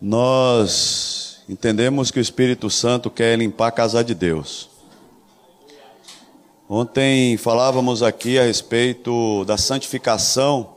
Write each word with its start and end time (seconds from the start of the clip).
Nós 0.00 1.40
entendemos 1.48 2.10
que 2.10 2.18
o 2.18 2.22
Espírito 2.22 2.68
Santo 2.68 3.10
quer 3.10 3.38
limpar 3.38 3.68
a 3.68 3.72
casa 3.72 4.02
de 4.02 4.14
Deus. 4.14 4.68
Ontem 6.68 7.36
falávamos 7.36 8.02
aqui 8.02 8.38
a 8.38 8.42
respeito 8.42 9.44
da 9.44 9.56
santificação, 9.56 10.74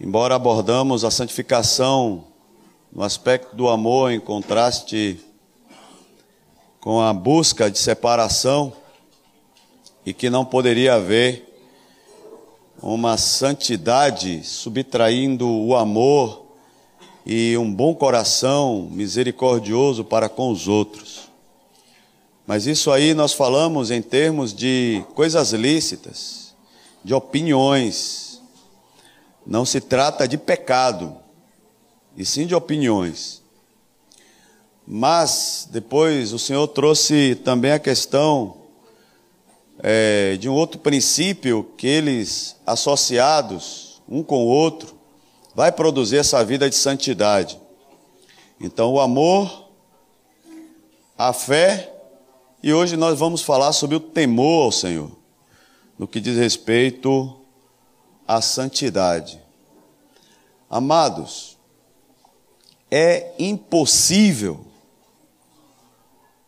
embora 0.00 0.36
abordamos 0.36 1.04
a 1.04 1.10
santificação 1.10 2.24
no 2.92 3.02
aspecto 3.02 3.56
do 3.56 3.68
amor 3.68 4.12
em 4.12 4.20
contraste 4.20 5.18
com 6.80 7.00
a 7.00 7.12
busca 7.12 7.70
de 7.70 7.78
separação 7.78 8.72
e 10.04 10.14
que 10.14 10.30
não 10.30 10.44
poderia 10.44 10.94
haver 10.94 11.52
uma 12.80 13.16
santidade 13.16 14.44
subtraindo 14.44 15.48
o 15.48 15.74
amor 15.74 16.45
e 17.28 17.58
um 17.58 17.74
bom 17.74 17.92
coração 17.92 18.88
misericordioso 18.92 20.04
para 20.04 20.28
com 20.28 20.52
os 20.52 20.68
outros. 20.68 21.28
Mas 22.46 22.66
isso 22.66 22.92
aí 22.92 23.14
nós 23.14 23.32
falamos 23.32 23.90
em 23.90 24.00
termos 24.00 24.54
de 24.54 25.04
coisas 25.12 25.50
lícitas, 25.50 26.54
de 27.02 27.12
opiniões. 27.12 28.40
Não 29.44 29.64
se 29.64 29.80
trata 29.80 30.28
de 30.28 30.38
pecado, 30.38 31.16
e 32.16 32.24
sim 32.24 32.46
de 32.46 32.54
opiniões. 32.54 33.42
Mas 34.86 35.68
depois 35.68 36.32
o 36.32 36.38
Senhor 36.38 36.68
trouxe 36.68 37.34
também 37.44 37.72
a 37.72 37.78
questão 37.80 38.58
é, 39.80 40.36
de 40.36 40.48
um 40.48 40.52
outro 40.52 40.78
princípio 40.78 41.68
que 41.76 41.88
eles, 41.88 42.54
associados 42.64 44.00
um 44.08 44.22
com 44.22 44.44
o 44.44 44.46
outro, 44.46 44.95
vai 45.56 45.72
produzir 45.72 46.18
essa 46.18 46.44
vida 46.44 46.68
de 46.68 46.76
santidade. 46.76 47.58
Então, 48.60 48.92
o 48.92 49.00
amor, 49.00 49.70
a 51.16 51.32
fé, 51.32 51.94
e 52.62 52.74
hoje 52.74 52.94
nós 52.94 53.18
vamos 53.18 53.40
falar 53.40 53.72
sobre 53.72 53.96
o 53.96 54.00
temor 54.00 54.64
ao 54.64 54.72
Senhor, 54.72 55.10
no 55.98 56.06
que 56.06 56.20
diz 56.20 56.36
respeito 56.36 57.40
à 58.28 58.42
santidade. 58.42 59.40
Amados, 60.68 61.56
é 62.90 63.32
impossível 63.38 64.62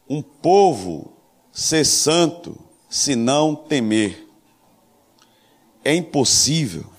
um 0.06 0.20
povo 0.20 1.14
ser 1.50 1.86
santo 1.86 2.58
se 2.90 3.16
não 3.16 3.54
temer. 3.54 4.28
É 5.82 5.94
impossível. 5.94 6.97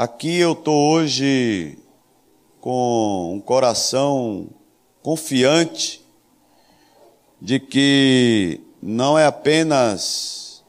Aqui 0.00 0.38
eu 0.38 0.52
estou 0.52 0.92
hoje 0.92 1.76
com 2.60 3.34
um 3.34 3.40
coração 3.40 4.48
confiante 5.02 6.00
de 7.42 7.58
que 7.58 8.60
não 8.80 9.18
é 9.18 9.26
apenas 9.26 10.62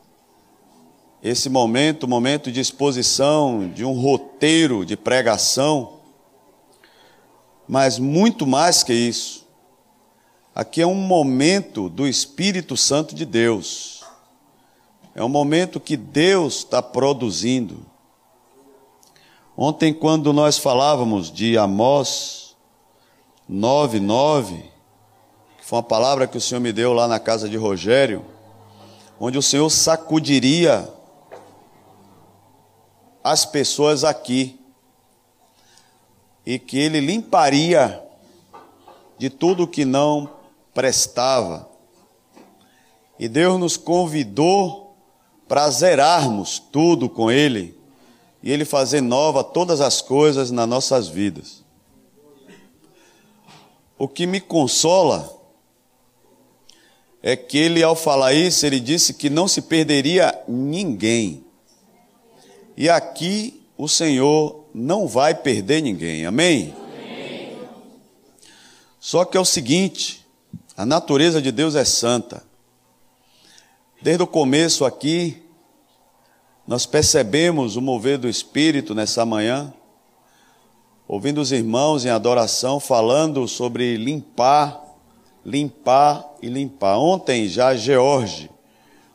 esse 1.21 1.47
momento, 1.47 2.07
momento 2.07 2.51
de 2.51 2.59
exposição 2.59 3.69
de 3.69 3.85
um 3.85 3.93
roteiro 4.01 4.83
de 4.83 4.97
pregação, 4.97 5.99
mas 7.67 7.99
muito 7.99 8.47
mais 8.47 8.81
que 8.81 8.93
isso. 8.93 9.45
Aqui 10.55 10.81
é 10.81 10.87
um 10.87 10.95
momento 10.95 11.87
do 11.87 12.07
Espírito 12.07 12.75
Santo 12.75 13.13
de 13.13 13.27
Deus. 13.27 14.03
É 15.13 15.23
um 15.23 15.29
momento 15.29 15.79
que 15.79 15.95
Deus 15.95 16.55
está 16.55 16.81
produzindo. 16.81 17.88
Ontem, 19.61 19.93
quando 19.93 20.31
nós 20.31 20.57
falávamos 20.57 21.29
de 21.29 21.57
Amós 21.57 22.55
9, 23.45 23.99
9, 23.99 24.55
que 25.57 25.65
foi 25.65 25.79
uma 25.79 25.83
palavra 25.83 26.25
que 26.25 26.37
o 26.37 26.39
Senhor 26.39 26.61
me 26.61 26.71
deu 26.71 26.93
lá 26.93 27.09
na 27.09 27.19
casa 27.19 27.49
de 27.49 27.57
Rogério, 27.57 28.25
onde 29.19 29.37
o 29.37 29.41
Senhor 29.41 29.69
sacudiria 29.69 30.89
as 33.21 33.43
pessoas 33.43 34.05
aqui 34.05 34.57
e 36.45 36.57
que 36.57 36.79
Ele 36.79 37.01
limparia 37.01 38.01
de 39.17 39.29
tudo 39.29 39.67
que 39.67 39.83
não 39.83 40.29
prestava. 40.73 41.69
E 43.19 43.27
Deus 43.27 43.59
nos 43.59 43.75
convidou 43.75 44.95
para 45.49 45.69
zerarmos 45.69 46.59
tudo 46.59 47.09
com 47.09 47.29
Ele 47.29 47.77
e 48.41 48.51
Ele 48.51 48.65
fazer 48.65 49.01
nova 49.01 49.43
todas 49.43 49.81
as 49.81 50.01
coisas 50.01 50.51
nas 50.51 50.67
nossas 50.67 51.07
vidas. 51.07 51.63
O 53.97 54.07
que 54.07 54.25
me 54.25 54.39
consola 54.39 55.37
é 57.21 57.35
que 57.35 57.57
ele, 57.57 57.83
ao 57.83 57.95
falar 57.95 58.33
isso, 58.33 58.65
ele 58.65 58.79
disse 58.79 59.13
que 59.13 59.29
não 59.29 59.45
se 59.45 59.63
perderia 59.63 60.37
ninguém. 60.47 61.43
E 62.77 62.89
aqui 62.89 63.61
o 63.77 63.89
Senhor 63.89 64.65
não 64.73 65.05
vai 65.05 65.35
perder 65.35 65.81
ninguém, 65.81 66.25
amém? 66.25 66.73
amém? 66.73 67.57
Só 69.01 69.25
que 69.25 69.35
é 69.35 69.39
o 69.39 69.45
seguinte: 69.45 70.25
a 70.77 70.85
natureza 70.85 71.41
de 71.41 71.51
Deus 71.51 71.75
é 71.75 71.83
santa. 71.83 72.41
Desde 74.01 74.23
o 74.23 74.27
começo 74.27 74.85
aqui, 74.85 75.43
nós 76.69 76.85
percebemos 76.85 77.75
o 77.75 77.81
mover 77.81 78.19
do 78.19 78.29
Espírito 78.29 78.93
nessa 78.93 79.25
manhã, 79.25 79.73
ouvindo 81.07 81.41
os 81.41 81.51
irmãos 81.51 82.05
em 82.05 82.09
adoração 82.09 82.79
falando 82.79 83.47
sobre 83.47 83.97
limpar, 83.97 84.79
limpar 85.43 86.23
e 86.43 86.47
limpar. 86.47 86.99
Ontem 86.99 87.47
já 87.47 87.75
George, 87.75 88.51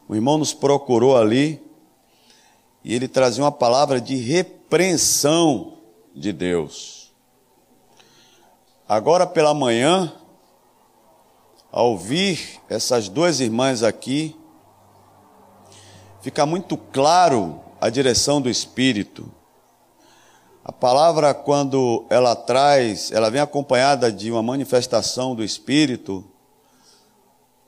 o 0.09 0.17
irmão 0.17 0.37
nos 0.37 0.53
procurou 0.53 1.17
ali 1.17 1.63
e 2.83 2.93
ele 2.93 3.07
trazia 3.07 3.45
uma 3.45 3.53
palavra 3.53 4.01
de 4.01 4.17
repreensão 4.17 5.75
de 6.13 6.33
Deus. 6.33 7.13
Agora 8.89 9.29
pela 9.29 9.55
manhã, 9.55 10.13
ao 11.71 11.93
ouvir 11.93 12.61
essas 12.69 13.09
duas 13.09 13.39
irmãs 13.39 13.85
aqui, 13.85 14.35
fica 16.25 16.47
muito 16.47 16.79
claro 16.79 17.61
a 17.79 17.91
direção 17.91 18.41
do 18.41 18.49
Espírito. 18.49 19.31
A 20.65 20.73
palavra, 20.73 21.35
quando 21.35 22.07
ela 22.09 22.35
traz, 22.35 23.13
ela 23.13 23.31
vem 23.31 23.43
acompanhada 23.43 24.11
de 24.11 24.31
uma 24.31 24.43
manifestação 24.43 25.35
do 25.35 25.45
Espírito, 25.45 26.25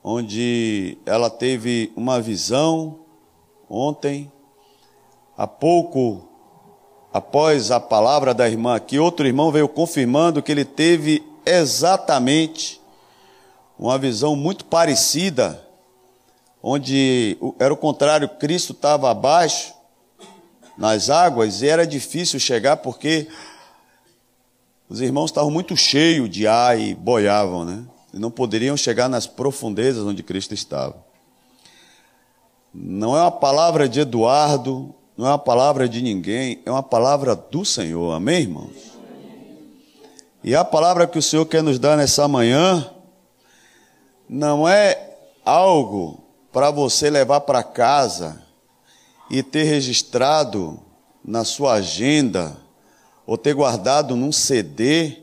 onde 0.03 0.97
ela 1.05 1.29
teve 1.29 1.93
uma 1.95 2.19
visão 2.19 3.01
ontem, 3.69 4.31
há 5.37 5.45
pouco 5.45 6.27
após 7.13 7.69
a 7.69 7.79
palavra 7.79 8.33
da 8.33 8.49
irmã 8.49 8.75
aqui, 8.75 8.97
outro 8.97 9.27
irmão 9.27 9.51
veio 9.51 9.69
confirmando 9.69 10.41
que 10.41 10.51
ele 10.51 10.65
teve 10.65 11.23
exatamente 11.45 12.81
uma 13.77 13.99
visão 13.99 14.35
muito 14.35 14.65
parecida 14.65 15.66
onde 16.61 17.37
era 17.59 17.73
o 17.73 17.77
contrário, 17.77 18.27
Cristo 18.27 18.73
estava 18.73 19.09
abaixo 19.09 19.73
nas 20.77 21.09
águas 21.09 21.61
e 21.61 21.67
era 21.67 21.85
difícil 21.85 22.39
chegar 22.39 22.77
porque 22.77 23.27
os 24.89 25.01
irmãos 25.01 25.31
estavam 25.31 25.51
muito 25.51 25.75
cheios 25.75 26.29
de 26.29 26.47
ar 26.47 26.79
e 26.79 26.93
boiavam, 26.93 27.65
né? 27.65 27.83
E 28.13 28.19
não 28.19 28.31
poderiam 28.31 28.77
chegar 28.77 29.09
nas 29.09 29.27
profundezas 29.27 30.05
onde 30.05 30.23
Cristo 30.23 30.53
estava. 30.53 30.95
Não 32.73 33.17
é 33.17 33.21
uma 33.21 33.31
palavra 33.31 33.89
de 33.89 33.99
Eduardo, 33.99 34.93
não 35.17 35.25
é 35.25 35.29
uma 35.31 35.39
palavra 35.39 35.89
de 35.89 36.01
ninguém, 36.01 36.61
é 36.65 36.71
uma 36.71 36.83
palavra 36.83 37.35
do 37.35 37.65
Senhor, 37.65 38.13
amém, 38.13 38.41
irmãos? 38.41 38.97
E 40.43 40.55
a 40.55 40.63
palavra 40.63 41.07
que 41.07 41.17
o 41.17 41.21
Senhor 41.21 41.45
quer 41.45 41.63
nos 41.63 41.79
dar 41.79 41.97
nessa 41.97 42.27
manhã 42.27 42.89
não 44.29 44.67
é 44.67 45.17
algo 45.43 46.26
para 46.57 46.71
você 46.71 47.07
levar 47.07 47.41
para 47.41 47.61
casa 47.61 48.41
e 49.29 49.43
ter 49.43 49.61
registrado 49.61 50.79
na 51.23 51.43
sua 51.43 51.73
agenda 51.73 52.57
ou 53.27 53.37
ter 53.37 53.53
guardado 53.53 54.15
num 54.15 54.31
CD 54.31 55.19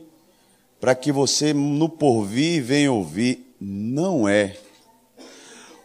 para 0.79 0.95
que 0.95 1.11
você 1.11 1.53
no 1.53 1.89
porvir 1.89 2.63
venha 2.63 2.89
ouvir. 2.89 3.53
Não 3.59 4.29
é. 4.29 4.55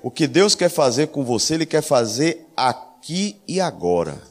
O 0.01 0.09
que 0.09 0.29
Deus 0.29 0.55
quer 0.55 0.69
fazer 0.69 1.09
com 1.09 1.25
você, 1.25 1.55
Ele 1.55 1.67
quer 1.67 1.83
fazer 1.83 2.47
aqui 2.57 3.41
e 3.49 3.61
agora. 3.61 4.23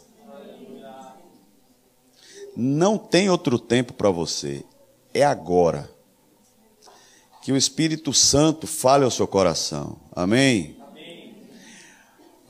Não 2.56 2.98
tem 2.98 3.30
outro 3.30 3.60
tempo 3.60 3.92
para 3.92 4.10
você. 4.10 4.64
É 5.14 5.26
agora. 5.26 5.92
Que 7.42 7.52
o 7.52 7.58
Espírito 7.58 8.14
Santo 8.14 8.66
fale 8.66 9.04
ao 9.04 9.12
seu 9.12 9.28
coração. 9.28 9.98
Amém? 10.16 10.79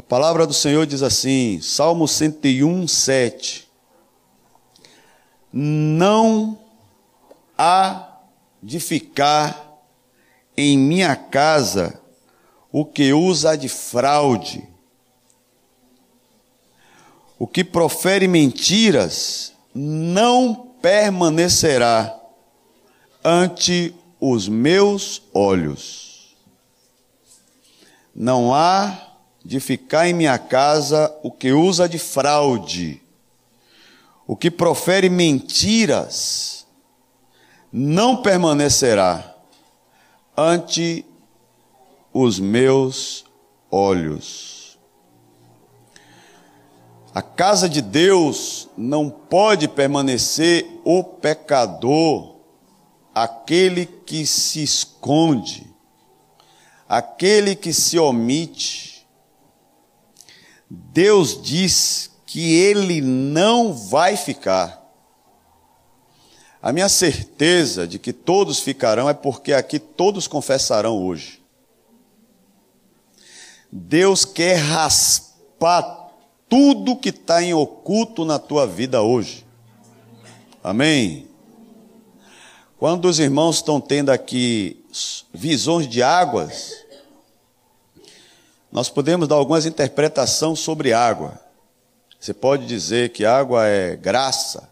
Palavra 0.10 0.48
do 0.48 0.56
Senhor 0.56 0.88
diz 0.88 1.04
assim, 1.04 1.62
Salmo 1.62 2.08
101, 2.08 2.88
7. 2.88 3.70
não 5.54 6.58
há 7.56 8.18
de 8.62 8.80
ficar 8.80 9.80
em 10.58 10.80
minha 10.80 11.16
casa 11.16 12.02
o 12.72 12.84
que 12.84 13.14
usa 13.14 13.56
de 13.56 13.70
fraude, 13.70 14.68
o 17.38 17.46
que 17.46 17.64
profere 17.64 18.28
mentiras, 18.28 19.54
não 19.76 20.74
permanecerá 20.82 22.20
ante 23.24 23.94
os 24.20 24.50
meus 24.50 25.22
olhos. 25.36 26.36
Não 28.16 28.56
há 28.56 29.09
de 29.44 29.60
ficar 29.60 30.08
em 30.08 30.14
minha 30.14 30.38
casa 30.38 31.16
o 31.24 31.32
que 31.32 31.52
usa 31.52 31.88
de 31.88 31.98
fraude, 31.98 33.02
o 34.28 34.36
que 34.36 34.52
profere 34.52 35.10
mentiras, 35.10 36.66
não 37.72 38.22
permanecerá 38.22 39.36
ante 40.36 41.06
os 42.14 42.40
meus 42.40 43.26
olhos. 43.70 44.78
A 47.14 47.22
casa 47.22 47.68
de 47.68 47.82
Deus 47.82 48.70
não 48.78 49.10
pode 49.10 49.68
permanecer 49.68 50.80
o 50.84 51.04
pecador, 51.04 52.36
aquele 53.14 53.86
que 53.86 54.26
se 54.26 54.64
esconde, 54.64 55.68
aquele 56.88 57.56
que 57.56 57.74
se 57.74 57.98
omite. 57.98 58.89
Deus 60.70 61.42
diz 61.42 62.12
que 62.26 62.54
ele 62.56 63.02
não 63.02 63.74
vai 63.74 64.16
ficar. 64.16 64.80
A 66.62 66.72
minha 66.72 66.90
certeza 66.90 67.88
de 67.88 67.98
que 67.98 68.14
todos 68.14 68.60
ficarão 68.60 69.10
é 69.10 69.14
porque 69.14 69.54
aqui 69.54 69.80
todos 69.80 70.28
confessarão 70.28 71.02
hoje. 71.02 71.42
Deus 73.72 74.26
quer 74.26 74.58
raspar 74.58 76.10
tudo 76.48 76.98
que 76.98 77.10
está 77.10 77.42
em 77.42 77.54
oculto 77.54 78.26
na 78.26 78.38
tua 78.38 78.68
vida 78.68 79.02
hoje. 79.02 79.46
Amém? 80.64 81.28
Quando 82.78 83.06
os 83.06 83.20
irmãos 83.20 83.58
estão 83.58 83.80
tendo 83.80 84.10
aqui 84.10 84.84
visões 85.34 85.88
de 85.88 86.02
águas, 86.02 86.74
nós 88.72 88.90
podemos 88.90 89.28
dar 89.28 89.36
algumas 89.36 89.66
interpretações 89.66 90.60
sobre 90.60 90.94
água. 90.94 91.40
Você 92.20 92.34
pode 92.34 92.68
dizer 92.68 93.10
que 93.10 93.26
água 93.26 93.66
é 93.66 93.96
graça, 93.96 94.70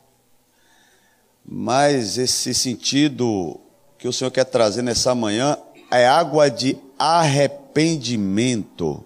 mas 1.45 2.17
esse 2.17 2.53
sentido 2.53 3.59
que 3.97 4.07
o 4.07 4.13
Senhor 4.13 4.31
quer 4.31 4.45
trazer 4.45 4.81
nessa 4.81 5.15
manhã 5.15 5.57
é 5.89 6.07
água 6.07 6.49
de 6.49 6.77
arrependimento. 6.99 9.03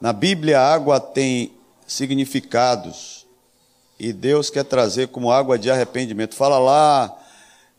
Na 0.00 0.12
Bíblia, 0.12 0.60
a 0.60 0.74
água 0.74 1.00
tem 1.00 1.52
significados 1.86 3.26
e 3.98 4.12
Deus 4.12 4.50
quer 4.50 4.64
trazer 4.64 5.08
como 5.08 5.32
água 5.32 5.58
de 5.58 5.70
arrependimento. 5.70 6.34
Fala 6.34 6.58
lá 6.58 7.16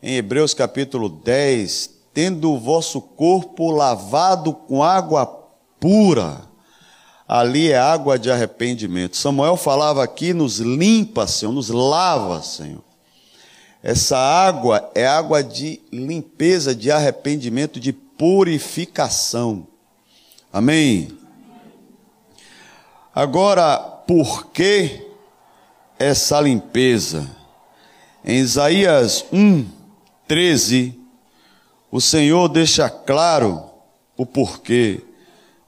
em 0.02 0.16
Hebreus 0.16 0.52
capítulo 0.52 1.08
10: 1.08 1.90
tendo 2.12 2.52
o 2.52 2.58
vosso 2.58 3.00
corpo 3.00 3.70
lavado 3.70 4.52
com 4.52 4.82
água 4.82 5.39
pura. 5.80 6.42
Ali 7.26 7.72
é 7.72 7.78
água 7.78 8.18
de 8.18 8.30
arrependimento. 8.30 9.16
Samuel 9.16 9.56
falava 9.56 10.04
aqui: 10.04 10.32
nos 10.32 10.58
limpa, 10.58 11.26
Senhor, 11.26 11.52
nos 11.52 11.70
lava, 11.70 12.42
Senhor. 12.42 12.82
Essa 13.82 14.18
água 14.18 14.90
é 14.94 15.06
água 15.06 15.42
de 15.42 15.80
limpeza, 15.90 16.74
de 16.74 16.90
arrependimento, 16.90 17.80
de 17.80 17.92
purificação. 17.92 19.66
Amém? 20.52 21.16
Agora, 23.14 23.78
por 23.78 24.48
que 24.48 25.06
essa 25.98 26.40
limpeza? 26.40 27.28
Em 28.24 28.38
Isaías 28.38 29.24
1, 29.32 29.66
13, 30.28 31.00
o 31.90 32.00
Senhor 32.00 32.48
deixa 32.48 32.90
claro 32.90 33.64
o 34.16 34.26
porquê, 34.26 35.02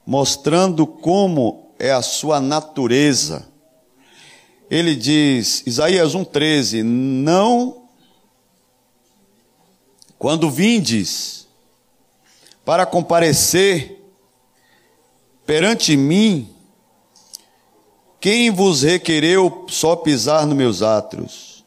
mostrando 0.05 0.85
como 0.85 1.71
é 1.79 1.91
a 1.91 2.01
sua 2.01 2.39
natureza. 2.39 3.47
Ele 4.69 4.95
diz, 4.95 5.63
Isaías 5.65 6.13
1,13: 6.13 6.83
Não 6.83 7.83
quando 10.17 10.49
vindes 10.49 11.47
para 12.63 12.85
comparecer 12.85 14.01
perante 15.45 15.97
mim, 15.97 16.49
quem 18.19 18.49
vos 18.49 18.83
requereu 18.83 19.65
só 19.67 19.97
pisar 19.97 20.47
nos 20.47 20.55
meus 20.55 20.81
átrios? 20.81 21.65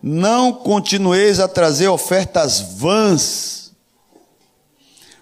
Não 0.00 0.52
continueis 0.52 1.40
a 1.40 1.48
trazer 1.48 1.88
ofertas 1.88 2.60
vãs. 2.60 3.72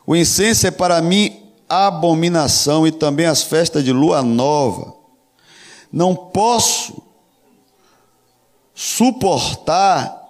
O 0.07 0.15
incenso 0.15 0.67
é 0.67 0.71
para 0.71 1.01
mim 1.01 1.50
abominação 1.71 2.85
e 2.85 2.91
também 2.91 3.27
as 3.27 3.45
festas 3.45 3.85
de 3.85 3.93
lua 3.93 4.23
nova. 4.23 4.93
Não 5.93 6.17
posso 6.17 7.01
suportar 8.75 10.21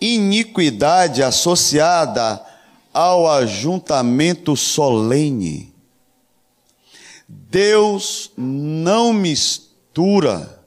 iniquidade 0.00 1.22
associada 1.22 2.44
ao 2.92 3.30
ajuntamento 3.30 4.56
solene. 4.56 5.72
Deus 7.28 8.32
não 8.36 9.12
mistura, 9.12 10.60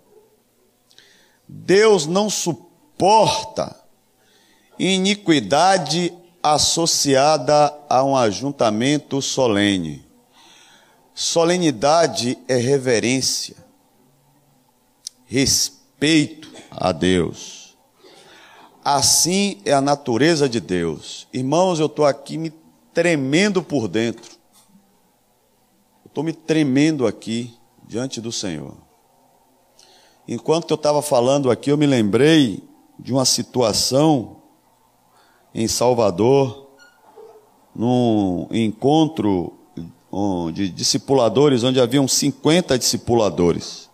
Deus 1.48 2.06
não 2.06 2.30
suporta 2.30 3.84
iniquidade 4.80 6.14
associada 6.42 7.74
a 7.90 8.04
um 8.04 8.16
ajuntamento 8.16 9.22
solene. 9.22 10.03
Solenidade 11.14 12.38
é 12.48 12.56
reverência, 12.56 13.56
respeito 15.26 16.52
a 16.72 16.92
Deus. 16.92 17.78
Assim 18.84 19.62
é 19.64 19.72
a 19.72 19.80
natureza 19.80 20.50
de 20.50 20.60
Deus. 20.60 21.28
Irmãos, 21.32 21.80
eu 21.80 21.86
estou 21.86 22.06
aqui 22.06 22.38
me 22.38 22.52
tremendo 22.94 23.62
por 23.62 23.88
dentro. 23.88 24.38
Estou 26.06 26.24
me 26.24 26.34
tremendo 26.34 27.06
aqui 27.06 27.58
diante 27.88 28.20
do 28.20 28.32
Senhor. 28.32 28.76
Enquanto 30.28 30.72
eu 30.72 30.76
estava 30.76 31.02
falando 31.02 31.52
aqui, 31.52 31.72
eu 31.72 31.78
me 31.78 31.86
lembrei 31.86 32.64
de 32.98 33.14
uma 33.14 33.26
situação 33.26 34.38
em 35.54 35.68
Salvador, 35.68 36.72
num 37.76 38.48
encontro 38.52 39.63
de 40.54 40.70
discipuladores, 40.70 41.64
onde 41.64 41.80
haviam 41.80 42.08
50 42.08 42.78
discipuladores. 42.78 43.90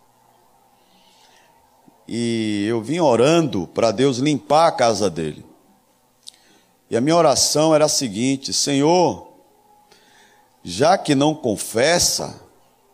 E 2.06 2.66
eu 2.68 2.82
vim 2.82 2.98
orando 2.98 3.66
para 3.68 3.90
Deus 3.90 4.18
limpar 4.18 4.66
a 4.68 4.72
casa 4.72 5.08
dele. 5.08 5.44
E 6.90 6.96
a 6.96 7.00
minha 7.00 7.16
oração 7.16 7.74
era 7.74 7.84
a 7.84 7.88
seguinte: 7.88 8.52
Senhor, 8.52 9.32
já 10.62 10.98
que 10.98 11.14
não 11.14 11.34
confessa, 11.34 12.42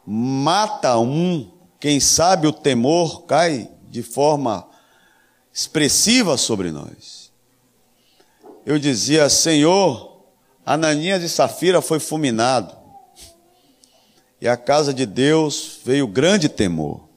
mata 0.07 0.99
um, 0.99 1.51
quem 1.81 1.99
sabe 1.99 2.47
o 2.47 2.53
temor 2.53 3.23
cai 3.23 3.71
de 3.89 4.03
forma 4.03 4.69
expressiva 5.53 6.37
sobre 6.37 6.71
nós. 6.71 7.33
Eu 8.67 8.79
dizia, 8.79 9.29
Senhor, 9.31 10.21
Ananias 10.65 11.23
e 11.23 11.29
Safira 11.29 11.81
foi 11.81 11.99
fulminado, 11.99 12.86
e 14.47 14.49
a 14.49 14.57
casa 14.57 14.95
de 14.95 15.05
Deus 15.05 15.81
veio 15.85 16.07
grande 16.07 16.49
temor. 16.49 17.09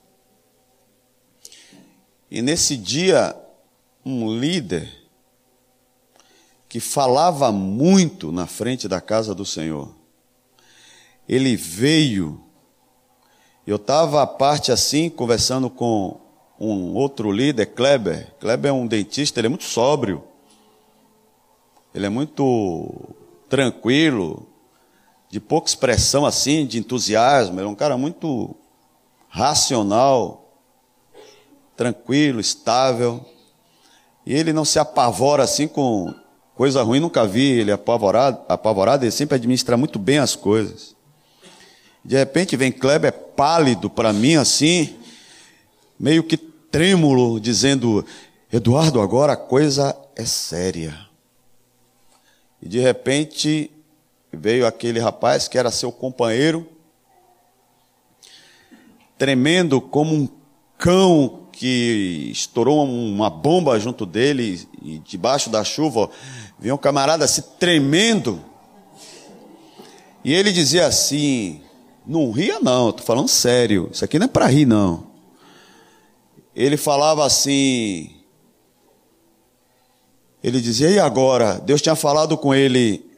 E 2.32 2.42
nesse 2.42 2.76
dia, 2.76 3.36
um 4.04 4.36
líder 4.36 4.92
que 6.68 6.80
falava 6.80 7.52
muito 7.52 8.32
na 8.32 8.48
frente 8.48 8.88
da 8.88 9.00
casa 9.00 9.36
do 9.36 9.46
Senhor, 9.46 9.94
ele 11.28 11.56
veio. 11.56 12.44
Eu 13.66 13.76
estava 13.76 14.24
à 14.24 14.28
parte 14.28 14.72
assim, 14.72 15.08
conversando 15.08 15.70
com 15.70 16.20
um 16.60 16.96
outro 16.96 17.32
líder, 17.32 17.68
Kleber. 17.68 18.34
Kleber 18.40 18.70
é 18.70 18.74
um 18.74 18.88
dentista, 18.88 19.40
ele 19.40 19.46
é 19.46 19.50
muito 19.50 19.66
sóbrio. 19.66 20.24
Ele 21.94 22.08
é 22.08 22.10
muito 22.10 23.16
tranquilo, 23.48 24.49
de 25.30 25.40
pouca 25.40 25.70
expressão 25.70 26.26
assim, 26.26 26.66
de 26.66 26.80
entusiasmo. 26.80 27.60
Ele 27.60 27.68
é 27.68 27.70
um 27.70 27.76
cara 27.76 27.98
muito 27.98 28.56
racional 29.30 30.50
tranquilo, 31.78 32.42
estável. 32.42 33.24
E 34.26 34.34
ele 34.34 34.52
não 34.52 34.66
se 34.66 34.80
apavora 34.80 35.44
assim 35.44 35.68
com 35.68 36.14
coisa 36.54 36.84
ruim, 36.84 37.00
nunca 37.00 37.26
vi 37.26 37.60
ele 37.60 37.72
apavorado, 37.72 38.42
apavorado, 38.50 39.06
ele 39.06 39.12
sempre 39.12 39.36
administra 39.36 39.78
muito 39.78 39.98
bem 39.98 40.18
as 40.18 40.36
coisas. 40.36 40.94
De 42.04 42.18
repente 42.18 42.58
vem 42.58 42.72
Kleber 42.72 43.14
pálido 43.14 43.90
para 43.90 44.12
mim 44.12 44.36
assim, 44.36 44.98
meio 45.98 46.22
que 46.22 46.36
trêmulo, 46.36 47.40
dizendo: 47.40 48.06
Eduardo, 48.52 49.00
agora 49.00 49.34
a 49.34 49.38
coisa 49.38 49.96
é 50.16 50.26
séria. 50.26 50.98
E 52.62 52.68
de 52.68 52.80
repente 52.80 53.72
veio 54.32 54.66
aquele 54.66 55.00
rapaz 55.00 55.48
que 55.48 55.58
era 55.58 55.72
seu 55.72 55.92
companheiro, 55.92 56.68
tremendo 59.18 59.82
como 59.82 60.16
um 60.16 60.30
cão 60.78 61.48
que 61.52 62.30
estourou 62.32 62.86
uma 62.86 63.30
bomba 63.30 63.78
junto 63.80 64.06
dele 64.06 64.66
e 64.82 65.00
debaixo 65.00 65.50
da 65.50 65.62
chuva 65.64 66.10
vinha 66.58 66.74
um 66.74 66.78
camarada 66.78 67.28
se 67.28 67.42
tremendo. 67.58 68.44
E 70.24 70.34
ele 70.34 70.52
dizia 70.52 70.86
assim: 70.88 71.62
Não 72.06 72.32
ria, 72.32 72.60
não, 72.60 72.90
estou 72.90 73.06
falando 73.06 73.28
sério, 73.28 73.90
isso 73.92 74.06
aqui 74.06 74.18
não 74.18 74.26
é 74.26 74.30
para 74.30 74.48
rir, 74.48 74.66
não. 74.66 75.08
Ele 76.56 76.78
falava 76.78 77.26
assim. 77.26 78.12
Ele 80.44 80.62
dizia: 80.62 80.90
E 80.90 81.00
agora? 81.00 81.60
Deus 81.60 81.82
tinha 81.82 81.96
falado 81.96 82.38
com 82.38 82.54
ele: 82.54 83.09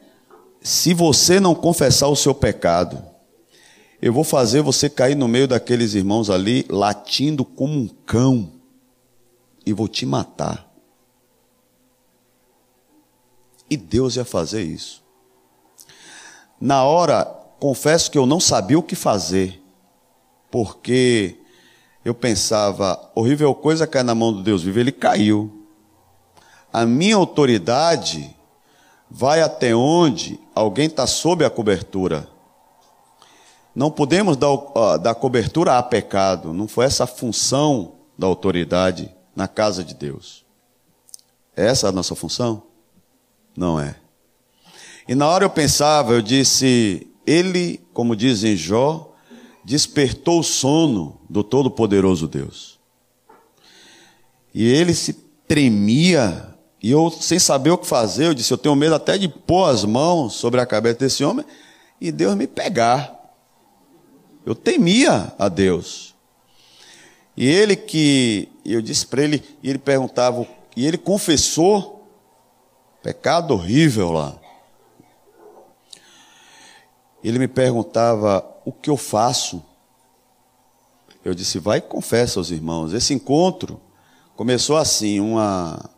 Se 0.62 0.94
você 0.94 1.40
não 1.40 1.54
confessar 1.54 2.06
o 2.06 2.14
seu 2.14 2.32
pecado, 2.32 3.04
eu 4.00 4.12
vou 4.12 4.22
fazer 4.22 4.62
você 4.62 4.88
cair 4.88 5.16
no 5.16 5.26
meio 5.26 5.48
daqueles 5.48 5.94
irmãos 5.94 6.30
ali, 6.30 6.64
latindo 6.68 7.44
como 7.44 7.74
um 7.74 7.88
cão, 7.88 8.52
e 9.66 9.72
vou 9.72 9.88
te 9.88 10.06
matar. 10.06 10.68
E 13.68 13.76
Deus 13.76 14.16
ia 14.16 14.24
fazer 14.24 14.62
isso. 14.62 15.02
Na 16.60 16.84
hora, 16.84 17.24
confesso 17.58 18.10
que 18.10 18.18
eu 18.18 18.26
não 18.26 18.38
sabia 18.38 18.78
o 18.78 18.82
que 18.82 18.94
fazer, 18.94 19.60
porque 20.48 21.38
eu 22.04 22.14
pensava, 22.14 23.10
horrível 23.14 23.52
coisa 23.54 23.86
cair 23.86 24.04
na 24.04 24.14
mão 24.14 24.32
do 24.32 24.42
Deus 24.42 24.62
vivo, 24.62 24.78
ele 24.78 24.92
caiu. 24.92 25.66
A 26.72 26.86
minha 26.86 27.16
autoridade 27.16 28.36
vai 29.10 29.42
até 29.42 29.74
onde 29.74 30.41
alguém 30.54 30.86
está 30.86 31.06
sob 31.06 31.44
a 31.44 31.50
cobertura. 31.50 32.28
Não 33.74 33.90
podemos 33.90 34.36
dar, 34.36 34.98
dar 34.98 35.14
cobertura 35.14 35.78
a 35.78 35.82
pecado. 35.82 36.52
Não 36.52 36.68
foi 36.68 36.84
essa 36.84 37.04
a 37.04 37.06
função 37.06 37.94
da 38.18 38.26
autoridade 38.26 39.10
na 39.34 39.48
casa 39.48 39.82
de 39.82 39.94
Deus. 39.94 40.44
É 41.56 41.66
essa 41.66 41.88
a 41.88 41.92
nossa 41.92 42.14
função? 42.14 42.62
Não 43.56 43.78
é. 43.80 43.96
E 45.08 45.14
na 45.14 45.26
hora 45.26 45.44
eu 45.44 45.50
pensava, 45.50 46.12
eu 46.12 46.22
disse, 46.22 47.10
ele, 47.26 47.80
como 47.92 48.14
diz 48.14 48.44
em 48.44 48.56
Jó, 48.56 49.14
despertou 49.64 50.40
o 50.40 50.44
sono 50.44 51.20
do 51.28 51.42
Todo-Poderoso 51.42 52.28
Deus. 52.28 52.78
E 54.54 54.66
ele 54.66 54.94
se 54.94 55.14
tremia, 55.48 56.51
e 56.82 56.90
eu, 56.90 57.10
sem 57.10 57.38
saber 57.38 57.70
o 57.70 57.78
que 57.78 57.86
fazer, 57.86 58.26
eu 58.26 58.34
disse: 58.34 58.52
Eu 58.52 58.58
tenho 58.58 58.74
medo 58.74 58.94
até 58.94 59.16
de 59.16 59.28
pôr 59.28 59.68
as 59.68 59.84
mãos 59.84 60.34
sobre 60.34 60.60
a 60.60 60.66
cabeça 60.66 60.98
desse 60.98 61.22
homem 61.22 61.46
e 62.00 62.10
Deus 62.10 62.34
me 62.34 62.48
pegar. 62.48 63.20
Eu 64.44 64.56
temia 64.56 65.32
a 65.38 65.48
Deus. 65.48 66.12
E 67.36 67.46
ele 67.46 67.76
que, 67.76 68.48
eu 68.64 68.82
disse 68.82 69.06
para 69.06 69.22
ele, 69.22 69.42
e 69.62 69.70
ele 69.70 69.78
perguntava, 69.78 70.44
e 70.76 70.84
ele 70.84 70.98
confessou, 70.98 72.04
pecado 73.00 73.54
horrível 73.54 74.10
lá. 74.10 74.36
Ele 77.22 77.38
me 77.38 77.46
perguntava, 77.46 78.44
o 78.64 78.72
que 78.72 78.90
eu 78.90 78.96
faço? 78.96 79.64
Eu 81.24 81.32
disse, 81.34 81.60
vai 81.60 81.78
e 81.78 81.82
confessa 81.82 82.40
aos 82.40 82.50
irmãos. 82.50 82.92
Esse 82.92 83.14
encontro 83.14 83.80
começou 84.34 84.76
assim, 84.76 85.20
uma... 85.20 85.88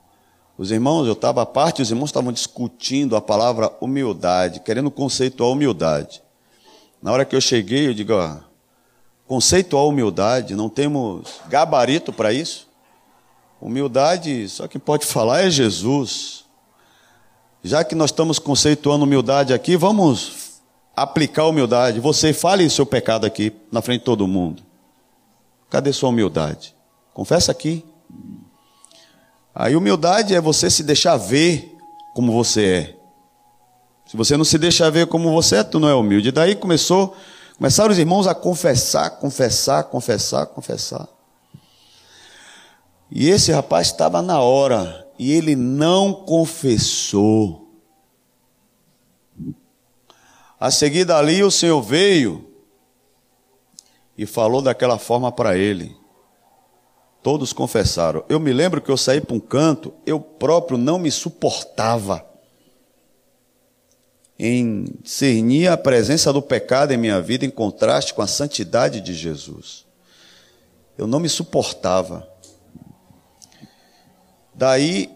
Os 0.56 0.70
irmãos, 0.70 1.06
eu 1.06 1.14
estava 1.14 1.42
à 1.42 1.46
parte, 1.46 1.82
os 1.82 1.90
irmãos 1.90 2.10
estavam 2.10 2.32
discutindo 2.32 3.16
a 3.16 3.20
palavra 3.20 3.72
humildade, 3.80 4.60
querendo 4.60 4.90
conceituar 4.90 5.50
humildade. 5.50 6.22
Na 7.02 7.10
hora 7.12 7.24
que 7.24 7.34
eu 7.34 7.40
cheguei, 7.40 7.88
eu 7.88 7.94
digo, 7.94 8.12
ó, 8.12 8.36
conceitual 9.26 9.88
humildade, 9.88 10.54
não 10.54 10.68
temos 10.68 11.40
gabarito 11.48 12.12
para 12.12 12.32
isso. 12.32 12.68
Humildade, 13.60 14.48
só 14.48 14.68
quem 14.68 14.80
pode 14.80 15.06
falar 15.06 15.42
é 15.42 15.50
Jesus. 15.50 16.44
Já 17.62 17.82
que 17.82 17.94
nós 17.94 18.10
estamos 18.10 18.38
conceituando 18.38 19.04
humildade 19.04 19.52
aqui, 19.52 19.76
vamos 19.76 20.60
aplicar 20.94 21.46
humildade. 21.46 21.98
Você 21.98 22.32
fale 22.32 22.68
seu 22.70 22.86
pecado 22.86 23.26
aqui, 23.26 23.52
na 23.72 23.82
frente 23.82 24.00
de 24.00 24.04
todo 24.04 24.28
mundo. 24.28 24.62
Cadê 25.68 25.92
sua 25.92 26.10
humildade? 26.10 26.76
Confessa 27.12 27.50
aqui. 27.50 27.84
Aí 29.54 29.76
humildade 29.76 30.34
é 30.34 30.40
você 30.40 30.68
se 30.68 30.82
deixar 30.82 31.16
ver 31.16 31.76
como 32.12 32.32
você 32.32 32.64
é. 32.66 32.96
Se 34.06 34.16
você 34.16 34.36
não 34.36 34.44
se 34.44 34.58
deixa 34.58 34.90
ver 34.90 35.06
como 35.06 35.32
você 35.32 35.56
é, 35.56 35.64
tu 35.64 35.78
não 35.78 35.88
é 35.88 35.94
humilde. 35.94 36.28
E 36.28 36.32
daí 36.32 36.54
começou, 36.54 37.16
começaram 37.56 37.92
os 37.92 37.98
irmãos 37.98 38.26
a 38.26 38.34
confessar, 38.34 39.10
confessar, 39.10 39.84
confessar, 39.84 40.46
confessar. 40.46 41.08
E 43.10 43.28
esse 43.28 43.52
rapaz 43.52 43.88
estava 43.88 44.20
na 44.20 44.40
hora 44.40 45.06
e 45.18 45.32
ele 45.32 45.54
não 45.54 46.12
confessou. 46.12 47.70
A 50.58 50.70
seguir 50.70 51.04
dali 51.04 51.42
o 51.42 51.50
Senhor 51.50 51.80
veio 51.80 52.50
e 54.16 54.26
falou 54.26 54.62
daquela 54.62 54.98
forma 54.98 55.30
para 55.30 55.56
ele. 55.56 55.96
Todos 57.24 57.54
confessaram. 57.54 58.22
Eu 58.28 58.38
me 58.38 58.52
lembro 58.52 58.82
que 58.82 58.90
eu 58.90 58.98
saí 58.98 59.18
para 59.18 59.34
um 59.34 59.40
canto, 59.40 59.94
eu 60.04 60.20
próprio 60.20 60.76
não 60.76 60.98
me 60.98 61.10
suportava 61.10 62.22
em 64.38 64.84
a 65.66 65.76
presença 65.78 66.30
do 66.30 66.42
pecado 66.42 66.92
em 66.92 66.98
minha 66.98 67.22
vida 67.22 67.46
em 67.46 67.50
contraste 67.50 68.12
com 68.12 68.20
a 68.20 68.26
santidade 68.26 69.00
de 69.00 69.14
Jesus. 69.14 69.86
Eu 70.98 71.06
não 71.06 71.18
me 71.18 71.30
suportava. 71.30 72.28
Daí, 74.52 75.10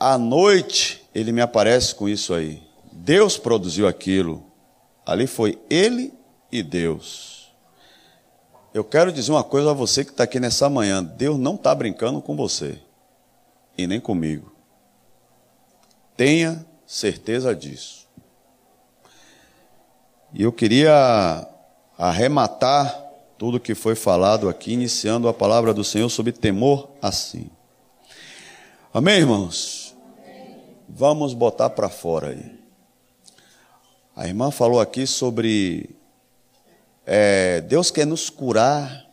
à 0.00 0.16
noite, 0.16 1.04
ele 1.14 1.32
me 1.32 1.42
aparece 1.42 1.94
com 1.94 2.08
isso 2.08 2.32
aí. 2.32 2.62
Deus 2.90 3.36
produziu 3.36 3.86
aquilo. 3.86 4.42
Ali 5.04 5.26
foi 5.26 5.58
ele 5.68 6.14
e 6.50 6.62
Deus. 6.62 7.41
Eu 8.74 8.82
quero 8.82 9.12
dizer 9.12 9.30
uma 9.30 9.44
coisa 9.44 9.70
a 9.70 9.74
você 9.74 10.02
que 10.04 10.12
está 10.12 10.24
aqui 10.24 10.40
nessa 10.40 10.68
manhã: 10.70 11.04
Deus 11.04 11.38
não 11.38 11.56
está 11.56 11.74
brincando 11.74 12.22
com 12.22 12.34
você 12.34 12.78
e 13.76 13.86
nem 13.86 14.00
comigo. 14.00 14.52
Tenha 16.16 16.64
certeza 16.86 17.54
disso. 17.54 18.06
E 20.32 20.42
eu 20.42 20.52
queria 20.52 21.46
arrematar 21.98 23.02
tudo 23.36 23.60
que 23.60 23.74
foi 23.74 23.94
falado 23.94 24.48
aqui, 24.48 24.72
iniciando 24.72 25.28
a 25.28 25.34
palavra 25.34 25.74
do 25.74 25.84
Senhor 25.84 26.08
sobre 26.08 26.32
temor 26.32 26.88
assim. 27.02 27.50
Amém, 28.94 29.18
irmãos? 29.18 29.94
Vamos 30.88 31.34
botar 31.34 31.70
para 31.70 31.90
fora 31.90 32.28
aí. 32.28 32.58
A 34.16 34.26
irmã 34.26 34.50
falou 34.50 34.80
aqui 34.80 35.06
sobre 35.06 35.90
é, 37.06 37.60
Deus 37.62 37.90
quer 37.90 38.06
nos 38.06 38.30
curar. 38.30 39.06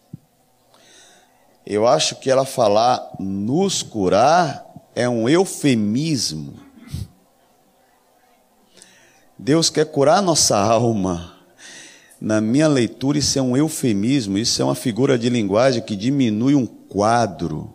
Eu 1.65 1.87
acho 1.87 2.15
que 2.15 2.29
ela 2.29 2.45
falar 2.45 3.15
nos 3.19 3.83
curar 3.83 4.65
é 4.95 5.07
um 5.07 5.27
eufemismo. 5.29 6.59
Deus 9.37 9.69
quer 9.69 9.85
curar 9.85 10.21
nossa 10.21 10.57
alma. 10.59 11.35
Na 12.19 12.41
minha 12.41 12.67
leitura, 12.67 13.17
isso 13.17 13.39
é 13.39 13.41
um 13.41 13.55
eufemismo, 13.55 14.37
isso 14.37 14.61
é 14.61 14.65
uma 14.65 14.75
figura 14.75 15.17
de 15.17 15.29
linguagem 15.29 15.81
que 15.81 15.95
diminui 15.95 16.53
um 16.53 16.65
quadro. 16.65 17.73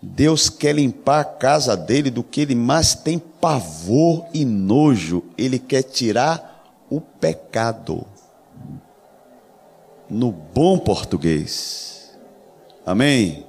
Deus 0.00 0.48
quer 0.48 0.76
limpar 0.76 1.20
a 1.20 1.24
casa 1.24 1.76
dele 1.76 2.10
do 2.10 2.22
que 2.22 2.40
ele 2.40 2.54
mais 2.54 2.94
tem 2.94 3.18
pavor 3.18 4.26
e 4.32 4.44
nojo. 4.44 5.24
Ele 5.36 5.58
quer 5.58 5.82
tirar 5.82 6.86
o 6.88 7.00
pecado. 7.00 8.06
No 10.08 10.32
bom 10.32 10.78
português. 10.78 12.16
Amém? 12.84 13.46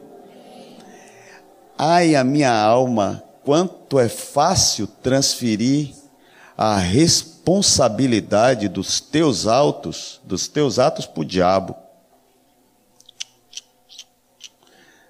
Ai, 1.78 2.16
a 2.16 2.24
minha 2.24 2.54
alma, 2.54 3.24
quanto 3.44 3.98
é 4.00 4.10
fácil 4.10 4.86
transferir 4.86 5.96
a 6.58 6.78
responsabilidade 6.78 8.68
dos 8.68 9.00
teus 9.00 9.48
autos, 9.48 10.20
dos 10.26 10.48
teus 10.48 10.78
atos 10.78 11.06
para 11.06 11.22
o 11.22 11.26
diabo. 11.26 11.76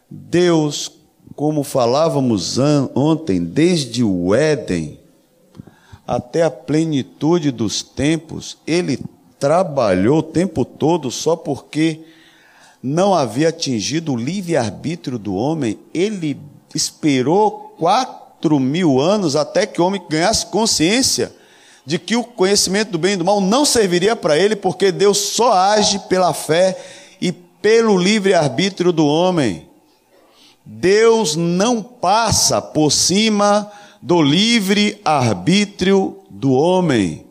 Deus 0.10 1.00
como 1.40 1.64
falávamos 1.64 2.58
ontem, 2.94 3.42
desde 3.42 4.04
o 4.04 4.36
Éden 4.36 5.00
até 6.06 6.44
a 6.44 6.52
plenitude 6.52 7.50
dos 7.50 7.82
tempos, 7.82 8.58
ele 8.68 9.00
trabalhou 9.40 10.20
o 10.20 10.24
tempo 10.24 10.66
todo 10.66 11.10
só 11.10 11.36
porque 11.36 12.02
não 12.84 13.14
havia 13.14 13.50
atingido 13.50 14.14
o 14.14 14.18
livre-arbítrio 14.18 15.18
do 15.18 15.34
homem, 15.36 15.80
ele 15.94 16.40
esperou 16.76 17.76
quatro 17.78 18.60
mil 18.60 19.00
anos 19.00 19.36
até 19.36 19.66
que 19.66 19.82
o 19.82 19.86
homem 19.86 20.02
ganhasse 20.10 20.46
consciência 20.46 21.34
de 21.86 21.98
que 21.98 22.16
o 22.16 22.24
conhecimento 22.24 22.92
do 22.92 23.00
bem 23.00 23.14
e 23.14 23.18
do 23.18 23.26
mal 23.26 23.42
não 23.42 23.66
serviria 23.66 24.16
para 24.16 24.38
ele, 24.38 24.56
porque 24.56 24.92
Deus 24.92 25.18
só 25.18 25.54
age 25.54 26.00
pela 26.08 26.34
fé 26.34 26.78
e 27.20 27.32
pelo 27.32 27.98
livre-arbítrio 27.98 28.92
do 28.92 29.06
homem. 29.08 29.68
Deus 30.64 31.36
não 31.36 31.82
passa 31.82 32.62
por 32.62 32.92
cima 32.92 33.72
do 34.02 34.22
livre-arbítrio 34.22 36.20
do 36.30 36.52
homem. 36.52 37.26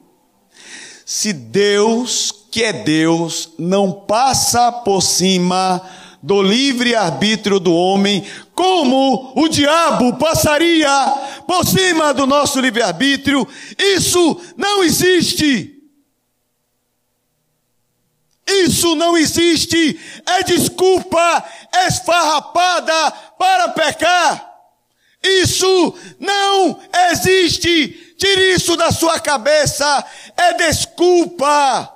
Se 1.10 1.32
Deus, 1.32 2.30
que 2.50 2.62
é 2.62 2.70
Deus, 2.70 3.54
não 3.58 3.90
passa 3.90 4.70
por 4.70 5.00
cima 5.00 5.80
do 6.22 6.42
livre-arbítrio 6.42 7.58
do 7.58 7.72
homem, 7.72 8.26
como 8.54 9.32
o 9.34 9.48
diabo 9.48 10.18
passaria 10.18 10.90
por 11.46 11.64
cima 11.66 12.12
do 12.12 12.26
nosso 12.26 12.60
livre-arbítrio? 12.60 13.48
Isso 13.78 14.38
não 14.54 14.84
existe. 14.84 15.80
Isso 18.46 18.94
não 18.94 19.16
existe. 19.16 19.98
É 20.26 20.42
desculpa 20.42 21.42
esfarrapada 21.86 23.12
para 23.38 23.70
pecar. 23.70 24.46
Isso 25.22 25.94
não 26.20 26.78
existe. 27.10 28.07
Tire 28.18 28.52
isso 28.52 28.76
da 28.76 28.90
sua 28.90 29.20
cabeça. 29.20 30.04
É 30.36 30.54
desculpa. 30.54 31.94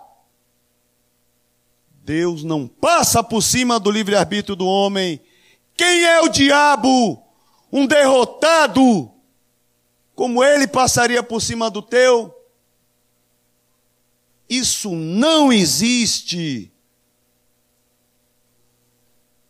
Deus 2.05 2.45
não 2.45 2.69
passa 2.69 3.25
por 3.25 3.43
cima 3.43 3.81
do 3.81 3.91
livre-arbítrio 3.91 4.55
do 4.55 4.65
homem. 4.65 5.21
Quem 5.77 6.05
é 6.05 6.21
o 6.21 6.29
diabo? 6.29 7.21
Um 7.73 7.87
derrotado. 7.89 9.11
Como 10.15 10.45
ele 10.45 10.69
passaria 10.69 11.25
por 11.25 11.43
cima 11.43 11.69
do 11.69 11.83
teu? 11.83 12.33
Isso 14.49 14.95
não 14.95 15.53
existe. 15.53 16.73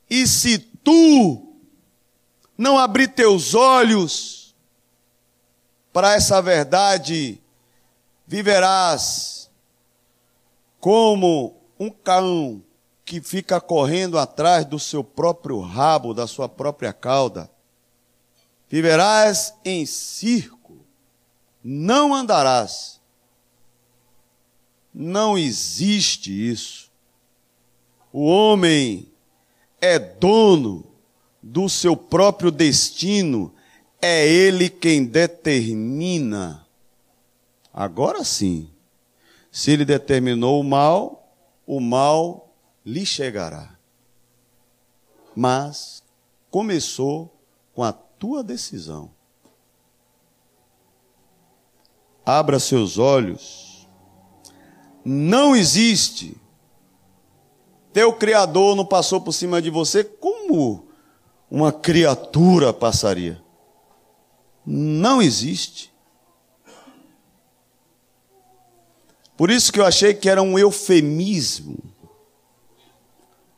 E 0.08 0.26
se 0.26 0.58
tu 0.58 1.54
não 2.56 2.78
abrir 2.78 3.08
teus 3.08 3.54
olhos 3.54 4.41
para 5.92 6.14
essa 6.14 6.40
verdade, 6.40 7.40
viverás 8.26 9.50
como 10.80 11.56
um 11.78 11.90
cão 11.90 12.62
que 13.04 13.20
fica 13.20 13.60
correndo 13.60 14.18
atrás 14.18 14.64
do 14.64 14.78
seu 14.78 15.04
próprio 15.04 15.60
rabo, 15.60 16.14
da 16.14 16.26
sua 16.26 16.48
própria 16.48 16.92
cauda. 16.92 17.50
Viverás 18.68 19.54
em 19.64 19.84
circo, 19.84 20.78
não 21.62 22.14
andarás. 22.14 23.00
Não 24.94 25.36
existe 25.36 26.50
isso. 26.50 26.90
O 28.12 28.24
homem 28.24 29.10
é 29.80 29.98
dono 29.98 30.86
do 31.42 31.68
seu 31.68 31.96
próprio 31.96 32.50
destino, 32.50 33.54
é 34.02 34.26
ele 34.26 34.68
quem 34.68 35.04
determina. 35.04 36.66
Agora 37.72 38.24
sim, 38.24 38.68
se 39.50 39.70
ele 39.70 39.84
determinou 39.84 40.60
o 40.60 40.64
mal, 40.64 41.32
o 41.64 41.80
mal 41.80 42.52
lhe 42.84 43.06
chegará. 43.06 43.78
Mas 45.34 46.02
começou 46.50 47.32
com 47.72 47.82
a 47.84 47.92
tua 47.92 48.42
decisão. 48.42 49.10
Abra 52.26 52.58
seus 52.58 52.98
olhos. 52.98 53.88
Não 55.04 55.56
existe. 55.56 56.36
Teu 57.92 58.12
Criador 58.12 58.76
não 58.76 58.84
passou 58.84 59.20
por 59.20 59.32
cima 59.32 59.60
de 59.60 59.70
você 59.70 60.04
como 60.04 60.88
uma 61.50 61.72
criatura 61.72 62.72
passaria. 62.72 63.41
Não 64.64 65.20
existe. 65.20 65.92
Por 69.36 69.50
isso 69.50 69.72
que 69.72 69.80
eu 69.80 69.86
achei 69.86 70.14
que 70.14 70.28
era 70.28 70.42
um 70.42 70.58
eufemismo. 70.58 71.78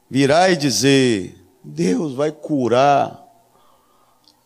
Virar 0.09 0.51
e 0.51 0.57
dizer: 0.57 1.45
Deus 1.63 2.15
vai 2.15 2.33
curar 2.33 3.23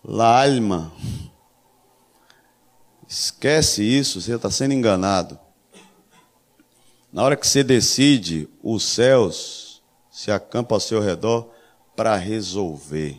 a 0.06 0.42
alma. 0.42 0.92
Esquece 3.06 3.82
isso, 3.82 4.20
você 4.20 4.34
está 4.34 4.50
sendo 4.50 4.74
enganado. 4.74 5.38
Na 7.12 7.22
hora 7.22 7.36
que 7.36 7.46
você 7.46 7.64
decide, 7.64 8.48
os 8.62 8.84
céus 8.84 9.82
se 10.10 10.30
acampam 10.30 10.76
ao 10.76 10.80
seu 10.80 11.00
redor 11.00 11.50
para 11.96 12.16
resolver. 12.16 13.18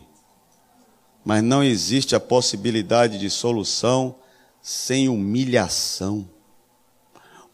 Mas 1.24 1.42
não 1.42 1.62
existe 1.62 2.14
a 2.14 2.20
possibilidade 2.20 3.18
de 3.18 3.28
solução 3.28 4.16
sem 4.62 5.08
humilhação. 5.08 6.28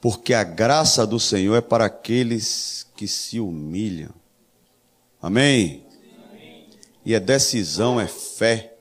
Porque 0.00 0.35
a 0.35 0.44
graça 0.44 1.07
do 1.07 1.18
Senhor 1.18 1.57
é 1.57 1.61
para 1.61 1.87
aqueles 1.87 2.87
que 2.96 3.09
se 3.09 3.40
humilham. 3.40 4.11
Amém? 5.20 5.85
E 7.05 7.14
a 7.14 7.18
decisão 7.18 8.00
é 8.00 8.07
fé. 8.07 8.74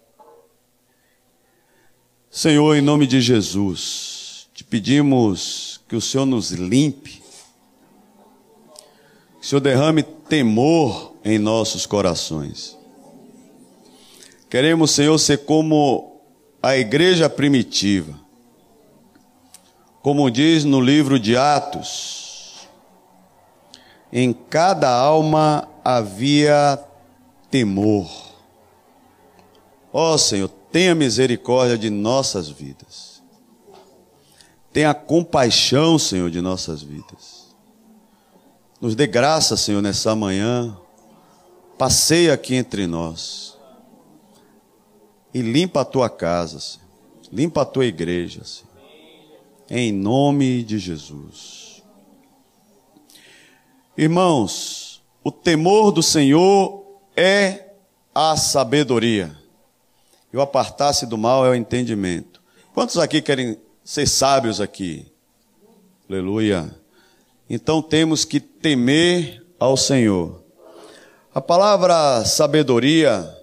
Senhor, 2.29 2.75
em 2.75 2.81
nome 2.81 3.07
de 3.07 3.21
Jesus, 3.21 4.49
te 4.53 4.63
pedimos 4.63 5.81
que 5.87 5.95
o 5.95 6.01
Senhor 6.01 6.25
nos 6.25 6.51
limpe, 6.51 7.21
que 9.39 9.41
o 9.41 9.43
Senhor 9.43 9.61
derrame 9.61 10.03
temor 10.03 11.15
em 11.23 11.39
nossos 11.39 11.85
corações. 11.85 12.74
Queremos, 14.49 14.91
Senhor, 14.91 15.17
ser 15.17 15.45
como 15.45 16.21
a 16.61 16.77
igreja 16.77 17.29
primitiva, 17.29 18.13
como 20.01 20.29
diz 20.29 20.63
no 20.63 20.79
livro 20.79 21.19
de 21.19 21.35
Atos, 21.35 22.67
em 24.11 24.31
cada 24.31 24.89
alma 24.89 25.67
havia 25.83 26.79
temor. 27.49 28.09
Ó 29.91 30.13
oh, 30.13 30.17
Senhor, 30.17 30.49
tenha 30.71 30.93
misericórdia 30.93 31.77
de 31.77 31.89
nossas 31.89 32.49
vidas. 32.49 33.23
Tenha 34.73 34.93
compaixão, 34.93 35.97
Senhor, 35.97 36.29
de 36.29 36.41
nossas 36.41 36.81
vidas. 36.81 37.55
Nos 38.81 38.93
dê 38.93 39.07
graça, 39.07 39.55
Senhor, 39.55 39.81
nessa 39.81 40.13
manhã. 40.15 40.77
Passeia 41.77 42.33
aqui 42.33 42.55
entre 42.55 42.85
nós. 42.87 43.54
E 45.35 45.41
limpa 45.41 45.81
a 45.81 45.85
tua 45.85 46.09
casa, 46.09 46.61
Senhor. 46.61 46.87
Limpa 47.29 47.63
a 47.63 47.65
tua 47.65 47.85
igreja, 47.85 48.41
Senhor. 48.45 48.71
Em 49.69 49.91
nome 49.91 50.63
de 50.63 50.79
Jesus. 50.79 51.83
Irmãos, 53.97 55.03
o 55.21 55.33
temor 55.33 55.91
do 55.91 56.01
Senhor 56.01 57.01
é 57.17 57.73
a 58.13 58.37
sabedoria. 58.37 59.37
E 60.31 60.37
o 60.37 60.41
apartar-se 60.41 61.05
do 61.05 61.17
mal 61.17 61.45
é 61.45 61.49
o 61.49 61.55
entendimento. 61.55 62.41
Quantos 62.73 62.97
aqui 62.97 63.21
querem 63.21 63.59
ser 63.83 64.07
sábios 64.07 64.61
aqui? 64.61 65.05
Aleluia. 66.09 66.73
Então 67.49 67.81
temos 67.81 68.23
que 68.23 68.39
temer 68.39 69.45
ao 69.59 69.75
Senhor. 69.75 70.41
A 71.33 71.41
palavra 71.41 72.23
sabedoria, 72.23 73.34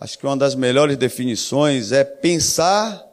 acho 0.00 0.18
que 0.18 0.26
uma 0.26 0.36
das 0.36 0.54
melhores 0.54 0.96
definições 0.96 1.92
é 1.92 2.04
pensar 2.04 3.04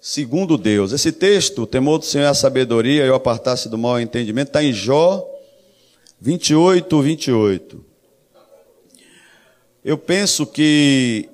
segundo 0.00 0.56
Deus. 0.56 0.92
Esse 0.92 1.12
texto, 1.12 1.62
o 1.62 1.66
temor 1.66 1.98
do 1.98 2.04
Senhor 2.04 2.24
é 2.24 2.28
a 2.28 2.34
sabedoria 2.34 3.04
e 3.04 3.10
o 3.10 3.14
apartar-se 3.14 3.68
do 3.68 3.78
o 3.78 3.98
entendimento, 3.98 4.48
está 4.48 4.62
em 4.62 4.72
Jó 4.72 5.28
28, 6.20 7.00
28. 7.02 7.84
Eu 9.84 9.96
penso 9.96 10.46
que 10.46 11.28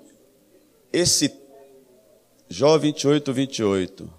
esse 0.92 1.32
Jó 2.48 2.78
28, 2.78 3.32
28. 3.32 4.10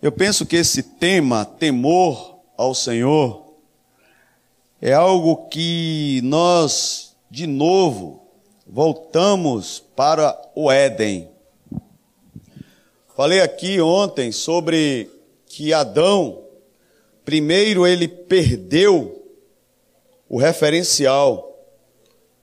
Eu 0.00 0.12
penso 0.12 0.44
que 0.44 0.56
esse 0.56 0.82
tema, 0.82 1.44
temor 1.44 2.38
ao 2.56 2.74
Senhor, 2.74 3.54
é 4.80 4.92
algo 4.92 5.48
que 5.48 6.20
nós, 6.22 7.16
de 7.30 7.46
novo, 7.46 8.23
voltamos 8.66 9.82
para 9.94 10.40
o 10.54 10.70
Éden. 10.70 11.30
Falei 13.16 13.40
aqui 13.40 13.80
ontem 13.80 14.32
sobre 14.32 15.10
que 15.46 15.72
Adão, 15.72 16.44
primeiro 17.24 17.86
ele 17.86 18.08
perdeu 18.08 19.24
o 20.28 20.38
referencial, 20.38 21.56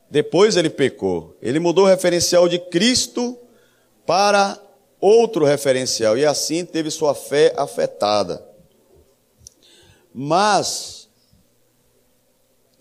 depois 0.10 0.56
ele 0.56 0.70
pecou. 0.70 1.36
Ele 1.42 1.60
mudou 1.60 1.86
o 1.86 1.88
referencial 1.88 2.48
de 2.48 2.58
Cristo 2.58 3.38
para 4.06 4.58
outro 5.00 5.44
referencial 5.44 6.18
e 6.18 6.26
assim 6.26 6.64
teve 6.64 6.92
sua 6.92 7.14
fé 7.14 7.54
afetada. 7.58 8.46
Mas 10.14 11.10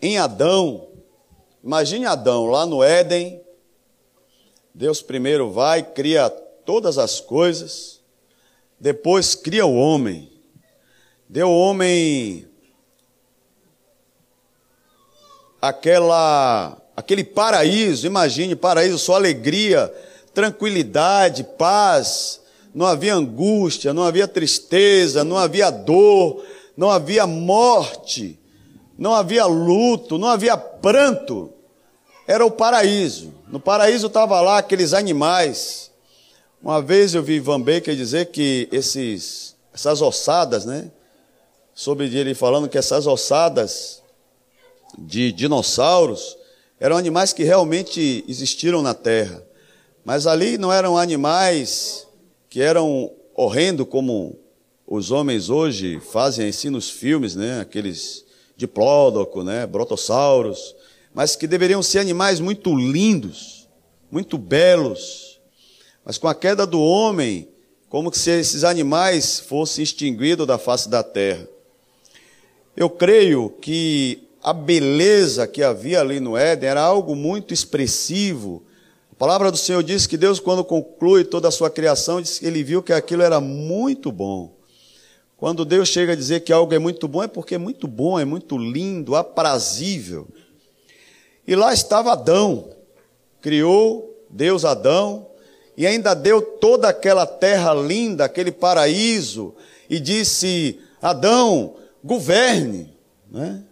em 0.02 0.18
Adão, 0.18 0.89
imagine 1.62 2.06
Adão 2.06 2.46
lá 2.46 2.64
no 2.66 2.82
Éden, 2.82 3.40
Deus 4.74 5.02
primeiro 5.02 5.50
vai, 5.50 5.82
cria 5.82 6.30
todas 6.30 6.98
as 6.98 7.20
coisas, 7.20 8.00
depois 8.78 9.34
cria 9.34 9.66
o 9.66 9.74
homem, 9.74 10.32
deu 11.28 11.48
ao 11.48 11.54
homem 11.54 12.48
aquela, 15.60 16.80
aquele 16.96 17.22
paraíso, 17.22 18.06
imagine, 18.06 18.56
paraíso, 18.56 18.98
só 18.98 19.16
alegria, 19.16 19.92
tranquilidade, 20.32 21.44
paz, 21.44 22.40
não 22.74 22.86
havia 22.86 23.14
angústia, 23.14 23.92
não 23.92 24.02
havia 24.02 24.26
tristeza, 24.26 25.22
não 25.24 25.36
havia 25.36 25.70
dor, 25.70 26.44
não 26.76 26.90
havia 26.90 27.26
morte, 27.26 28.39
não 29.00 29.14
havia 29.14 29.46
luto, 29.46 30.18
não 30.18 30.28
havia 30.28 30.58
pranto. 30.58 31.50
Era 32.28 32.44
o 32.44 32.50
paraíso. 32.50 33.32
No 33.48 33.58
paraíso 33.58 34.08
estava 34.08 34.38
lá 34.42 34.58
aqueles 34.58 34.92
animais. 34.92 35.90
Uma 36.62 36.82
vez 36.82 37.14
eu 37.14 37.22
vi 37.22 37.40
Van 37.40 37.58
Baker 37.58 37.96
dizer 37.96 38.26
que 38.26 38.68
esses, 38.70 39.56
essas 39.72 40.02
ossadas, 40.02 40.66
né? 40.66 40.90
Sobre 41.74 42.14
ele 42.14 42.34
falando 42.34 42.68
que 42.68 42.76
essas 42.76 43.06
ossadas 43.06 44.02
de 44.98 45.32
dinossauros 45.32 46.36
eram 46.78 46.98
animais 46.98 47.32
que 47.32 47.42
realmente 47.42 48.22
existiram 48.28 48.82
na 48.82 48.92
Terra. 48.92 49.42
Mas 50.04 50.26
ali 50.26 50.58
não 50.58 50.70
eram 50.70 50.98
animais 50.98 52.06
que 52.50 52.60
eram 52.60 53.10
horrendo 53.34 53.86
como 53.86 54.38
os 54.86 55.10
homens 55.10 55.48
hoje 55.48 55.98
fazem 56.12 56.50
assim 56.50 56.68
nos 56.68 56.90
filmes, 56.90 57.34
né? 57.34 57.60
Aqueles 57.60 58.28
diplódoco, 58.60 59.42
né? 59.42 59.66
Brotossauros, 59.66 60.76
mas 61.14 61.34
que 61.34 61.46
deveriam 61.46 61.82
ser 61.82 61.98
animais 61.98 62.38
muito 62.40 62.76
lindos, 62.76 63.66
muito 64.10 64.36
belos. 64.36 65.40
Mas 66.04 66.18
com 66.18 66.28
a 66.28 66.34
queda 66.34 66.66
do 66.66 66.80
homem, 66.80 67.48
como 67.88 68.12
se 68.14 68.30
esses 68.30 68.62
animais 68.62 69.40
fossem 69.40 69.82
extinguidos 69.82 70.46
da 70.46 70.58
face 70.58 70.88
da 70.88 71.02
terra. 71.02 71.48
Eu 72.76 72.90
creio 72.90 73.48
que 73.48 74.28
a 74.42 74.52
beleza 74.52 75.46
que 75.46 75.62
havia 75.62 76.00
ali 76.00 76.20
no 76.20 76.36
Éden 76.36 76.68
era 76.68 76.82
algo 76.82 77.16
muito 77.16 77.52
expressivo. 77.54 78.62
A 79.10 79.14
palavra 79.14 79.50
do 79.50 79.56
Senhor 79.56 79.82
diz 79.82 80.06
que 80.06 80.16
Deus, 80.16 80.38
quando 80.38 80.62
conclui 80.62 81.24
toda 81.24 81.48
a 81.48 81.50
sua 81.50 81.70
criação, 81.70 82.20
diz 82.20 82.38
que 82.38 82.46
ele 82.46 82.62
viu 82.62 82.82
que 82.82 82.92
aquilo 82.92 83.22
era 83.22 83.40
muito 83.40 84.12
bom. 84.12 84.59
Quando 85.40 85.64
Deus 85.64 85.88
chega 85.88 86.12
a 86.12 86.16
dizer 86.16 86.40
que 86.40 86.52
algo 86.52 86.74
é 86.74 86.78
muito 86.78 87.08
bom, 87.08 87.22
é 87.22 87.26
porque 87.26 87.54
é 87.54 87.58
muito 87.58 87.88
bom, 87.88 88.20
é 88.20 88.26
muito 88.26 88.58
lindo, 88.58 89.16
aprazível. 89.16 90.28
E 91.48 91.56
lá 91.56 91.72
estava 91.72 92.12
Adão. 92.12 92.68
Criou 93.40 94.22
Deus 94.28 94.66
Adão 94.66 95.28
e 95.78 95.86
ainda 95.86 96.12
deu 96.12 96.42
toda 96.42 96.90
aquela 96.90 97.24
terra 97.24 97.72
linda, 97.72 98.26
aquele 98.26 98.52
paraíso, 98.52 99.54
e 99.88 99.98
disse: 99.98 100.78
Adão, 101.00 101.74
governe. 102.04 102.92
Né? 103.30 103.62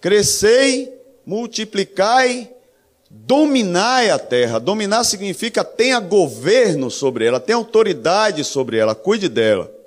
Crescei, 0.00 0.92
multiplicai, 1.24 2.50
dominai 3.08 4.10
a 4.10 4.18
terra. 4.18 4.58
Dominar 4.58 5.04
significa 5.04 5.62
tenha 5.62 6.00
governo 6.00 6.90
sobre 6.90 7.26
ela, 7.26 7.38
tenha 7.38 7.56
autoridade 7.56 8.42
sobre 8.42 8.78
ela, 8.78 8.96
cuide 8.96 9.28
dela. 9.28 9.79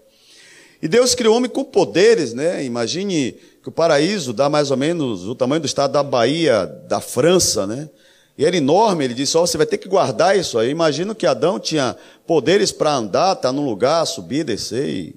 E 0.84 0.88
Deus 0.90 1.16
criou 1.16 1.34
o 1.34 1.38
homem 1.38 1.50
com 1.50 1.64
poderes, 1.64 2.34
né? 2.34 2.62
Imagine 2.66 3.38
que 3.62 3.70
o 3.70 3.72
paraíso 3.72 4.34
dá 4.34 4.50
mais 4.50 4.70
ou 4.70 4.76
menos 4.76 5.26
o 5.26 5.34
tamanho 5.34 5.62
do 5.62 5.66
estado 5.66 5.94
da 5.94 6.04
Bahia, 6.04 6.66
da 6.66 7.00
França, 7.00 7.66
né? 7.66 7.90
E 8.38 8.44
era 8.44 8.58
enorme, 8.58 9.06
ele 9.06 9.14
disse: 9.14 9.38
Ó, 9.38 9.44
oh, 9.44 9.48
você 9.48 9.58
vai 9.58 9.66
ter 9.66 9.78
que 9.78 9.88
guardar 9.88 10.38
isso 10.38 10.60
aí. 10.60 10.70
Imagino 10.70 11.16
que 11.16 11.26
Adão 11.26 11.58
tinha 11.58 11.96
poderes 12.28 12.74
para 12.74 12.96
andar, 12.96 13.32
estar 13.32 13.48
tá 13.48 13.52
num 13.54 13.64
lugar, 13.64 14.06
subir, 14.06 14.44
descer 14.44 14.90
e 14.90 15.16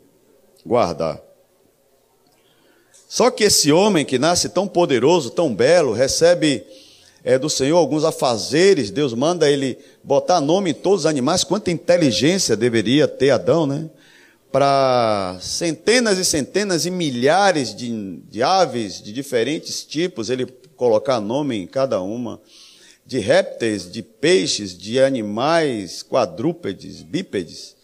guardar. 0.65 1.21
Só 3.09 3.29
que 3.29 3.43
esse 3.43 3.73
homem 3.73 4.05
que 4.05 4.21
nasce 4.21 4.49
tão 4.51 4.69
poderoso, 4.69 5.31
tão 5.31 5.53
belo, 5.53 5.93
recebe 5.93 6.65
é, 7.25 7.37
do 7.41 7.51
Senhor 7.51 7.77
alguns 7.77 8.05
afazeres, 8.05 8.93
Deus 8.93 9.13
manda 9.15 9.51
ele 9.51 9.77
botar 10.05 10.41
nome 10.41 10.71
em 10.71 10.75
todos 10.75 11.01
os 11.01 11.07
animais, 11.07 11.43
quanta 11.43 11.73
inteligência 11.73 12.57
deveria 12.57 13.09
ter 13.09 13.31
Adão, 13.31 13.67
né? 13.67 13.91
Para 14.57 15.37
centenas 15.39 16.17
e 16.17 16.25
centenas 16.25 16.87
e 16.87 16.91
milhares 16.91 17.75
de, 17.77 18.17
de 18.27 18.43
aves 18.43 19.03
de 19.03 19.13
diferentes 19.13 19.85
tipos, 19.85 20.31
ele 20.31 20.47
colocar 20.75 21.21
nome 21.21 21.59
em 21.59 21.67
cada 21.67 22.01
uma, 22.01 22.41
de 23.05 23.19
répteis, 23.19 23.93
de 23.93 24.03
peixes, 24.03 24.75
de 24.75 24.99
animais 24.99 26.03
quadrúpedes, 26.03 27.03
bípedes. 27.03 27.77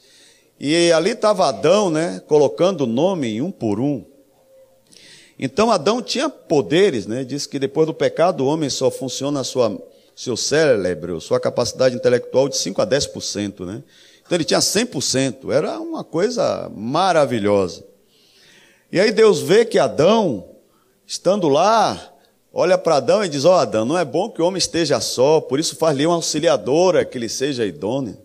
E 0.59 0.91
ali 0.93 1.11
estava 1.11 1.47
Adão, 1.47 1.91
né, 1.91 2.23
colocando 2.27 2.87
nome 2.87 3.29
em 3.29 3.43
um 3.43 3.51
por 3.51 3.79
um. 3.79 4.03
Então 5.39 5.71
Adão 5.71 6.01
tinha 6.01 6.31
poderes, 6.31 7.07
né? 7.07 7.23
Diz 7.23 7.45
que 7.45 7.59
depois 7.59 7.87
do 7.87 7.93
pecado 7.93 8.45
o 8.45 8.47
homem 8.47 8.71
só 8.71 8.91
funciona 8.91 9.45
sua, 9.45 9.79
seu 10.17 10.39
cérebro, 10.39 11.21
sua 11.21 11.39
capacidade 11.39 11.95
intelectual 11.95 12.49
de 12.49 12.57
5 12.57 12.81
a 12.81 12.87
10%, 12.87 13.67
né? 13.67 13.83
Então 14.33 14.39
ele 14.39 14.45
tinha 14.45 14.61
100%, 14.61 15.53
era 15.53 15.79
uma 15.79 16.03
coisa 16.03 16.73
maravilhosa. 16.75 17.85
E 18.91 18.99
aí 18.99 19.13
Deus 19.13 19.41
vê 19.41 19.67
que 19.67 19.79
Adão, 19.79 20.49
estando 21.07 21.51
lá, 21.51 22.03
olha 22.51 22.79
para 22.79 22.97
Adão 22.97 23.23
e 23.23 23.29
diz: 23.29 23.45
Ó 23.45 23.51
oh, 23.51 23.59
Adão, 23.59 23.85
não 23.85 23.99
é 23.99 24.07
bom 24.07 24.31
que 24.31 24.41
o 24.41 24.47
homem 24.47 24.57
esteja 24.57 24.99
só, 25.03 25.39
por 25.39 25.61
isso 25.61 25.77
faz-lhe 25.77 26.07
uma 26.07 26.15
auxiliadora 26.15 27.05
que 27.05 27.19
ele 27.19 27.29
seja 27.29 27.67
idônea. 27.67 28.19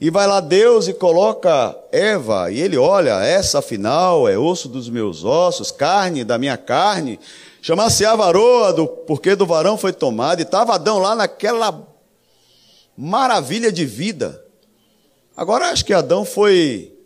E 0.00 0.10
vai 0.10 0.26
lá 0.26 0.40
Deus 0.40 0.88
e 0.88 0.92
coloca 0.92 1.78
Eva, 1.92 2.50
e 2.50 2.60
ele 2.60 2.76
olha, 2.76 3.22
essa 3.22 3.60
afinal 3.60 4.28
é 4.28 4.36
osso 4.36 4.68
dos 4.68 4.88
meus 4.88 5.22
ossos, 5.22 5.70
carne 5.70 6.24
da 6.24 6.38
minha 6.38 6.56
carne. 6.56 7.20
Chama-se 7.62 8.04
a 8.04 8.16
varoa, 8.16 8.72
do, 8.72 8.88
porque 8.88 9.36
do 9.36 9.46
varão 9.46 9.78
foi 9.78 9.92
tomada, 9.92 10.42
e 10.42 10.44
estava 10.44 10.74
Adão 10.74 10.98
lá 10.98 11.14
naquela 11.14 11.86
maravilha 12.98 13.70
de 13.70 13.84
vida. 13.84 14.43
Agora 15.36 15.70
acho 15.70 15.84
que 15.84 15.92
Adão 15.92 16.24
foi 16.24 16.96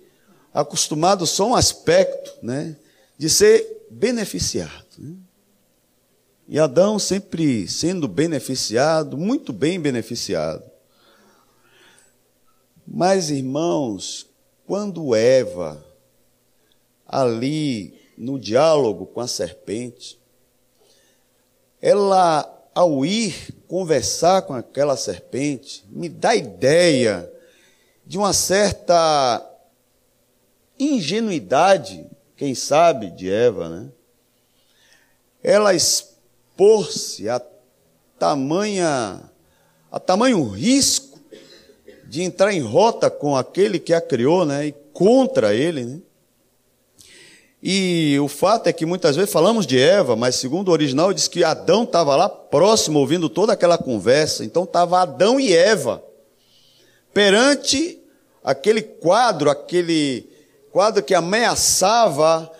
acostumado 0.52 1.26
só 1.26 1.48
um 1.48 1.54
aspecto, 1.54 2.32
né, 2.42 2.76
de 3.16 3.30
ser 3.30 3.86
beneficiado. 3.90 4.86
Né? 4.98 5.14
E 6.46 6.58
Adão 6.58 6.98
sempre 6.98 7.68
sendo 7.68 8.06
beneficiado, 8.06 9.16
muito 9.16 9.52
bem 9.52 9.80
beneficiado. 9.80 10.62
Mas, 12.86 13.30
irmãos, 13.30 14.26
quando 14.66 15.14
Eva, 15.14 15.84
ali 17.06 17.98
no 18.16 18.38
diálogo 18.38 19.06
com 19.06 19.20
a 19.20 19.28
serpente, 19.28 20.18
ela, 21.80 22.68
ao 22.74 23.04
ir 23.04 23.54
conversar 23.68 24.42
com 24.42 24.54
aquela 24.54 24.96
serpente, 24.96 25.84
me 25.88 26.08
dá 26.08 26.34
ideia 26.34 27.30
de 28.08 28.16
uma 28.16 28.32
certa 28.32 29.46
ingenuidade, 30.80 32.06
quem 32.34 32.54
sabe, 32.54 33.10
de 33.10 33.30
Eva, 33.30 33.68
né? 33.68 33.88
Ela 35.44 35.74
expor-se 35.74 37.28
a 37.28 37.38
tamanha, 38.18 39.20
a 39.92 40.00
tamanho 40.00 40.42
risco 40.48 41.20
de 42.06 42.22
entrar 42.22 42.54
em 42.54 42.62
rota 42.62 43.10
com 43.10 43.36
aquele 43.36 43.78
que 43.78 43.92
a 43.92 44.00
criou, 44.00 44.46
né, 44.46 44.68
e 44.68 44.72
contra 44.94 45.54
ele, 45.54 45.84
né? 45.84 46.00
E 47.62 48.18
o 48.20 48.28
fato 48.28 48.68
é 48.68 48.72
que 48.72 48.86
muitas 48.86 49.16
vezes 49.16 49.30
falamos 49.30 49.66
de 49.66 49.78
Eva, 49.78 50.16
mas 50.16 50.36
segundo 50.36 50.68
o 50.68 50.72
original 50.72 51.12
diz 51.12 51.28
que 51.28 51.44
Adão 51.44 51.82
estava 51.82 52.16
lá 52.16 52.28
próximo 52.28 53.00
ouvindo 53.00 53.28
toda 53.28 53.52
aquela 53.52 53.76
conversa. 53.76 54.44
Então 54.44 54.62
estava 54.62 55.00
Adão 55.02 55.38
e 55.38 55.52
Eva 55.52 56.02
perante 57.12 57.97
aquele 58.42 58.82
quadro, 58.82 59.50
aquele 59.50 60.28
quadro 60.70 61.02
que 61.02 61.14
ameaçava 61.14 62.50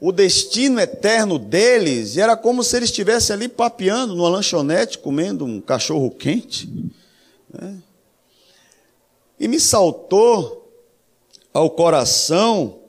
o 0.00 0.10
destino 0.10 0.80
eterno 0.80 1.38
deles, 1.38 2.16
e 2.16 2.20
era 2.20 2.36
como 2.36 2.64
se 2.64 2.76
eles 2.76 2.90
estivessem 2.90 3.34
ali 3.34 3.48
papeando 3.48 4.16
numa 4.16 4.28
lanchonete, 4.28 4.98
comendo 4.98 5.44
um 5.44 5.60
cachorro 5.60 6.10
quente. 6.10 6.68
Né? 7.52 7.78
E 9.38 9.46
me 9.46 9.60
saltou 9.60 10.72
ao 11.54 11.70
coração 11.70 12.80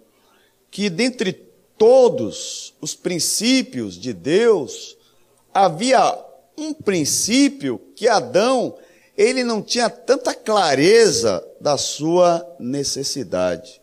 que 0.71 0.89
dentre 0.89 1.33
todos 1.77 2.73
os 2.81 2.95
princípios 2.95 3.95
de 3.95 4.11
Deus, 4.13 4.97
havia 5.53 6.17
um 6.57 6.73
princípio 6.73 7.79
que 7.95 8.07
Adão, 8.07 8.75
ele 9.17 9.43
não 9.43 9.61
tinha 9.61 9.89
tanta 9.89 10.33
clareza 10.33 11.45
da 11.61 11.77
sua 11.77 12.45
necessidade. 12.59 13.81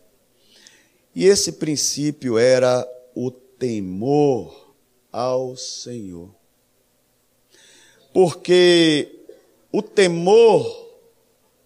E 1.15 1.25
esse 1.25 1.53
princípio 1.53 2.37
era 2.37 2.87
o 3.15 3.31
temor 3.31 4.73
ao 5.11 5.55
Senhor. 5.55 6.29
Porque 8.13 9.19
o 9.71 9.81
temor 9.81 10.89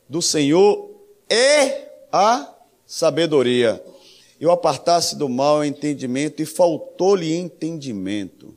do 0.07 0.21
Senhor 0.21 0.91
é 1.29 1.89
a 2.11 2.53
sabedoria. 2.85 3.83
Eu 4.39 4.51
apartasse 4.51 5.15
do 5.15 5.27
mal 5.27 5.63
entendimento 5.63 6.41
e 6.41 6.45
faltou-lhe 6.45 7.33
entendimento. 7.33 8.53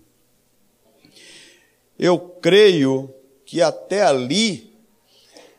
Eu 1.98 2.18
creio 2.18 3.12
que 3.44 3.62
até 3.62 4.02
ali, 4.02 4.67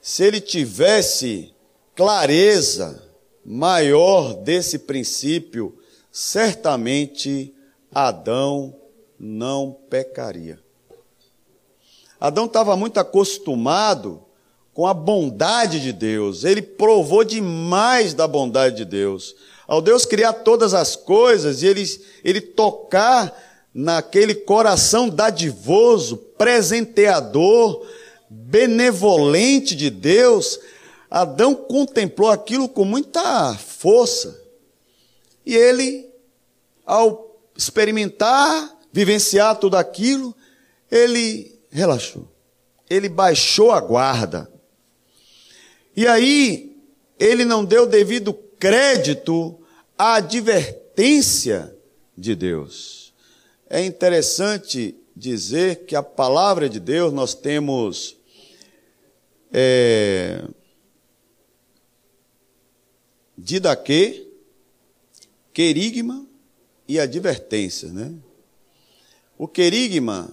se 0.10 0.24
ele 0.24 0.42
tivesse 0.42 1.54
clareza 1.96 3.00
maior 3.46 4.34
desse 4.34 4.80
princípio, 4.80 5.78
certamente 6.12 7.54
Adão 7.94 8.76
não 9.20 9.78
pecaria. 9.88 10.60
Adão 12.20 12.46
estava 12.46 12.76
muito 12.76 13.00
acostumado 13.00 14.24
com 14.74 14.88
a 14.88 14.96
bondade 14.96 15.80
de 15.80 15.94
Deus, 15.94 16.44
ele 16.44 16.64
provou 16.64 17.24
demais 17.24 18.16
da 18.16 18.28
bondade 18.28 18.78
de 18.78 18.86
Deus. 18.86 19.36
Ao 19.68 19.80
Deus 19.80 20.08
criar 20.08 20.34
todas 20.34 20.74
as 20.74 20.96
coisas 20.96 21.62
e 21.62 21.68
ele, 21.68 21.86
ele 22.24 22.42
tocar 22.42 23.32
naquele 23.72 24.34
coração 24.34 25.08
dadivoso, 25.08 26.18
presenteador, 26.18 27.86
benevolente 28.30 29.76
de 29.76 29.90
Deus, 29.90 30.60
Adão 31.10 31.56
contemplou 31.56 32.30
aquilo 32.30 32.70
com 32.70 32.86
muita 32.86 33.56
força. 33.56 34.40
E 35.46 35.56
ele, 35.56 36.08
ao 36.86 37.40
experimentar, 37.58 38.78
vivenciar 38.94 39.58
tudo 39.58 39.76
aquilo, 39.76 40.36
ele 40.92 41.60
relaxou. 41.72 42.28
Ele 42.90 43.10
baixou 43.10 43.72
a 43.72 43.80
guarda. 43.80 44.52
E 45.96 46.08
aí, 46.08 46.78
ele 47.20 47.44
não 47.44 47.66
deu 47.66 47.86
devido 47.86 48.34
crédito 48.34 49.60
à 49.98 50.16
advertência 50.16 51.76
de 52.18 52.36
Deus. 52.36 53.14
É 53.70 53.84
interessante 53.84 54.96
dizer 55.16 55.86
que 55.86 55.96
a 55.96 56.04
palavra 56.04 56.70
de 56.70 56.80
Deus 56.80 57.12
nós 57.12 57.34
temos 57.34 58.19
é, 59.52 60.44
didaquê, 63.38 64.28
querigma 65.54 66.26
e 66.88 67.00
advertência, 67.00 67.90
né? 67.90 68.14
O 69.38 69.48
querigma 69.48 70.32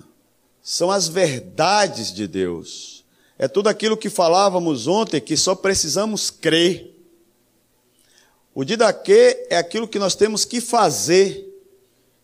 são 0.62 0.90
as 0.90 1.08
verdades 1.08 2.12
de 2.12 2.26
Deus. 2.26 3.04
É 3.38 3.46
tudo 3.46 3.68
aquilo 3.68 3.96
que 3.96 4.10
falávamos 4.10 4.86
ontem 4.86 5.20
que 5.20 5.36
só 5.36 5.54
precisamos 5.54 6.30
crer. 6.30 6.92
O 8.54 8.64
didaquê 8.64 9.46
é 9.50 9.56
aquilo 9.56 9.86
que 9.86 9.98
nós 9.98 10.14
temos 10.14 10.44
que 10.44 10.60
fazer, 10.60 11.46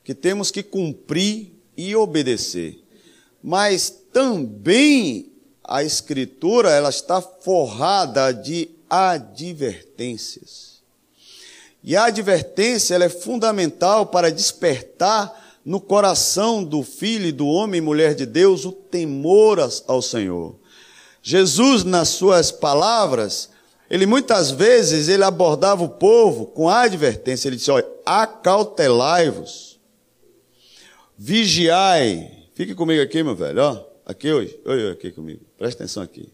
que 0.02 0.14
temos 0.14 0.50
que 0.50 0.62
cumprir 0.62 1.52
e 1.76 1.94
obedecer. 1.94 2.82
Mas 3.42 3.90
também 4.12 5.31
a 5.72 5.82
escritura 5.82 6.70
ela 6.70 6.90
está 6.90 7.22
forrada 7.22 8.30
de 8.30 8.68
advertências. 8.90 10.82
E 11.82 11.96
a 11.96 12.04
advertência 12.04 12.94
ela 12.94 13.06
é 13.06 13.08
fundamental 13.08 14.04
para 14.04 14.30
despertar 14.30 15.60
no 15.64 15.80
coração 15.80 16.62
do 16.62 16.82
filho 16.82 17.24
e 17.24 17.32
do 17.32 17.46
homem 17.46 17.78
e 17.78 17.80
mulher 17.80 18.14
de 18.14 18.26
Deus 18.26 18.66
o 18.66 18.72
temor 18.72 19.66
ao 19.86 20.02
Senhor. 20.02 20.56
Jesus, 21.22 21.84
nas 21.84 22.10
suas 22.10 22.52
palavras, 22.52 23.48
ele 23.88 24.04
muitas 24.04 24.50
vezes 24.50 25.08
ele 25.08 25.24
abordava 25.24 25.82
o 25.82 25.88
povo 25.88 26.44
com 26.48 26.68
advertência. 26.68 27.48
Ele 27.48 27.56
disse: 27.56 27.70
olha, 27.70 27.88
acautelai-vos, 28.04 29.80
vigiai. 31.16 32.30
Fique 32.54 32.74
comigo 32.74 33.02
aqui, 33.02 33.22
meu 33.22 33.34
velho, 33.34 33.62
ó, 33.62 33.82
aqui 34.04 34.30
hoje, 34.30 34.60
oi, 34.66 34.84
oi, 34.84 34.92
aqui 34.92 35.10
comigo. 35.10 35.40
Presta 35.62 35.84
atenção 35.84 36.02
aqui. 36.02 36.28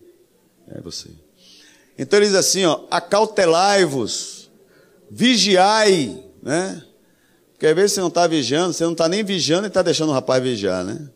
É 0.69 0.81
você. 0.81 1.11
Então 1.99 2.19
ele 2.19 2.29
diz 2.29 2.35
assim, 2.35 2.65
ó, 2.65 2.87
acautelai-vos 2.91 4.51
vigiai, 5.11 6.25
né? 6.43 6.83
Porque 7.53 7.67
às 7.67 7.75
vezes 7.75 7.93
você 7.93 8.01
não 8.01 8.09
está 8.09 8.27
vigiando, 8.27 8.73
você 8.73 8.85
não 8.85 8.93
está 8.93 9.07
nem 9.07 9.23
vigiando 9.23 9.67
e 9.67 9.69
está 9.69 9.83
deixando 9.83 10.09
o 10.09 10.13
rapaz 10.15 10.43
vigiar, 10.43 10.83
né? 10.83 11.11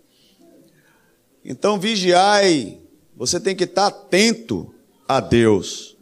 Então 1.43 1.81
vigiai, 1.81 2.79
você 3.17 3.41
tem 3.41 3.57
que 3.57 3.65
estar 3.65 3.91
tá 3.91 3.97
atento 3.97 4.75
a 5.09 5.19
Deus. 5.19 5.97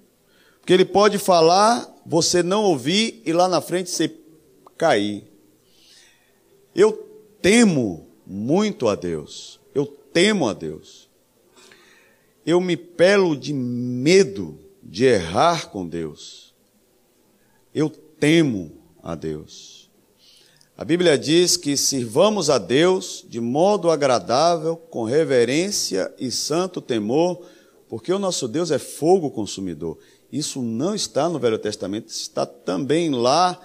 Porque 0.58 0.72
Ele 0.72 0.84
pode 0.84 1.16
falar, 1.16 1.88
você 2.04 2.42
não 2.42 2.64
ouvir 2.64 3.22
e 3.24 3.32
lá 3.32 3.46
na 3.46 3.60
frente 3.60 3.88
você 3.88 4.12
cair. 4.76 5.30
Eu 6.74 7.08
temo 7.40 8.08
muito 8.26 8.88
a 8.88 8.96
Deus. 8.96 9.60
Eu 9.72 9.86
temo 9.86 10.48
a 10.48 10.52
Deus. 10.52 11.08
Eu 12.44 12.60
me 12.60 12.76
pelo 12.76 13.36
de 13.36 13.52
medo 13.52 14.58
de 14.82 15.04
errar 15.04 15.70
com 15.70 15.86
Deus. 15.86 16.54
Eu 17.74 17.88
temo 17.90 18.72
a 19.02 19.14
Deus. 19.14 19.80
A 20.76 20.84
Bíblia 20.84 21.18
diz 21.18 21.58
que 21.58 21.76
sirvamos 21.76 22.48
a 22.48 22.56
Deus 22.56 23.24
de 23.28 23.38
modo 23.38 23.90
agradável, 23.90 24.76
com 24.76 25.04
reverência 25.04 26.10
e 26.18 26.30
santo 26.30 26.80
temor, 26.80 27.44
porque 27.86 28.10
o 28.12 28.18
nosso 28.18 28.48
Deus 28.48 28.70
é 28.70 28.78
fogo 28.78 29.30
consumidor. 29.30 29.98
Isso 30.32 30.62
não 30.62 30.94
está 30.94 31.28
no 31.28 31.38
Velho 31.38 31.58
Testamento, 31.58 32.08
está 32.08 32.46
também 32.46 33.10
lá 33.10 33.60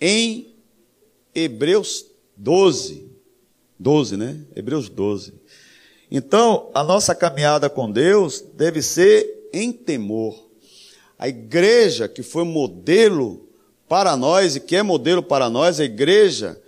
em 0.00 0.54
Hebreus 1.34 2.04
12. 2.36 3.08
12, 3.78 4.16
né? 4.18 4.44
Hebreus 4.54 4.90
12. 4.90 5.32
Então, 6.10 6.70
a 6.74 6.82
nossa 6.82 7.14
caminhada 7.14 7.70
com 7.70 7.90
Deus 7.90 8.42
deve 8.54 8.82
ser 8.82 9.48
em 9.52 9.72
temor. 9.72 10.34
A 11.18 11.28
igreja 11.28 12.08
que 12.08 12.22
foi 12.22 12.44
modelo 12.44 13.48
para 13.88 14.16
nós 14.16 14.56
e 14.56 14.60
que 14.60 14.74
é 14.74 14.82
modelo 14.82 15.22
para 15.22 15.48
nós, 15.48 15.78
a 15.78 15.84
igreja 15.84 16.60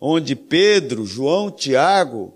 onde 0.00 0.34
Pedro, 0.34 1.04
João, 1.04 1.50
Tiago 1.50 2.34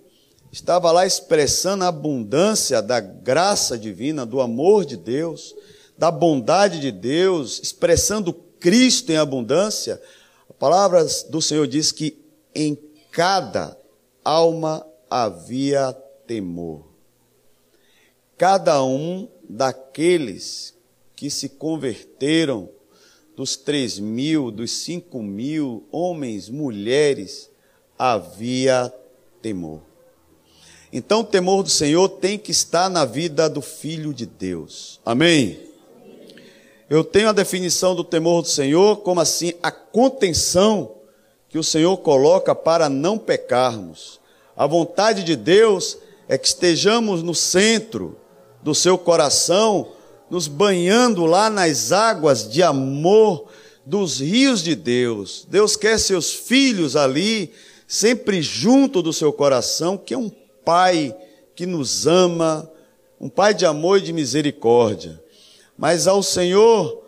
estava 0.52 0.92
lá 0.92 1.06
expressando 1.06 1.84
a 1.84 1.88
abundância 1.88 2.82
da 2.82 3.00
graça 3.00 3.78
divina, 3.78 4.26
do 4.26 4.40
amor 4.40 4.84
de 4.84 4.96
Deus, 4.96 5.54
da 5.96 6.10
bondade 6.10 6.78
de 6.80 6.92
Deus, 6.92 7.60
expressando 7.62 8.32
Cristo 8.32 9.10
em 9.10 9.16
abundância. 9.16 10.00
A 10.48 10.52
palavra 10.52 11.04
do 11.30 11.40
Senhor 11.40 11.66
diz 11.66 11.90
que 11.90 12.18
em 12.54 12.78
cada 13.10 13.76
alma 14.24 14.86
havia 15.08 15.96
temor. 16.26 16.84
Cada 18.36 18.82
um 18.82 19.28
daqueles 19.48 20.74
que 21.14 21.30
se 21.30 21.48
converteram, 21.48 22.68
dos 23.36 23.56
três 23.56 23.98
mil, 23.98 24.50
dos 24.50 24.70
cinco 24.70 25.22
mil 25.22 25.86
homens, 25.90 26.48
mulheres, 26.48 27.50
havia 27.98 28.92
temor. 29.40 29.80
Então, 30.92 31.20
o 31.20 31.24
temor 31.24 31.62
do 31.62 31.70
Senhor 31.70 32.08
tem 32.08 32.38
que 32.38 32.50
estar 32.50 32.90
na 32.90 33.04
vida 33.04 33.48
do 33.48 33.62
Filho 33.62 34.12
de 34.12 34.26
Deus. 34.26 35.00
Amém? 35.04 35.58
Eu 36.90 37.02
tenho 37.02 37.30
a 37.30 37.32
definição 37.32 37.94
do 37.94 38.04
temor 38.04 38.42
do 38.42 38.48
Senhor 38.48 38.96
como 38.98 39.18
assim, 39.18 39.54
a 39.62 39.70
contenção 39.70 40.96
que 41.48 41.58
o 41.58 41.64
Senhor 41.64 41.96
coloca 41.98 42.54
para 42.54 42.90
não 42.90 43.16
pecarmos. 43.16 44.20
A 44.54 44.66
vontade 44.66 45.24
de 45.24 45.34
Deus 45.34 45.96
é 46.32 46.38
que 46.38 46.46
estejamos 46.46 47.22
no 47.22 47.34
centro 47.34 48.16
do 48.62 48.74
seu 48.74 48.96
coração 48.96 49.92
nos 50.30 50.48
banhando 50.48 51.26
lá 51.26 51.50
nas 51.50 51.92
águas 51.92 52.50
de 52.50 52.62
amor, 52.62 53.48
dos 53.84 54.18
rios 54.18 54.62
de 54.62 54.74
Deus. 54.74 55.46
Deus 55.50 55.76
quer 55.76 55.98
seus 55.98 56.32
filhos 56.32 56.96
ali, 56.96 57.52
sempre 57.86 58.40
junto 58.40 59.02
do 59.02 59.12
seu 59.12 59.30
coração, 59.30 59.98
que 59.98 60.14
é 60.14 60.16
um 60.16 60.30
pai 60.64 61.14
que 61.54 61.66
nos 61.66 62.06
ama, 62.06 62.66
um 63.20 63.28
pai 63.28 63.52
de 63.52 63.66
amor 63.66 63.98
e 63.98 64.00
de 64.00 64.14
misericórdia. 64.14 65.22
Mas 65.76 66.06
ao 66.06 66.22
Senhor, 66.22 67.02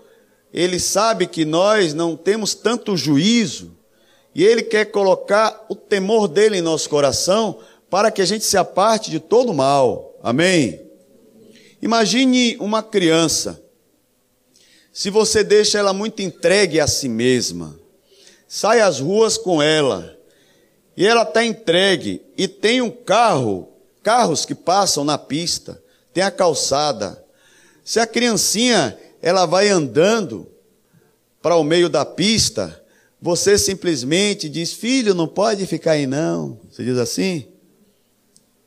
ele 0.52 0.78
sabe 0.78 1.26
que 1.26 1.46
nós 1.46 1.94
não 1.94 2.14
temos 2.14 2.54
tanto 2.54 2.94
juízo, 2.94 3.72
e 4.34 4.44
ele 4.44 4.62
quer 4.64 4.86
colocar 4.86 5.64
o 5.70 5.74
temor 5.74 6.28
dele 6.28 6.58
em 6.58 6.60
nosso 6.60 6.90
coração 6.90 7.58
para 7.94 8.10
que 8.10 8.20
a 8.20 8.24
gente 8.24 8.44
se 8.44 8.56
aparte 8.56 9.08
de 9.08 9.20
todo 9.20 9.54
mal. 9.54 10.18
Amém? 10.20 10.84
Imagine 11.80 12.56
uma 12.58 12.82
criança. 12.82 13.62
Se 14.92 15.10
você 15.10 15.44
deixa 15.44 15.78
ela 15.78 15.92
muito 15.92 16.20
entregue 16.20 16.80
a 16.80 16.88
si 16.88 17.08
mesma, 17.08 17.78
sai 18.48 18.80
às 18.80 18.98
ruas 18.98 19.38
com 19.38 19.62
ela, 19.62 20.18
e 20.96 21.06
ela 21.06 21.22
está 21.22 21.44
entregue, 21.44 22.20
e 22.36 22.48
tem 22.48 22.82
um 22.82 22.90
carro, 22.90 23.68
carros 24.02 24.44
que 24.44 24.56
passam 24.56 25.04
na 25.04 25.16
pista, 25.16 25.80
tem 26.12 26.24
a 26.24 26.32
calçada. 26.32 27.24
Se 27.84 28.00
a 28.00 28.08
criancinha 28.08 28.98
ela 29.22 29.46
vai 29.46 29.68
andando 29.68 30.48
para 31.40 31.54
o 31.54 31.62
meio 31.62 31.88
da 31.88 32.04
pista, 32.04 32.84
você 33.22 33.56
simplesmente 33.56 34.48
diz: 34.48 34.72
Filho, 34.72 35.14
não 35.14 35.28
pode 35.28 35.64
ficar 35.64 35.92
aí 35.92 36.08
não. 36.08 36.58
Você 36.68 36.82
diz 36.82 36.98
assim? 36.98 37.53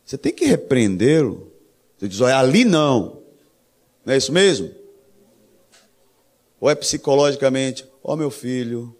Você 0.08 0.16
tem 0.16 0.32
que 0.32 0.46
repreendê-lo. 0.46 1.52
Você 1.98 2.08
diz, 2.08 2.18
olha, 2.22 2.38
ali 2.38 2.64
não. 2.64 3.18
Não 4.06 4.14
é 4.14 4.16
isso 4.16 4.32
mesmo? 4.32 4.70
Ou 6.58 6.70
é 6.70 6.74
psicologicamente, 6.74 7.84
ó 8.02 8.14
oh, 8.14 8.16
meu 8.16 8.30
filho, 8.30 8.96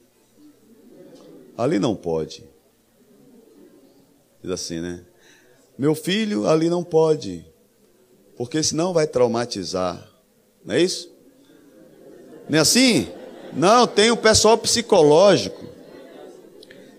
ali 1.56 1.78
não 1.78 1.96
pode. 1.96 2.44
Diz 4.42 4.50
assim, 4.50 4.80
né? 4.80 5.02
Meu 5.78 5.94
filho, 5.94 6.46
ali 6.46 6.68
não 6.68 6.84
pode, 6.84 7.42
porque 8.36 8.62
senão 8.62 8.92
vai 8.92 9.06
traumatizar. 9.06 10.06
Não 10.62 10.74
é 10.74 10.82
isso? 10.82 11.10
Não 12.50 12.58
é 12.58 12.60
assim? 12.60 13.08
Não, 13.54 13.86
tem 13.86 14.10
o 14.10 14.16
pessoal 14.16 14.58
psicológico. 14.58 15.64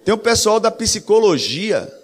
Tem 0.03 0.15
o 0.15 0.17
pessoal 0.17 0.59
da 0.59 0.71
psicologia. 0.71 1.98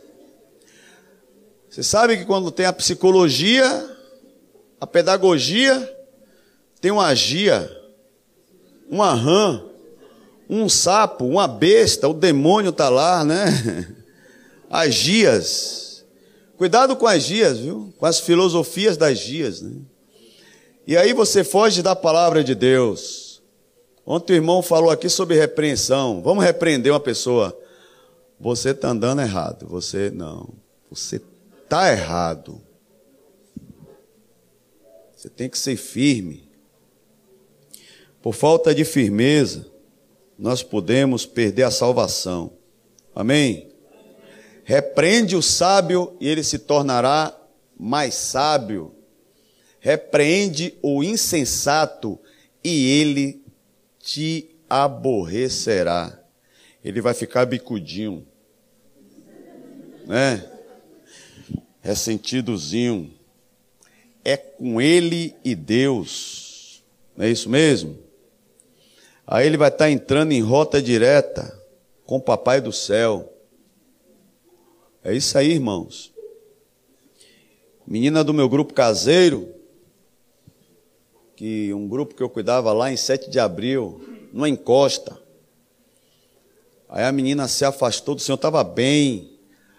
Você 1.76 1.84
sabe 1.84 2.16
que 2.16 2.24
quando 2.24 2.52
tem 2.52 2.66
a 2.66 2.72
psicologia, 2.72 3.98
a 4.80 4.88
pedagogia, 4.88 5.94
tem 6.80 6.90
uma 6.90 7.08
agia, 7.08 7.70
uma 8.90 9.14
rã, 9.14 9.62
um 10.50 10.70
sapo, 10.70 11.26
uma 11.26 11.50
besta, 11.50 12.08
o 12.08 12.14
demônio 12.14 12.70
está 12.70 12.88
lá, 12.88 13.26
né? 13.26 13.94
Agias. 14.72 16.06
Cuidado 16.58 16.96
com 16.96 17.08
as 17.08 17.24
gias, 17.24 17.60
viu? 17.60 17.94
Com 17.98 18.06
as 18.06 18.22
filosofias 18.22 18.96
das 18.96 19.18
gias, 19.18 19.60
né? 19.60 19.76
E 20.88 20.96
aí 20.96 21.12
você 21.12 21.44
foge 21.44 21.82
da 21.82 21.94
palavra 21.94 22.42
de 22.42 22.56
Deus. 22.56 23.44
Ontem 24.06 24.32
o 24.32 24.38
irmão 24.38 24.62
falou 24.62 24.92
aqui 24.92 25.10
sobre 25.10 25.38
repreensão. 25.38 26.22
Vamos 26.22 26.42
repreender 26.42 26.94
uma 26.94 27.02
pessoa. 27.02 27.54
Você 28.40 28.70
está 28.70 28.88
andando 28.88 29.20
errado. 29.20 29.68
Você 29.68 30.10
não. 30.10 30.54
Você 30.90 31.20
está 31.66 31.92
errado. 31.92 32.62
Você 35.16 35.30
tem 35.30 35.50
que 35.50 35.58
ser 35.58 35.76
firme. 35.76 36.48
Por 38.22 38.34
falta 38.34 38.74
de 38.74 38.86
firmeza, 38.86 39.68
nós 40.38 40.62
podemos 40.62 41.26
perder 41.26 41.64
a 41.64 41.72
salvação. 41.72 42.54
Amém? 43.14 43.72
Repreende 44.64 45.36
o 45.36 45.42
sábio 45.42 46.16
e 46.20 46.28
ele 46.28 46.44
se 46.44 46.60
tornará 46.60 47.36
mais 47.78 48.14
sábio. 48.14 48.94
Repreende 49.80 50.78
o 50.82 51.04
insensato 51.04 52.20
e 52.64 53.00
ele 53.00 53.44
te 54.00 54.56
aborrecerá. 54.70 56.20
Ele 56.84 57.02
vai 57.02 57.14
ficar 57.14 57.46
bicudinho. 57.46 58.26
Né? 60.06 60.55
Ressentidozinho. 61.86 63.14
É 64.24 64.36
com 64.36 64.82
ele 64.82 65.36
e 65.46 65.54
Deus. 65.54 66.84
Não 67.16 67.26
é 67.26 67.30
isso 67.30 67.48
mesmo? 67.48 68.00
Aí 69.26 69.46
ele 69.46 69.56
vai 69.56 69.70
estar 69.70 69.92
entrando 69.92 70.32
em 70.32 70.42
rota 70.42 70.82
direta 70.82 71.62
com 72.04 72.18
o 72.18 72.22
Papai 72.22 72.60
do 72.60 72.72
céu. 72.72 73.32
É 75.04 75.14
isso 75.14 75.38
aí, 75.38 75.52
irmãos. 75.52 76.12
Menina 77.86 78.24
do 78.24 78.34
meu 78.34 78.50
grupo 78.50 78.74
caseiro, 78.74 79.54
que 81.36 81.72
um 81.72 81.88
grupo 81.88 82.16
que 82.16 82.24
eu 82.24 82.30
cuidava 82.30 82.74
lá 82.74 82.92
em 82.92 82.98
7 82.98 83.30
de 83.30 83.40
abril, 83.40 84.02
numa 84.34 84.50
encosta. 84.50 85.20
Aí 86.90 87.04
a 87.04 87.12
menina 87.12 87.48
se 87.48 87.64
afastou 87.64 88.16
do 88.16 88.22
Senhor, 88.22 88.38
estava 88.38 88.64
bem, 88.64 89.35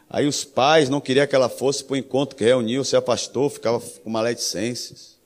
Aí 0.08 0.26
os 0.26 0.44
pais 0.44 0.88
não 0.88 1.00
queriam 1.00 1.26
que 1.26 1.34
ela 1.34 1.48
fosse 1.48 1.82
para 1.82 1.94
o 1.94 1.96
encontro 1.96 2.36
que 2.36 2.44
reuniu, 2.44 2.84
se 2.84 2.96
afastou, 2.96 3.50
ficava 3.50 3.80
com 3.80 4.08
maledicências. 4.08 5.16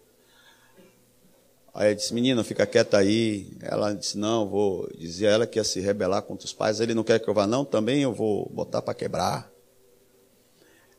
Aí 1.73 1.93
eu 1.93 1.95
disse, 1.95 2.13
menina, 2.13 2.43
fica 2.43 2.67
quieta 2.67 2.99
aí. 2.99 3.47
Ela 3.61 3.93
disse, 3.93 4.19
não, 4.19 4.49
vou. 4.49 4.91
Dizia 4.99 5.29
ela 5.29 5.47
que 5.47 5.59
ia 5.59 5.65
se 5.65 5.81
rebelar 5.81 6.23
contra 6.23 6.47
os 6.47 6.53
pais. 6.53 6.81
Ele 6.81 6.95
não 6.95 7.05
quer 7.05 7.21
que 7.21 7.29
eu 7.29 7.35
vá, 7.35 7.47
não, 7.47 7.65
também 7.65 8.03
eu 8.03 8.13
vou 8.13 8.49
botar 8.53 8.83
para 8.83 8.95
quebrar. 8.95 9.51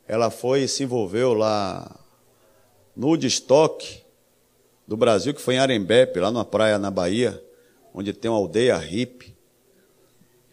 Ela 0.08 0.30
foi 0.30 0.64
e 0.64 0.68
se 0.68 0.84
envolveu 0.84 1.34
lá 1.34 2.00
no 2.96 3.18
destoque 3.18 4.02
do 4.88 4.96
Brasil, 4.96 5.34
que 5.34 5.42
foi 5.42 5.56
em 5.56 5.60
Arembepe, 5.60 6.20
lá 6.20 6.32
numa 6.32 6.46
praia 6.46 6.78
na 6.78 6.92
Bahia, 6.92 7.44
onde 7.94 8.14
tem 8.14 8.30
uma 8.30 8.38
aldeia 8.38 8.78
hippie. 8.78 9.36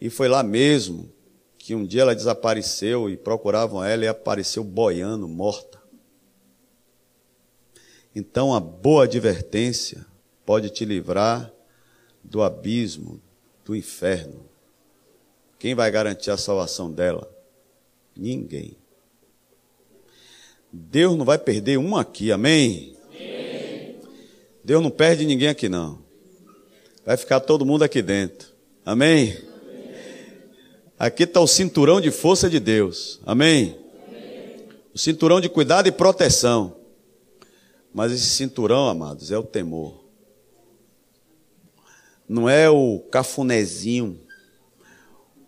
E 0.01 0.09
foi 0.11 0.29
lá 0.29 0.43
mesmo 0.43 1.11
que 1.69 1.75
um 1.75 1.85
dia 1.85 2.01
ela 2.01 2.15
desapareceu 2.15 3.11
e 3.11 3.17
procuravam 3.19 3.85
ela 3.85 4.03
e 4.03 4.09
apareceu 4.09 4.65
boiando, 4.65 5.29
morta. 5.29 5.79
Então 8.17 8.55
a 8.55 8.59
boa 8.59 9.05
advertência 9.05 10.07
pode 10.47 10.71
te 10.71 10.87
livrar 10.87 11.53
do 12.25 12.43
abismo, 12.43 13.21
do 13.67 13.77
inferno. 13.77 14.49
Quem 15.59 15.75
vai 15.75 15.91
garantir 15.91 16.31
a 16.31 16.39
salvação 16.39 16.91
dela? 16.91 17.31
Ninguém. 18.17 18.75
Deus 20.73 21.19
não 21.19 21.25
vai 21.27 21.37
perder 21.37 21.77
um 21.77 21.99
aqui, 21.99 22.33
amém? 22.33 22.97
amém? 23.11 24.01
Deus 24.65 24.83
não 24.83 24.91
perde 24.91 25.27
ninguém 25.27 25.49
aqui, 25.49 25.69
não. 25.69 26.03
Vai 27.05 27.19
ficar 27.19 27.41
todo 27.41 27.67
mundo 27.67 27.83
aqui 27.83 28.01
dentro, 28.01 28.55
amém? 28.87 29.48
Aqui 30.99 31.23
está 31.23 31.41
o 31.41 31.47
cinturão 31.47 32.01
de 32.01 32.11
força 32.11 32.51
de 32.51 32.59
Deus. 32.59 33.21
Amém? 33.25 33.79
Amém? 34.09 34.67
O 34.93 34.99
cinturão 34.99 35.41
de 35.41 35.49
cuidado 35.49 35.87
e 35.87 35.93
proteção. 35.93 36.77
Mas 37.95 38.11
esse 38.11 38.27
cinturão, 38.27 38.89
amados, 38.89 39.31
é 39.31 39.39
o 39.39 39.45
temor. 39.45 40.05
Não 42.29 42.49
é 42.49 42.69
o 42.69 42.99
cafunézinho, 43.11 44.21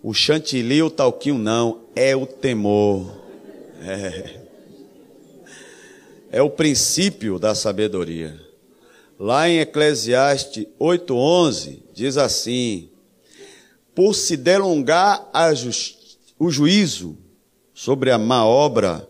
o 0.02 0.14
chantilly, 0.14 0.82
o 0.82 0.90
talquinho, 0.90 1.36
não. 1.36 1.82
É 1.96 2.14
o 2.14 2.26
temor. 2.26 3.20
É. 3.82 4.40
é 6.30 6.42
o 6.42 6.48
princípio 6.48 7.38
da 7.38 7.54
sabedoria. 7.54 8.40
Lá 9.18 9.48
em 9.48 9.58
Eclesiastes 9.58 10.66
8,11, 10.80 11.80
diz 11.92 12.16
assim: 12.16 12.88
por 14.00 14.14
se 14.14 14.34
delongar 14.34 15.30
o 16.38 16.50
juízo 16.50 17.18
sobre 17.74 18.10
a 18.10 18.16
má 18.16 18.46
obra, 18.46 19.06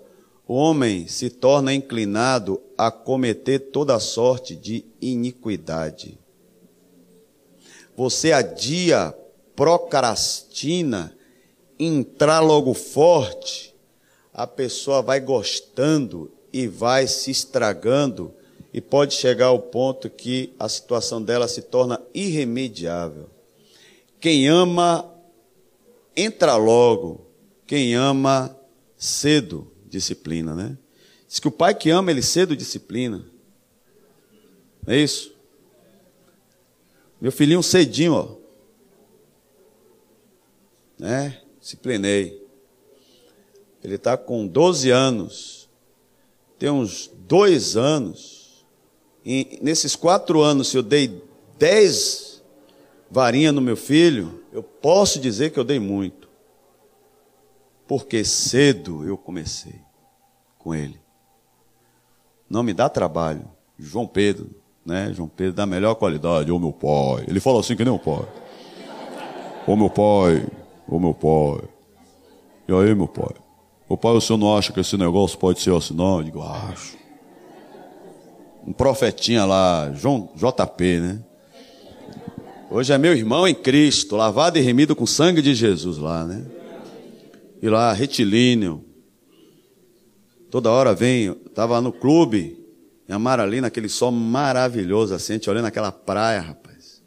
o 0.49 0.55
homem 0.55 1.07
se 1.07 1.31
torna 1.31 1.73
inclinado 1.73 2.61
a 2.77 2.91
cometer 2.91 3.71
toda 3.71 4.01
sorte 4.01 4.57
de 4.57 4.85
iniquidade. 5.01 6.19
Você 7.97 8.33
adia, 8.33 9.15
procrastina, 9.55 11.17
entrar 11.79 12.41
logo 12.41 12.75
forte, 12.75 13.73
a 14.35 14.45
pessoa 14.45 15.03
vai 15.03 15.21
gostando 15.21 16.33
e 16.53 16.67
vai 16.67 17.07
se 17.07 17.31
estragando 17.31 18.35
e 18.75 18.81
pode 18.81 19.15
chegar 19.15 19.47
ao 19.47 19.61
ponto 19.61 20.11
que 20.11 20.53
a 20.59 20.69
situação 20.69 21.23
dela 21.23 21.47
se 21.47 21.63
torna 21.63 22.03
irremediável. 22.13 23.29
Quem 24.21 24.47
ama, 24.49 25.11
entra 26.15 26.57
logo. 26.57 27.27
Quem 27.67 27.95
ama, 27.95 28.55
cedo 28.97 29.73
disciplina, 29.87 30.55
né? 30.55 30.77
Diz 31.27 31.41
que 31.41 31.49
o 31.49 31.53
pai 31.53 31.75
que 31.75 31.89
ama, 31.91 32.11
ele 32.11 32.23
cedo 32.23 32.55
disciplina. 32.55 33.25
Não 34.87 34.95
é 34.95 34.99
isso? 34.99 35.33
Meu 37.21 37.33
filhinho 37.33 37.63
cedinho, 37.63 38.15
ó. 38.15 38.37
né? 40.99 41.41
Disciplinei. 41.61 42.47
Ele 43.83 43.95
está 43.95 44.17
com 44.17 44.47
12 44.47 44.91
anos. 44.91 45.69
Tem 46.59 46.71
uns 46.71 47.11
dois 47.27 47.77
anos. 47.77 48.67
E 49.25 49.59
nesses 49.63 49.97
quatro 49.97 50.43
anos, 50.43 50.69
se 50.69 50.77
eu 50.77 50.83
dei 50.83 51.23
10 51.59 52.30
varinhas 53.11 53.53
no 53.53 53.61
meu 53.61 53.77
filho, 53.77 54.45
eu 54.53 54.63
posso 54.63 55.19
dizer 55.19 55.51
que 55.51 55.59
eu 55.59 55.65
dei 55.65 55.79
muito. 55.79 56.29
Porque 57.87 58.25
cedo 58.25 59.07
eu 59.07 59.19
comecei 59.19 59.81
com 60.59 60.75
ele. 60.75 61.01
Não 62.49 62.63
me 62.63 62.73
dá 62.73 62.89
trabalho. 62.89 63.45
João 63.79 64.07
Pedro, 64.07 64.51
né? 64.85 65.13
João 65.13 65.29
Pedro 65.29 65.55
da 65.55 65.67
melhor 65.67 65.95
qualidade, 65.95 66.53
ô 66.53 66.59
meu 66.59 66.73
pai. 66.73 67.25
Ele 67.27 67.41
fala 67.41 67.61
assim 67.61 67.75
que 67.75 67.85
nem 67.85 67.93
o 67.93 67.99
pai. 67.99 68.27
Ô 69.67 69.77
meu 69.77 69.91
pai, 69.91 70.47
ô 70.87 70.99
meu 70.99 71.15
pai. 71.15 71.69
E 72.69 72.73
aí, 72.73 72.95
meu 72.95 73.09
pai? 73.09 73.35
O 73.89 73.97
pai, 73.97 74.13
o 74.13 74.21
senhor 74.21 74.39
não 74.39 74.57
acha 74.57 74.73
que 74.73 74.79
esse 74.79 74.97
negócio 74.97 75.37
pode 75.37 75.61
ser 75.61 75.75
assim, 75.75 75.95
não? 75.95 76.19
Eu 76.19 76.25
digo, 76.25 76.43
acho. 76.43 76.97
Um 78.65 78.73
profetinha 78.73 79.45
lá, 79.45 79.91
João 79.93 80.29
JP, 80.37 81.01
né? 81.01 81.25
Hoje 82.73 82.93
é 82.93 82.99
meu 82.99 83.13
irmão 83.13 83.49
em 83.49 83.55
Cristo, 83.55 84.15
lavado 84.15 84.57
e 84.57 84.61
remido 84.61 84.95
com 84.95 85.05
sangue 85.05 85.43
de 85.43 85.57
Jesus 85.57 85.99
lá, 85.99 86.25
né? 86.25 86.47
E 87.61 87.69
lá, 87.69 87.93
retilíneo. 87.93 88.85
Toda 90.53 90.71
hora 90.71 90.95
vem, 90.95 91.37
estava 91.47 91.81
no 91.81 91.93
clube, 91.93 92.65
em 93.09 93.13
Amaralina, 93.13 93.67
aquele 93.67 93.89
sol 93.89 94.13
maravilhoso 94.13 95.13
assim, 95.13 95.33
a 95.33 95.37
gente 95.37 95.51
olhando 95.51 95.65
aquela 95.65 95.91
praia, 95.91 96.41
rapaz. 96.41 97.03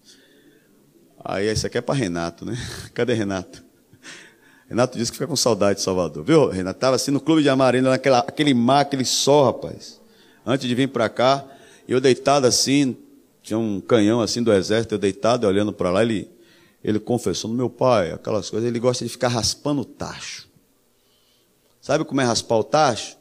Aí 1.23 1.49
isso 1.49 1.65
aqui 1.65 1.77
é 1.77 1.81
para 1.81 1.95
Renato, 1.95 2.43
né? 2.43 2.57
Cadê 2.93 3.13
Renato? 3.13 3.63
Renato 4.67 4.97
disse 4.97 5.11
que 5.11 5.17
fica 5.17 5.27
com 5.27 5.35
saudade 5.37 5.79
de 5.79 5.85
Salvador. 5.85 6.25
Viu, 6.25 6.49
Renato? 6.49 6.75
Estava 6.75 6.97
assim 6.97 7.11
no 7.11 7.21
clube 7.21 7.41
de 7.41 7.47
Amaralina, 7.47 7.91
naquela, 7.91 8.19
aquele 8.19 8.53
mar, 8.53 8.81
aquele 8.81 9.05
sol, 9.05 9.45
rapaz. 9.45 10.01
Antes 10.45 10.67
de 10.67 10.75
vir 10.75 10.89
para 10.89 11.07
cá, 11.07 11.45
eu 11.87 12.01
deitado 12.01 12.45
assim, 12.45 12.97
tinha 13.43 13.59
um 13.59 13.81
canhão 13.81 14.21
assim 14.21 14.41
do 14.41 14.51
exército, 14.51 14.95
eu 14.95 14.99
deitado, 14.99 15.45
olhando 15.45 15.73
para 15.73 15.91
lá, 15.91 16.01
ele, 16.01 16.31
ele 16.83 16.99
confessou 16.99 17.51
no 17.51 17.55
meu 17.55 17.69
pai, 17.69 18.11
aquelas 18.11 18.49
coisas, 18.49 18.67
ele 18.67 18.79
gosta 18.79 19.03
de 19.03 19.11
ficar 19.11 19.27
raspando 19.27 19.81
o 19.81 19.85
tacho. 19.85 20.47
Sabe 21.81 22.05
como 22.05 22.21
é 22.21 22.23
raspar 22.23 22.57
o 22.57 22.63
tacho? 22.63 23.17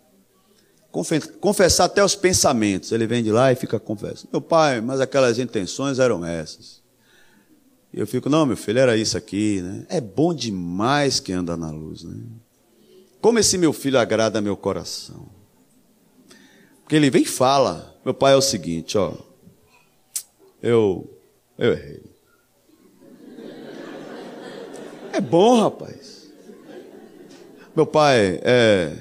confessar 1.40 1.86
até 1.86 2.04
os 2.04 2.14
pensamentos. 2.14 2.92
Ele 2.92 3.06
vem 3.06 3.22
de 3.24 3.32
lá 3.32 3.50
e 3.50 3.56
fica 3.56 3.80
confessando. 3.80 4.28
Meu 4.30 4.42
pai, 4.42 4.80
mas 4.82 5.00
aquelas 5.00 5.38
intenções 5.38 5.98
eram 5.98 6.24
essas. 6.24 6.82
E 7.92 7.98
eu 7.98 8.06
fico, 8.06 8.28
não, 8.28 8.44
meu 8.44 8.56
filho, 8.56 8.78
era 8.78 8.96
isso 8.96 9.16
aqui, 9.16 9.62
né? 9.62 9.86
É 9.88 10.00
bom 10.00 10.34
demais 10.34 11.18
que 11.18 11.32
anda 11.32 11.56
na 11.56 11.70
luz, 11.70 12.04
né? 12.04 12.22
Como 13.22 13.38
esse 13.38 13.56
meu 13.56 13.72
filho 13.72 13.98
agrada 13.98 14.40
meu 14.40 14.56
coração. 14.56 15.28
Porque 16.82 16.96
ele 16.96 17.10
vem 17.10 17.22
e 17.22 17.26
fala, 17.26 17.98
meu 18.04 18.12
pai 18.12 18.34
é 18.34 18.36
o 18.36 18.42
seguinte, 18.42 18.98
ó. 18.98 19.14
Eu, 20.62 21.20
eu 21.58 21.72
errei. 21.72 22.02
É 25.12 25.20
bom, 25.20 25.60
rapaz. 25.60 26.30
Meu 27.74 27.86
pai, 27.86 28.40
é. 28.42 28.96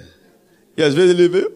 E 0.76 0.84
às 0.84 0.93
vezes 0.93 1.12
ele 1.12 1.28
vê, 1.30 1.49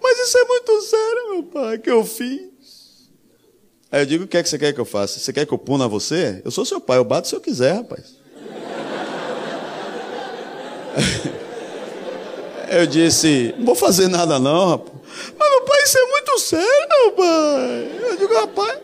Mas 0.00 0.18
isso 0.18 0.36
é 0.36 0.44
muito 0.44 0.82
sério, 0.82 1.30
meu 1.30 1.42
pai, 1.44 1.78
que 1.78 1.90
eu 1.90 2.04
fiz. 2.04 3.10
Aí 3.90 4.02
eu 4.02 4.06
digo: 4.06 4.24
o 4.24 4.28
que 4.28 4.36
é 4.36 4.42
que 4.42 4.48
você 4.48 4.58
quer 4.58 4.72
que 4.72 4.80
eu 4.80 4.84
faça? 4.84 5.18
Você 5.18 5.32
quer 5.32 5.46
que 5.46 5.54
eu 5.54 5.58
puna 5.58 5.88
você? 5.88 6.42
Eu 6.44 6.50
sou 6.50 6.64
seu 6.64 6.80
pai, 6.80 6.98
eu 6.98 7.04
bato 7.04 7.28
se 7.28 7.34
eu 7.34 7.40
quiser, 7.40 7.72
rapaz. 7.76 8.21
Eu 12.72 12.86
disse: 12.86 13.54
não 13.58 13.66
vou 13.66 13.74
fazer 13.74 14.08
nada 14.08 14.38
não, 14.38 14.70
rapaz. 14.70 14.98
Mas, 15.38 15.50
meu 15.50 15.62
pai, 15.62 15.82
isso 15.82 15.98
é 15.98 16.06
muito 16.06 16.38
sério, 16.38 16.88
meu 16.90 17.12
pai. 17.12 18.10
Eu 18.10 18.16
digo: 18.16 18.34
rapaz. 18.34 18.78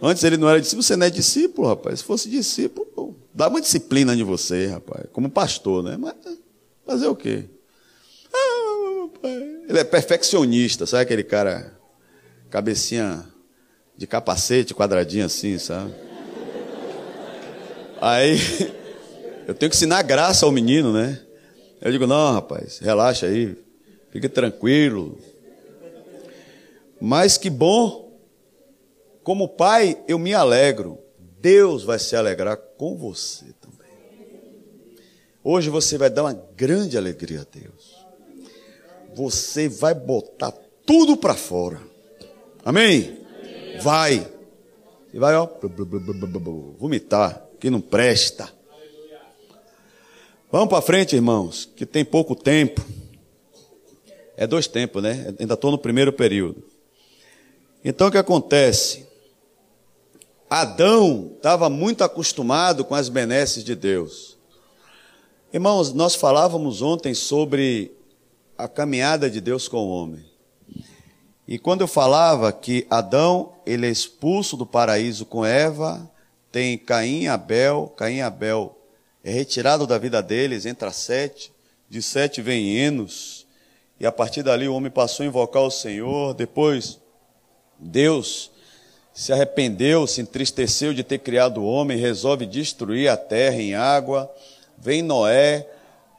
Antes 0.00 0.22
ele 0.22 0.36
não 0.36 0.48
era 0.48 0.60
discípulo, 0.60 0.82
você 0.82 0.96
não 0.96 1.06
é 1.06 1.10
discípulo, 1.10 1.66
rapaz. 1.66 2.00
Se 2.00 2.04
fosse 2.04 2.28
discípulo, 2.28 3.16
dá 3.34 3.48
uma 3.48 3.60
disciplina 3.60 4.14
de 4.14 4.22
você, 4.22 4.66
rapaz. 4.66 5.06
Como 5.12 5.30
pastor, 5.30 5.82
né? 5.82 5.96
Mas 5.96 6.14
fazer 6.86 7.06
o 7.06 7.16
quê? 7.16 7.46
Ele 9.68 9.78
é 9.78 9.84
perfeccionista, 9.84 10.86
sabe 10.86 11.02
aquele 11.02 11.24
cara, 11.24 11.74
cabecinha 12.50 13.26
de 13.96 14.06
capacete, 14.06 14.74
quadradinho 14.74 15.24
assim, 15.24 15.58
sabe? 15.58 15.92
Aí, 18.00 18.38
eu 19.48 19.54
tenho 19.54 19.70
que 19.70 19.76
ensinar 19.76 20.02
graça 20.02 20.46
ao 20.46 20.52
menino, 20.52 20.92
né? 20.92 21.20
Eu 21.80 21.92
digo, 21.92 22.06
não, 22.06 22.32
rapaz, 22.32 22.78
relaxa 22.78 23.26
aí, 23.26 23.56
fique 24.10 24.28
tranquilo. 24.28 25.18
Mas 27.00 27.38
que 27.38 27.48
bom, 27.48 28.18
como 29.22 29.48
pai, 29.48 30.02
eu 30.08 30.18
me 30.18 30.34
alegro. 30.34 30.98
Deus 31.40 31.84
vai 31.84 31.98
se 31.98 32.16
alegrar 32.16 32.56
com 32.56 32.96
você 32.96 33.46
também. 33.60 33.92
Hoje 35.44 35.70
você 35.70 35.96
vai 35.96 36.10
dar 36.10 36.24
uma 36.24 36.32
grande 36.56 36.98
alegria 36.98 37.42
a 37.42 37.58
Deus 37.58 37.98
você 39.18 39.68
vai 39.68 39.94
botar 39.94 40.52
tudo 40.86 41.16
para 41.16 41.34
fora. 41.34 41.80
Amém? 42.64 43.18
Vai. 43.82 44.26
Você 45.10 45.18
vai, 45.18 45.34
ó, 45.34 45.48
vomitar, 46.78 47.44
que 47.58 47.68
não 47.68 47.80
presta. 47.80 48.48
Vamos 50.50 50.70
para 50.70 50.80
frente, 50.80 51.14
irmãos, 51.14 51.68
que 51.76 51.84
tem 51.84 52.02
pouco 52.02 52.34
tempo. 52.34 52.82
É 54.34 54.46
dois 54.46 54.66
tempos, 54.66 55.02
né? 55.02 55.34
Ainda 55.38 55.52
estou 55.52 55.70
no 55.70 55.76
primeiro 55.76 56.10
período. 56.10 56.64
Então 57.84 58.08
o 58.08 58.10
que 58.10 58.16
acontece? 58.16 59.06
Adão 60.48 61.32
estava 61.36 61.68
muito 61.68 62.02
acostumado 62.02 62.82
com 62.82 62.94
as 62.94 63.10
benesses 63.10 63.62
de 63.62 63.74
Deus. 63.74 64.38
Irmãos, 65.52 65.92
nós 65.92 66.14
falávamos 66.14 66.80
ontem 66.80 67.12
sobre 67.12 67.92
a 68.56 68.66
caminhada 68.66 69.28
de 69.28 69.42
Deus 69.42 69.68
com 69.68 69.76
o 69.76 69.90
homem. 69.90 70.24
E 71.46 71.58
quando 71.58 71.82
eu 71.82 71.88
falava 71.88 72.50
que 72.52 72.86
Adão, 72.88 73.52
ele 73.66 73.86
é 73.86 73.90
expulso 73.90 74.56
do 74.56 74.64
paraíso 74.64 75.26
com 75.26 75.44
Eva, 75.44 76.10
tem 76.50 76.78
Caim 76.78 77.24
e 77.24 77.28
Abel, 77.28 77.92
Caim 77.94 78.16
e 78.16 78.22
Abel 78.22 78.77
é 79.22 79.30
retirado 79.30 79.86
da 79.86 79.98
vida 79.98 80.22
deles, 80.22 80.66
entra 80.66 80.92
Sete, 80.92 81.52
de 81.88 82.00
Sete 82.02 82.40
vem 82.40 82.76
Enos, 82.76 83.46
e 83.98 84.06
a 84.06 84.12
partir 84.12 84.42
dali 84.42 84.68
o 84.68 84.74
homem 84.74 84.90
passou 84.90 85.24
a 85.24 85.26
invocar 85.26 85.62
o 85.62 85.70
Senhor, 85.70 86.34
depois 86.34 86.98
Deus 87.78 88.50
se 89.12 89.32
arrependeu, 89.32 90.06
se 90.06 90.20
entristeceu 90.20 90.94
de 90.94 91.02
ter 91.02 91.18
criado 91.18 91.60
o 91.60 91.66
homem, 91.66 91.98
resolve 91.98 92.46
destruir 92.46 93.08
a 93.08 93.16
terra 93.16 93.60
em 93.60 93.74
água, 93.74 94.32
vem 94.76 95.02
Noé, 95.02 95.66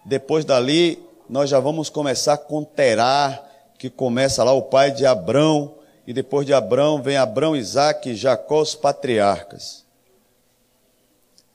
depois 0.03 0.43
dali 0.43 1.01
nós 1.29 1.49
já 1.49 1.59
vamos 1.59 1.89
começar 1.89 2.37
com 2.37 2.63
Terá, 2.63 3.45
que 3.77 3.89
começa 3.89 4.43
lá 4.43 4.51
o 4.51 4.63
pai 4.63 4.91
de 4.91 5.05
Abrão, 5.05 5.75
e 6.05 6.11
depois 6.11 6.45
de 6.45 6.53
Abrão 6.53 7.01
vem 7.01 7.15
Abrão, 7.15 7.55
Isaac 7.55 8.09
e 8.09 8.15
Jacó, 8.15 8.61
os 8.61 8.75
patriarcas. 8.75 9.85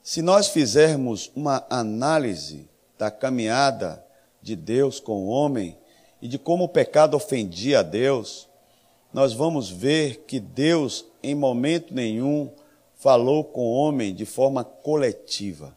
Se 0.05 0.21
nós 0.21 0.49
fizermos 0.49 1.31
uma 1.35 1.65
análise 1.67 2.69
da 2.95 3.09
caminhada 3.09 4.05
de 4.39 4.55
Deus 4.55 4.99
com 4.99 5.23
o 5.23 5.27
homem 5.29 5.75
e 6.21 6.27
de 6.27 6.37
como 6.37 6.65
o 6.65 6.69
pecado 6.69 7.17
ofendia 7.17 7.79
a 7.79 7.81
Deus, 7.81 8.47
nós 9.11 9.33
vamos 9.33 9.67
ver 9.67 10.17
que 10.27 10.39
Deus, 10.39 11.05
em 11.23 11.33
momento 11.33 11.91
nenhum, 11.91 12.51
falou 12.93 13.43
com 13.43 13.61
o 13.61 13.73
homem 13.73 14.13
de 14.13 14.27
forma 14.27 14.63
coletiva. 14.63 15.75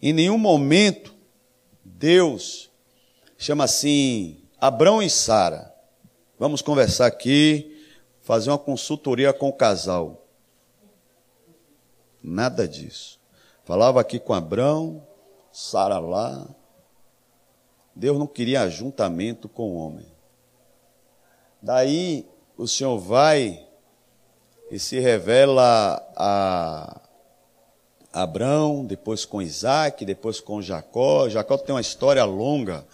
Em 0.00 0.14
nenhum 0.14 0.38
momento 0.38 1.14
Deus 1.84 2.70
chama 3.36 3.64
assim 3.64 4.38
Abrão 4.58 5.02
e 5.02 5.10
Sara. 5.10 5.74
Vamos 6.38 6.62
conversar 6.62 7.04
aqui, 7.04 7.86
fazer 8.22 8.48
uma 8.48 8.56
consultoria 8.56 9.30
com 9.30 9.50
o 9.50 9.52
casal. 9.52 10.23
Nada 12.26 12.66
disso. 12.66 13.20
Falava 13.66 14.00
aqui 14.00 14.18
com 14.18 14.32
Abrão, 14.32 15.06
Sara 15.52 15.98
lá. 15.98 16.48
Deus 17.94 18.18
não 18.18 18.26
queria 18.26 18.62
ajuntamento 18.62 19.46
com 19.46 19.72
o 19.72 19.76
homem. 19.76 20.06
Daí 21.60 22.26
o 22.56 22.66
Senhor 22.66 22.98
vai 22.98 23.68
e 24.70 24.78
se 24.78 24.98
revela 24.98 26.02
a 26.16 27.02
Abraão, 28.10 28.86
depois 28.86 29.26
com 29.26 29.42
Isaac, 29.42 30.02
depois 30.06 30.40
com 30.40 30.62
Jacó. 30.62 31.28
Jacó 31.28 31.58
tem 31.58 31.74
uma 31.74 31.80
história 31.80 32.24
longa. 32.24 32.86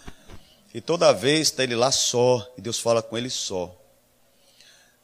E 0.73 0.81
toda 0.81 1.13
vez 1.13 1.47
está 1.47 1.63
ele 1.63 1.75
lá 1.75 1.91
só, 1.91 2.45
e 2.57 2.61
Deus 2.61 2.79
fala 2.79 3.01
com 3.01 3.17
ele 3.17 3.29
só. 3.29 3.80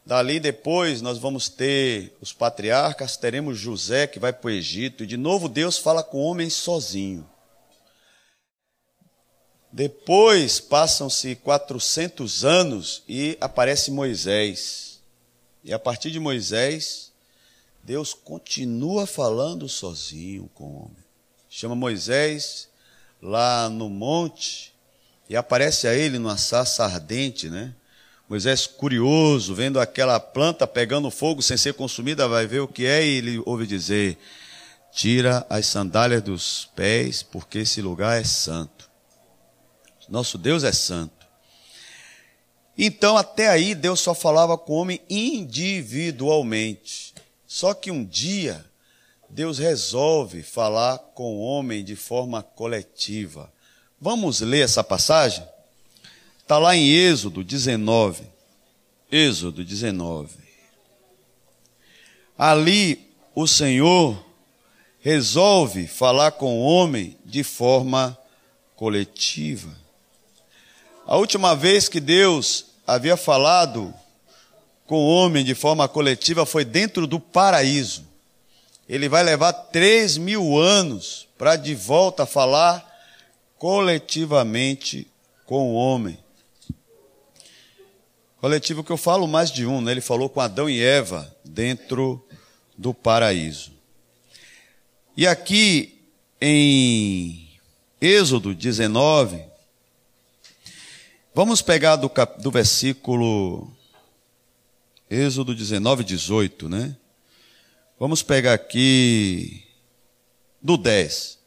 Dali 0.07 0.39
depois 0.39 1.01
nós 1.01 1.17
vamos 1.17 1.49
ter 1.49 2.15
os 2.21 2.31
patriarcas, 2.31 3.17
teremos 3.17 3.59
José 3.59 4.07
que 4.07 4.19
vai 4.19 4.31
para 4.31 4.47
o 4.47 4.49
Egito, 4.49 5.03
e 5.03 5.05
de 5.05 5.17
novo 5.17 5.49
Deus 5.49 5.77
fala 5.77 6.01
com 6.01 6.19
o 6.19 6.23
homem 6.23 6.49
sozinho. 6.49 7.29
Depois 9.69 10.61
passam-se 10.61 11.35
400 11.35 12.45
anos 12.45 13.03
e 13.05 13.37
aparece 13.41 13.91
Moisés. 13.91 15.01
E 15.61 15.73
a 15.73 15.77
partir 15.77 16.09
de 16.09 16.21
Moisés, 16.21 17.11
Deus 17.83 18.13
continua 18.13 19.05
falando 19.05 19.67
sozinho 19.67 20.49
com 20.55 20.63
o 20.63 20.77
homem. 20.85 21.03
Chama 21.49 21.75
Moisés 21.75 22.69
lá 23.21 23.67
no 23.67 23.89
monte 23.89 24.73
e 25.27 25.35
aparece 25.35 25.85
a 25.85 25.93
ele 25.93 26.17
numa 26.17 26.37
sarça 26.37 26.85
ardente, 26.85 27.49
né? 27.49 27.75
Moisés, 28.29 28.67
curioso, 28.67 29.55
vendo 29.55 29.79
aquela 29.79 30.19
planta 30.19 30.67
pegando 30.67 31.09
fogo 31.09 31.41
sem 31.41 31.55
ser 31.55 31.75
consumida, 31.75 32.27
vai 32.27 32.45
ver 32.45 32.59
o 32.59 32.67
que 32.67 32.85
é 32.85 33.05
e 33.05 33.17
ele 33.17 33.41
ouve 33.45 33.65
dizer: 33.65 34.17
Tira 34.91 35.47
as 35.49 35.65
sandálias 35.65 36.21
dos 36.21 36.69
pés, 36.75 37.23
porque 37.23 37.59
esse 37.59 37.81
lugar 37.81 38.19
é 38.19 38.25
santo. 38.25 38.89
Nosso 40.09 40.37
Deus 40.37 40.65
é 40.65 40.73
santo. 40.73 41.25
Então, 42.77 43.15
até 43.17 43.49
aí, 43.49 43.73
Deus 43.73 44.01
só 44.01 44.13
falava 44.13 44.57
com 44.57 44.73
o 44.73 44.77
homem 44.77 45.01
individualmente. 45.09 47.13
Só 47.45 47.73
que 47.73 47.89
um 47.89 48.03
dia, 48.05 48.65
Deus 49.29 49.57
resolve 49.57 50.43
falar 50.43 50.97
com 50.97 51.35
o 51.35 51.39
homem 51.39 51.81
de 51.83 51.95
forma 51.95 52.43
coletiva. 52.43 53.51
Vamos 53.99 54.41
ler 54.41 54.65
essa 54.65 54.83
passagem? 54.83 55.43
Está 56.47 56.57
lá 56.59 56.77
em 56.77 56.87
Êxodo 56.87 57.43
19. 57.43 58.23
Êxodo 59.11 59.65
19. 59.65 60.29
Ali 62.37 63.05
o 63.35 63.45
Senhor 63.45 64.17
resolve 65.01 65.87
falar 65.87 66.31
com 66.31 66.57
o 66.57 66.63
homem 66.63 67.17
de 67.25 67.43
forma 67.43 68.17
coletiva. 68.77 69.75
A 71.05 71.17
última 71.17 71.53
vez 71.53 71.89
que 71.89 71.99
Deus 71.99 72.67
havia 72.87 73.17
falado 73.17 73.93
com 74.85 74.99
o 74.99 75.09
homem 75.09 75.43
de 75.43 75.53
forma 75.53 75.85
coletiva 75.89 76.45
foi 76.45 76.63
dentro 76.63 77.05
do 77.05 77.19
paraíso. 77.19 78.05
Ele 78.87 79.09
vai 79.09 79.21
levar 79.21 79.51
três 79.51 80.15
mil 80.15 80.57
anos 80.57 81.27
para 81.37 81.57
de 81.57 81.75
volta 81.75 82.25
falar 82.25 82.89
coletivamente 83.57 85.05
com 85.45 85.73
o 85.73 85.73
homem. 85.73 86.17
Coletivo 88.39 88.83
que 88.83 88.91
eu 88.91 88.97
falo 88.97 89.27
mais 89.27 89.51
de 89.51 89.65
um, 89.65 89.81
né? 89.81 89.91
Ele 89.91 90.01
falou 90.01 90.29
com 90.29 90.39
Adão 90.39 90.69
e 90.69 90.79
Eva 90.79 91.35
dentro 91.43 92.23
do 92.77 92.93
paraíso. 92.93 93.71
E 95.15 95.25
aqui 95.25 95.99
em 96.39 97.49
Êxodo 97.99 98.53
19, 98.53 99.43
vamos 101.33 101.63
pegar 101.63 101.95
do, 101.95 102.07
cap, 102.07 102.39
do 102.39 102.51
versículo 102.51 103.71
Êxodo 105.09 105.55
19, 105.55 106.03
18, 106.03 106.69
né? 106.69 106.95
Vamos 107.99 108.21
pegar 108.21 108.53
aqui 108.53 109.63
do 110.61 110.77
10. 110.77 111.39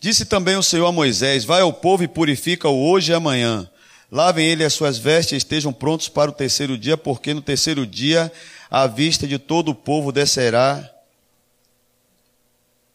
Disse 0.00 0.26
também 0.26 0.56
o 0.56 0.62
Senhor 0.62 0.86
a 0.86 0.92
Moisés: 0.92 1.44
Vai 1.44 1.60
ao 1.60 1.72
povo 1.72 2.02
e 2.02 2.08
purifica-o 2.08 2.90
hoje 2.90 3.12
e 3.12 3.14
amanhã 3.14 3.70
Lavem 4.16 4.46
ele 4.46 4.64
as 4.64 4.72
suas 4.72 4.96
vestes 4.96 5.32
e 5.32 5.36
estejam 5.36 5.74
prontos 5.74 6.08
para 6.08 6.30
o 6.30 6.32
terceiro 6.32 6.78
dia, 6.78 6.96
porque 6.96 7.34
no 7.34 7.42
terceiro 7.42 7.86
dia 7.86 8.32
a 8.70 8.86
vista 8.86 9.26
de 9.28 9.38
todo 9.38 9.72
o 9.72 9.74
povo 9.74 10.10
descerá 10.10 10.90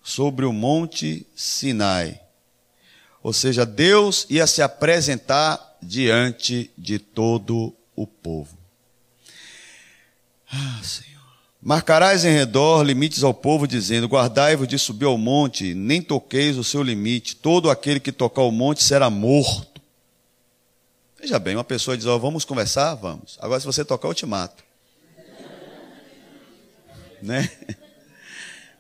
sobre 0.02 0.46
o 0.46 0.52
monte 0.52 1.24
Sinai. 1.36 2.20
Ou 3.22 3.32
seja, 3.32 3.68
Deus 3.68 4.26
ia 4.32 4.48
se 4.48 4.64
apresentar 4.64 5.78
diante 5.80 6.72
de 6.76 6.98
todo 6.98 7.72
o 7.96 8.08
povo. 8.08 8.58
Ah, 10.52 10.80
Senhor. 10.82 11.22
Marcarás 11.62 12.26
em 12.26 12.34
redor 12.34 12.82
limites 12.82 13.24
ao 13.24 13.32
povo, 13.32 13.68
dizendo: 13.68 14.08
Guardai-vos 14.08 14.68
de 14.68 14.80
subir 14.80 15.06
ao 15.06 15.20
monte, 15.20 15.76
nem 15.76 16.02
toqueis 16.02 16.58
o 16.58 16.64
seu 16.64 16.82
limite. 16.82 17.36
Todo 17.36 17.70
aquele 17.70 18.00
que 18.00 18.12
tocar 18.12 18.42
o 18.42 18.52
monte 18.52 18.82
será 18.82 19.08
morto. 19.08 19.71
Veja 21.22 21.38
bem, 21.38 21.56
uma 21.56 21.64
pessoa 21.64 21.96
diz, 21.96 22.08
ó, 22.08 22.18
vamos 22.18 22.44
conversar? 22.44 22.96
Vamos. 22.96 23.38
Agora, 23.40 23.60
se 23.60 23.66
você 23.68 23.86
tocar, 23.86 24.08
eu 24.08 24.14
te 24.16 24.26
mato. 24.26 24.64
né? 27.22 27.48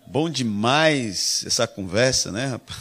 Bom 0.07 0.27
demais 0.27 1.43
essa 1.45 1.67
conversa, 1.67 2.31
né, 2.31 2.47
rapaz? 2.47 2.79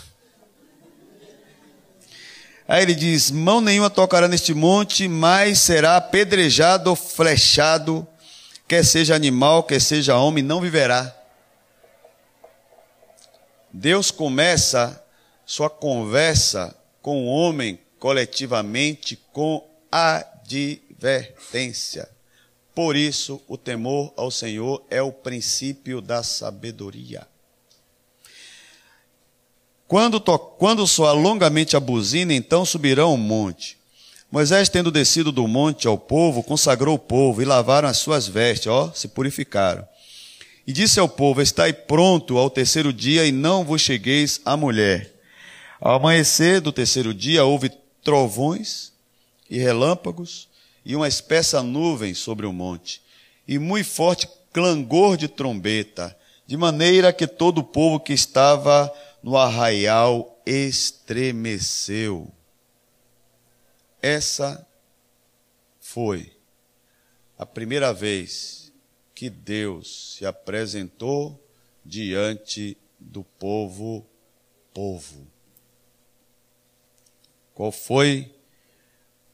Aí 2.66 2.82
ele 2.82 2.94
diz: 2.94 3.30
Mão 3.30 3.60
nenhuma 3.60 3.90
tocará 3.90 4.26
neste 4.26 4.54
monte, 4.54 5.06
mas 5.06 5.58
será 5.58 5.98
apedrejado 5.98 6.88
ou 6.88 6.96
flechado, 6.96 8.08
quer 8.66 8.82
seja 8.82 9.14
animal, 9.14 9.64
quer 9.64 9.80
seja 9.80 10.16
homem, 10.16 10.42
não 10.42 10.60
viverá. 10.60 11.14
Deus 13.70 14.10
começa 14.10 15.04
sua 15.44 15.68
conversa 15.68 16.74
com 17.02 17.26
o 17.26 17.26
homem 17.26 17.78
coletivamente 18.00 19.16
com 19.30 19.62
advertência. 19.92 22.08
Por 22.74 22.96
isso, 22.96 23.42
o 23.46 23.58
temor 23.58 24.14
ao 24.16 24.30
Senhor 24.30 24.82
é 24.88 25.02
o 25.02 25.12
princípio 25.12 26.00
da 26.00 26.22
sabedoria. 26.22 27.28
Quando, 29.86 30.18
to, 30.18 30.38
quando 30.38 30.86
soar 30.86 31.14
longamente 31.14 31.76
a 31.76 31.80
buzina, 31.80 32.32
então 32.32 32.64
subirão 32.64 33.12
o 33.12 33.18
monte. 33.18 33.78
Moisés, 34.30 34.68
tendo 34.68 34.90
descido 34.90 35.32
do 35.32 35.46
monte 35.46 35.88
ao 35.88 35.98
povo, 35.98 36.42
consagrou 36.42 36.94
o 36.94 36.98
povo 36.98 37.42
e 37.42 37.44
lavaram 37.44 37.88
as 37.88 37.98
suas 37.98 38.26
vestes, 38.26 38.68
ó, 38.68 38.90
se 38.94 39.08
purificaram. 39.08 39.86
E 40.64 40.72
disse 40.72 41.00
ao 41.00 41.08
povo: 41.08 41.42
Estai 41.42 41.72
pronto 41.72 42.38
ao 42.38 42.48
terceiro 42.48 42.92
dia 42.92 43.26
e 43.26 43.32
não 43.32 43.64
vos 43.64 43.82
chegueis 43.82 44.40
à 44.44 44.56
mulher. 44.56 45.12
Ao 45.80 45.96
amanhecer 45.96 46.60
do 46.60 46.70
terceiro 46.70 47.12
dia 47.12 47.44
houve 47.44 47.72
trovões 48.02 48.92
e 49.48 49.58
relâmpagos 49.58 50.48
e 50.84 50.96
uma 50.96 51.08
espessa 51.08 51.62
nuvem 51.62 52.14
sobre 52.14 52.46
o 52.46 52.52
monte 52.52 53.02
e 53.46 53.58
muito 53.58 53.88
forte 53.88 54.28
clangor 54.52 55.16
de 55.16 55.28
trombeta, 55.28 56.16
de 56.46 56.56
maneira 56.56 57.12
que 57.12 57.26
todo 57.26 57.58
o 57.58 57.64
povo 57.64 58.00
que 58.00 58.12
estava 58.12 58.92
no 59.22 59.36
arraial 59.36 60.40
estremeceu. 60.44 62.32
Essa 64.02 64.66
foi 65.80 66.32
a 67.38 67.44
primeira 67.46 67.92
vez 67.92 68.72
que 69.14 69.28
Deus 69.28 70.16
se 70.16 70.26
apresentou 70.26 71.38
diante 71.84 72.76
do 72.98 73.22
povo 73.22 74.06
povo. 74.72 75.29
Qual 77.60 77.70
foi 77.70 78.34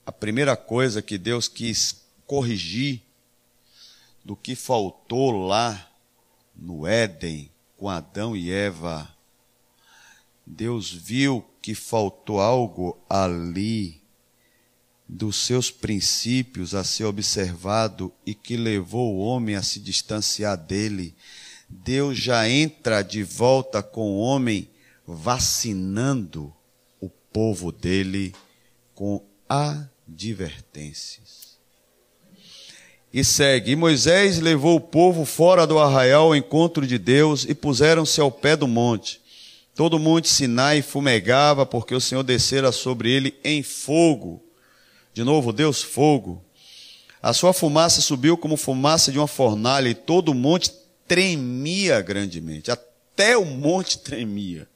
a 0.04 0.10
primeira 0.10 0.56
coisa 0.56 1.00
que 1.00 1.16
Deus 1.16 1.46
quis 1.46 2.02
corrigir 2.26 3.00
do 4.24 4.34
que 4.34 4.56
faltou 4.56 5.30
lá 5.46 5.88
no 6.52 6.84
Éden 6.84 7.48
com 7.76 7.88
Adão 7.88 8.36
e 8.36 8.50
Eva? 8.50 9.08
Deus 10.44 10.90
viu 10.90 11.46
que 11.62 11.72
faltou 11.72 12.40
algo 12.40 12.98
ali 13.08 14.02
dos 15.08 15.36
seus 15.36 15.70
princípios 15.70 16.74
a 16.74 16.82
ser 16.82 17.04
observado 17.04 18.12
e 18.26 18.34
que 18.34 18.56
levou 18.56 19.14
o 19.14 19.20
homem 19.20 19.54
a 19.54 19.62
se 19.62 19.78
distanciar 19.78 20.56
dele. 20.56 21.14
Deus 21.68 22.18
já 22.18 22.48
entra 22.48 23.02
de 23.02 23.22
volta 23.22 23.84
com 23.84 24.16
o 24.16 24.18
homem 24.18 24.68
vacinando 25.06 26.52
povo 27.36 27.70
dele 27.70 28.34
com 28.94 29.22
advertências. 29.46 31.58
E 33.12 33.22
segue: 33.22 33.72
E 33.72 33.76
Moisés 33.76 34.40
levou 34.40 34.76
o 34.76 34.80
povo 34.80 35.26
fora 35.26 35.66
do 35.66 35.78
arraial 35.78 36.28
ao 36.28 36.34
encontro 36.34 36.86
de 36.86 36.96
Deus 36.96 37.44
e 37.46 37.54
puseram-se 37.54 38.18
ao 38.22 38.32
pé 38.32 38.56
do 38.56 38.66
monte. 38.66 39.20
Todo 39.74 39.98
o 39.98 40.00
monte 40.00 40.30
Sinai 40.30 40.80
fumegava, 40.80 41.66
porque 41.66 41.94
o 41.94 42.00
Senhor 42.00 42.22
descera 42.22 42.72
sobre 42.72 43.10
ele 43.10 43.34
em 43.44 43.62
fogo. 43.62 44.42
De 45.12 45.22
novo, 45.22 45.52
Deus, 45.52 45.82
fogo. 45.82 46.42
A 47.20 47.34
sua 47.34 47.52
fumaça 47.52 48.00
subiu 48.00 48.38
como 48.38 48.56
fumaça 48.56 49.12
de 49.12 49.18
uma 49.18 49.28
fornalha, 49.28 49.90
e 49.90 49.94
todo 49.94 50.30
o 50.30 50.34
monte 50.34 50.72
tremia 51.06 52.00
grandemente. 52.00 52.70
Até 52.70 53.36
o 53.36 53.44
monte 53.44 53.98
tremia. 53.98 54.66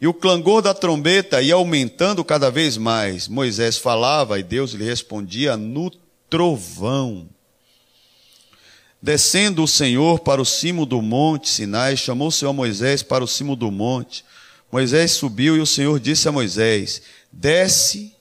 E 0.00 0.06
o 0.06 0.14
clangor 0.14 0.62
da 0.62 0.72
trombeta 0.72 1.42
ia 1.42 1.54
aumentando 1.54 2.24
cada 2.24 2.50
vez 2.50 2.76
mais. 2.76 3.26
Moisés 3.26 3.76
falava 3.76 4.38
e 4.38 4.42
Deus 4.42 4.72
lhe 4.72 4.84
respondia 4.84 5.56
no 5.56 5.90
trovão. 6.30 7.28
Descendo 9.02 9.62
o 9.62 9.68
Senhor 9.68 10.20
para 10.20 10.40
o 10.40 10.44
cimo 10.44 10.86
do 10.86 11.02
monte 11.02 11.48
Sinai, 11.48 11.96
chamou 11.96 12.28
o 12.28 12.32
Senhor 12.32 12.52
Moisés 12.52 13.02
para 13.02 13.24
o 13.24 13.28
cimo 13.28 13.56
do 13.56 13.70
monte. 13.70 14.24
Moisés 14.70 15.12
subiu 15.12 15.56
e 15.56 15.60
o 15.60 15.66
Senhor 15.66 15.98
disse 15.98 16.28
a 16.28 16.32
Moisés: 16.32 17.02
Desce, 17.32 18.14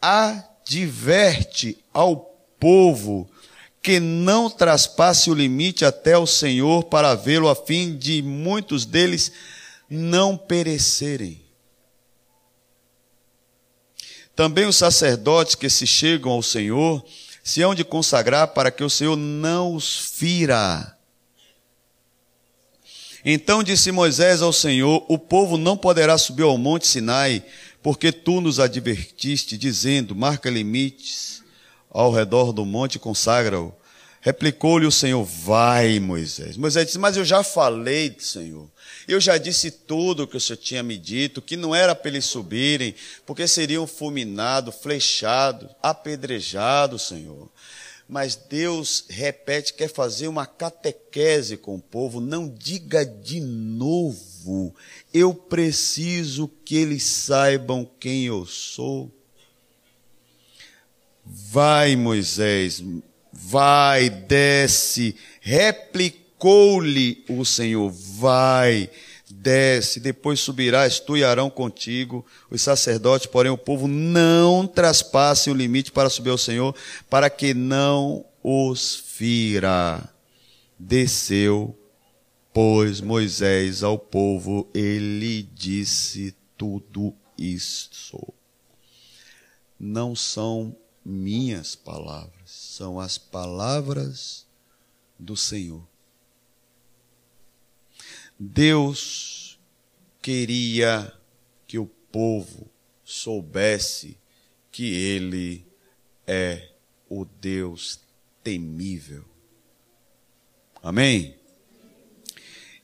adverte 0.00 1.78
ao 1.92 2.34
povo 2.58 3.28
que 3.82 3.98
não 3.98 4.48
traspasse 4.48 5.30
o 5.30 5.34
limite 5.34 5.84
até 5.84 6.16
o 6.16 6.26
Senhor 6.26 6.84
para 6.84 7.14
vê-lo, 7.14 7.48
a 7.48 7.54
fim 7.54 7.96
de 7.96 8.22
muitos 8.22 8.86
deles 8.86 9.32
não 9.92 10.38
perecerem. 10.38 11.42
Também 14.34 14.64
os 14.64 14.76
sacerdotes 14.76 15.54
que 15.54 15.68
se 15.68 15.86
chegam 15.86 16.32
ao 16.32 16.42
Senhor 16.42 17.04
se 17.44 17.60
hão 17.60 17.74
de 17.74 17.84
consagrar 17.84 18.48
para 18.48 18.70
que 18.70 18.82
o 18.82 18.88
Senhor 18.88 19.16
não 19.16 19.74
os 19.74 19.98
fira. 19.98 20.96
Então 23.22 23.62
disse 23.62 23.92
Moisés 23.92 24.40
ao 24.40 24.52
Senhor: 24.52 25.04
O 25.08 25.18
povo 25.18 25.58
não 25.58 25.76
poderá 25.76 26.16
subir 26.16 26.44
ao 26.44 26.56
monte 26.56 26.86
Sinai, 26.86 27.44
porque 27.82 28.10
tu 28.10 28.40
nos 28.40 28.58
advertiste, 28.58 29.58
dizendo: 29.58 30.16
Marca 30.16 30.48
limites 30.48 31.42
ao 31.90 32.10
redor 32.10 32.52
do 32.52 32.64
monte 32.64 32.94
e 32.94 32.98
consagra-o. 32.98 33.74
Replicou-lhe 34.22 34.86
o 34.86 34.92
Senhor: 34.92 35.22
Vai, 35.22 36.00
Moisés. 36.00 36.56
Moisés 36.56 36.86
disse: 36.86 36.98
Mas 36.98 37.16
eu 37.16 37.24
já 37.24 37.44
falei, 37.44 38.16
Senhor. 38.18 38.70
Eu 39.06 39.20
já 39.20 39.36
disse 39.36 39.70
tudo 39.70 40.22
o 40.22 40.26
que 40.26 40.36
o 40.36 40.40
Senhor 40.40 40.56
tinha 40.58 40.82
me 40.82 40.96
dito, 40.96 41.42
que 41.42 41.56
não 41.56 41.74
era 41.74 41.94
para 41.94 42.10
eles 42.10 42.24
subirem, 42.24 42.94
porque 43.26 43.46
seriam 43.48 43.86
fulminados, 43.86 44.76
flechados, 44.76 45.70
apedrejados, 45.82 47.08
Senhor. 47.08 47.50
Mas 48.08 48.36
Deus 48.36 49.04
repete, 49.08 49.72
quer 49.72 49.88
fazer 49.88 50.28
uma 50.28 50.44
catequese 50.44 51.56
com 51.56 51.76
o 51.76 51.80
povo, 51.80 52.20
não 52.20 52.48
diga 52.48 53.06
de 53.06 53.40
novo. 53.40 54.74
Eu 55.14 55.32
preciso 55.32 56.50
que 56.64 56.76
eles 56.76 57.02
saibam 57.04 57.88
quem 57.98 58.24
eu 58.24 58.44
sou. 58.44 59.10
Vai, 61.24 61.96
Moisés, 61.96 62.82
vai, 63.32 64.10
desce, 64.10 65.16
replicou-lhe 66.42 67.24
o 67.28 67.44
Senhor, 67.44 67.88
vai, 67.90 68.90
desce, 69.30 70.00
depois 70.00 70.40
subirás 70.40 70.98
tu 70.98 71.16
e 71.16 71.22
Arão 71.22 71.48
contigo, 71.48 72.26
os 72.50 72.60
sacerdotes, 72.60 73.26
porém 73.28 73.52
o 73.52 73.58
povo 73.58 73.86
não 73.86 74.66
traspasse 74.66 75.50
o 75.50 75.54
limite 75.54 75.92
para 75.92 76.10
subir 76.10 76.30
ao 76.30 76.38
Senhor, 76.38 76.74
para 77.08 77.30
que 77.30 77.54
não 77.54 78.24
os 78.42 78.96
fira. 78.96 80.02
Desceu, 80.76 81.78
pois 82.52 83.00
Moisés 83.00 83.84
ao 83.84 83.96
povo, 83.96 84.68
ele 84.74 85.44
disse 85.54 86.34
tudo 86.58 87.14
isso. 87.38 88.20
Não 89.78 90.16
são 90.16 90.76
minhas 91.04 91.76
palavras, 91.76 92.50
são 92.50 92.98
as 92.98 93.16
palavras 93.16 94.44
do 95.18 95.36
Senhor. 95.36 95.91
Deus 98.44 99.56
queria 100.20 101.16
que 101.64 101.78
o 101.78 101.86
povo 101.86 102.68
soubesse 103.04 104.18
que 104.72 104.92
Ele 104.92 105.64
é 106.26 106.70
o 107.08 107.24
Deus 107.24 108.00
temível. 108.42 109.24
Amém? 110.82 111.36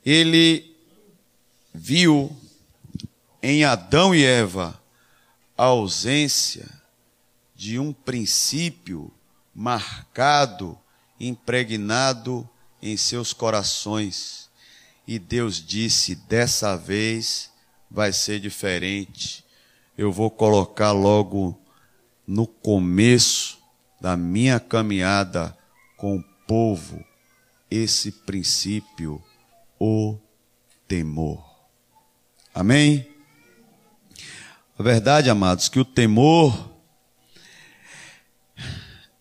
Ele 0.06 0.76
viu 1.74 2.34
em 3.42 3.64
Adão 3.64 4.14
e 4.14 4.24
Eva 4.24 4.80
a 5.56 5.64
ausência 5.64 6.68
de 7.56 7.80
um 7.80 7.92
princípio 7.92 9.12
marcado, 9.52 10.78
impregnado 11.18 12.48
em 12.80 12.96
seus 12.96 13.32
corações 13.32 14.47
e 15.08 15.18
Deus 15.18 15.56
disse: 15.56 16.14
dessa 16.14 16.76
vez 16.76 17.50
vai 17.90 18.12
ser 18.12 18.38
diferente. 18.38 19.42
Eu 19.96 20.12
vou 20.12 20.30
colocar 20.30 20.92
logo 20.92 21.58
no 22.26 22.46
começo 22.46 23.58
da 23.98 24.18
minha 24.18 24.60
caminhada 24.60 25.56
com 25.96 26.18
o 26.18 26.24
povo 26.46 27.02
esse 27.70 28.12
princípio, 28.12 29.22
o 29.80 30.18
temor. 30.86 31.42
Amém? 32.54 33.08
A 34.78 34.82
verdade, 34.82 35.30
amados, 35.30 35.70
que 35.70 35.80
o 35.80 35.84
temor 35.86 36.70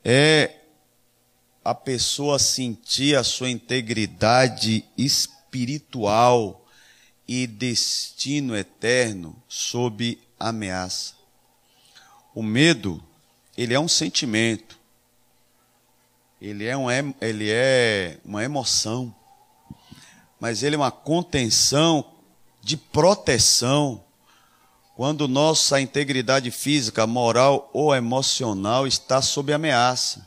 é 0.03 0.53
a 1.63 1.73
pessoa 1.73 2.37
sentir 2.37 3.15
a 3.15 3.23
sua 3.23 3.49
integridade 3.49 4.83
espiritual 4.97 5.36
espiritual 5.47 6.65
e 7.27 7.47
destino 7.47 8.55
eterno 8.55 9.35
sob 9.47 10.19
ameaça. 10.39 11.13
O 12.35 12.43
medo, 12.43 13.03
ele 13.57 13.73
é 13.73 13.79
um 13.79 13.87
sentimento, 13.87 14.77
ele 16.39 16.65
é, 16.65 16.77
um, 16.77 16.87
ele 17.19 17.49
é 17.49 18.19
uma 18.23 18.43
emoção, 18.43 19.13
mas 20.39 20.61
ele 20.61 20.75
é 20.75 20.79
uma 20.79 20.91
contenção 20.91 22.05
de 22.61 22.77
proteção 22.77 24.03
quando 24.95 25.27
nossa 25.27 25.79
integridade 25.79 26.51
física, 26.51 27.07
moral 27.07 27.69
ou 27.73 27.95
emocional 27.95 28.85
está 28.85 29.21
sob 29.21 29.53
ameaça. 29.53 30.26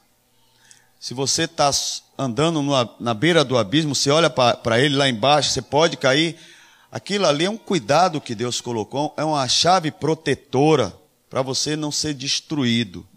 Se 1.01 1.15
você 1.15 1.45
está 1.45 1.71
andando 2.19 2.63
na 3.01 3.15
beira 3.15 3.43
do 3.43 3.57
abismo, 3.57 3.95
você 3.95 4.11
olha 4.11 4.29
para 4.29 4.79
ele 4.79 4.97
lá 4.97 5.09
embaixo, 5.09 5.49
você 5.49 5.63
pode 5.63 5.97
cair. 5.97 6.37
Aquilo 6.93 7.25
ali 7.27 7.47
é 7.47 7.51
um 7.51 7.57
cuidado 7.57 8.21
que 8.21 8.35
Deus 8.35 8.61
colocou, 8.61 9.15
é 9.17 9.25
uma 9.25 9.49
chave 9.49 9.91
protetora 9.91 10.95
para 11.31 11.41
você 11.41 11.75
não 11.75 11.91
ser 11.91 12.13
destruído. 12.13 13.09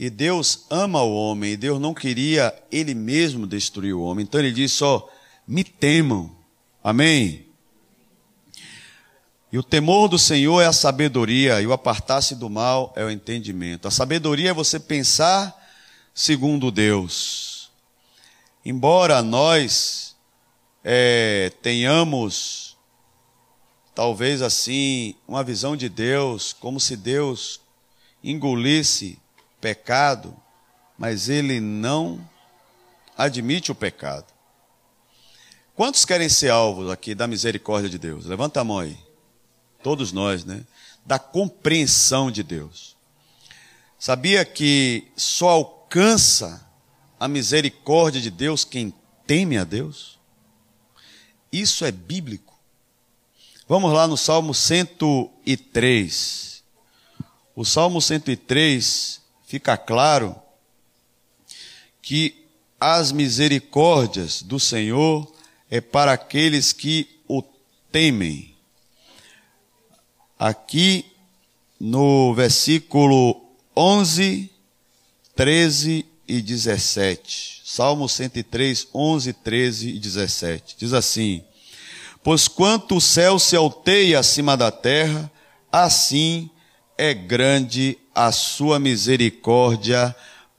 E 0.00 0.08
Deus 0.08 0.64
ama 0.70 1.02
o 1.02 1.14
homem, 1.14 1.52
e 1.52 1.56
Deus 1.58 1.78
não 1.78 1.92
queria 1.92 2.54
ele 2.72 2.94
mesmo 2.94 3.46
destruir 3.46 3.92
o 3.92 4.00
homem. 4.00 4.22
Então 4.22 4.40
ele 4.40 4.52
disse: 4.52 4.82
ó, 4.82 5.06
me 5.46 5.62
temam. 5.62 6.34
Amém? 6.82 7.48
E 9.52 9.58
o 9.58 9.62
temor 9.62 10.08
do 10.08 10.18
Senhor 10.18 10.62
é 10.62 10.66
a 10.66 10.72
sabedoria, 10.72 11.60
e 11.60 11.66
o 11.66 11.72
apartar-se 11.74 12.34
do 12.34 12.48
mal 12.48 12.94
é 12.96 13.04
o 13.04 13.10
entendimento. 13.10 13.86
A 13.86 13.90
sabedoria 13.90 14.50
é 14.50 14.54
você 14.54 14.80
pensar 14.80 15.57
segundo 16.18 16.72
Deus. 16.72 17.70
Embora 18.64 19.22
nós 19.22 20.16
é, 20.82 21.52
tenhamos, 21.62 22.76
talvez 23.94 24.42
assim, 24.42 25.14
uma 25.28 25.44
visão 25.44 25.76
de 25.76 25.88
Deus, 25.88 26.52
como 26.52 26.80
se 26.80 26.96
Deus 26.96 27.60
engolisse 28.22 29.16
pecado, 29.60 30.36
mas 30.98 31.28
Ele 31.28 31.60
não 31.60 32.28
admite 33.16 33.70
o 33.70 33.74
pecado. 33.74 34.26
Quantos 35.76 36.04
querem 36.04 36.28
ser 36.28 36.50
alvos 36.50 36.90
aqui 36.90 37.14
da 37.14 37.28
misericórdia 37.28 37.88
de 37.88 37.96
Deus? 37.96 38.26
Levanta 38.26 38.60
a 38.60 38.64
mão 38.64 38.80
aí. 38.80 38.98
Todos 39.84 40.10
nós, 40.10 40.44
né? 40.44 40.64
Da 41.06 41.16
compreensão 41.20 42.28
de 42.28 42.42
Deus. 42.42 42.96
Sabia 43.96 44.44
que 44.44 45.06
só 45.16 45.77
alcança 45.88 46.68
a 47.18 47.26
misericórdia 47.26 48.20
de 48.20 48.30
Deus 48.30 48.62
quem 48.62 48.92
teme 49.26 49.56
a 49.56 49.64
Deus? 49.64 50.18
Isso 51.50 51.86
é 51.86 51.90
bíblico. 51.90 52.60
Vamos 53.66 53.90
lá 53.94 54.06
no 54.06 54.16
Salmo 54.16 54.52
103. 54.52 56.62
O 57.56 57.64
Salmo 57.64 58.02
103 58.02 59.22
fica 59.46 59.78
claro 59.78 60.36
que 62.02 62.44
as 62.78 63.10
misericórdias 63.10 64.42
do 64.42 64.60
Senhor 64.60 65.32
é 65.70 65.80
para 65.80 66.12
aqueles 66.12 66.70
que 66.70 67.08
o 67.26 67.42
temem. 67.90 68.54
Aqui 70.38 71.06
no 71.80 72.34
versículo 72.34 73.42
11 73.74 74.57
13 75.38 76.04
e 76.26 76.42
17. 76.42 77.62
Salmo 77.64 78.08
103, 78.08 78.88
11, 78.92 79.32
13 79.34 79.90
e 79.90 79.98
17. 80.00 80.74
Diz 80.76 80.92
assim: 80.92 81.44
Pois 82.24 82.48
quanto 82.48 82.96
o 82.96 83.00
céu 83.00 83.38
se 83.38 83.54
alteia 83.54 84.18
acima 84.18 84.56
da 84.56 84.72
terra, 84.72 85.30
assim 85.70 86.50
é 86.98 87.14
grande 87.14 87.96
a 88.12 88.32
sua 88.32 88.80
misericórdia 88.80 90.12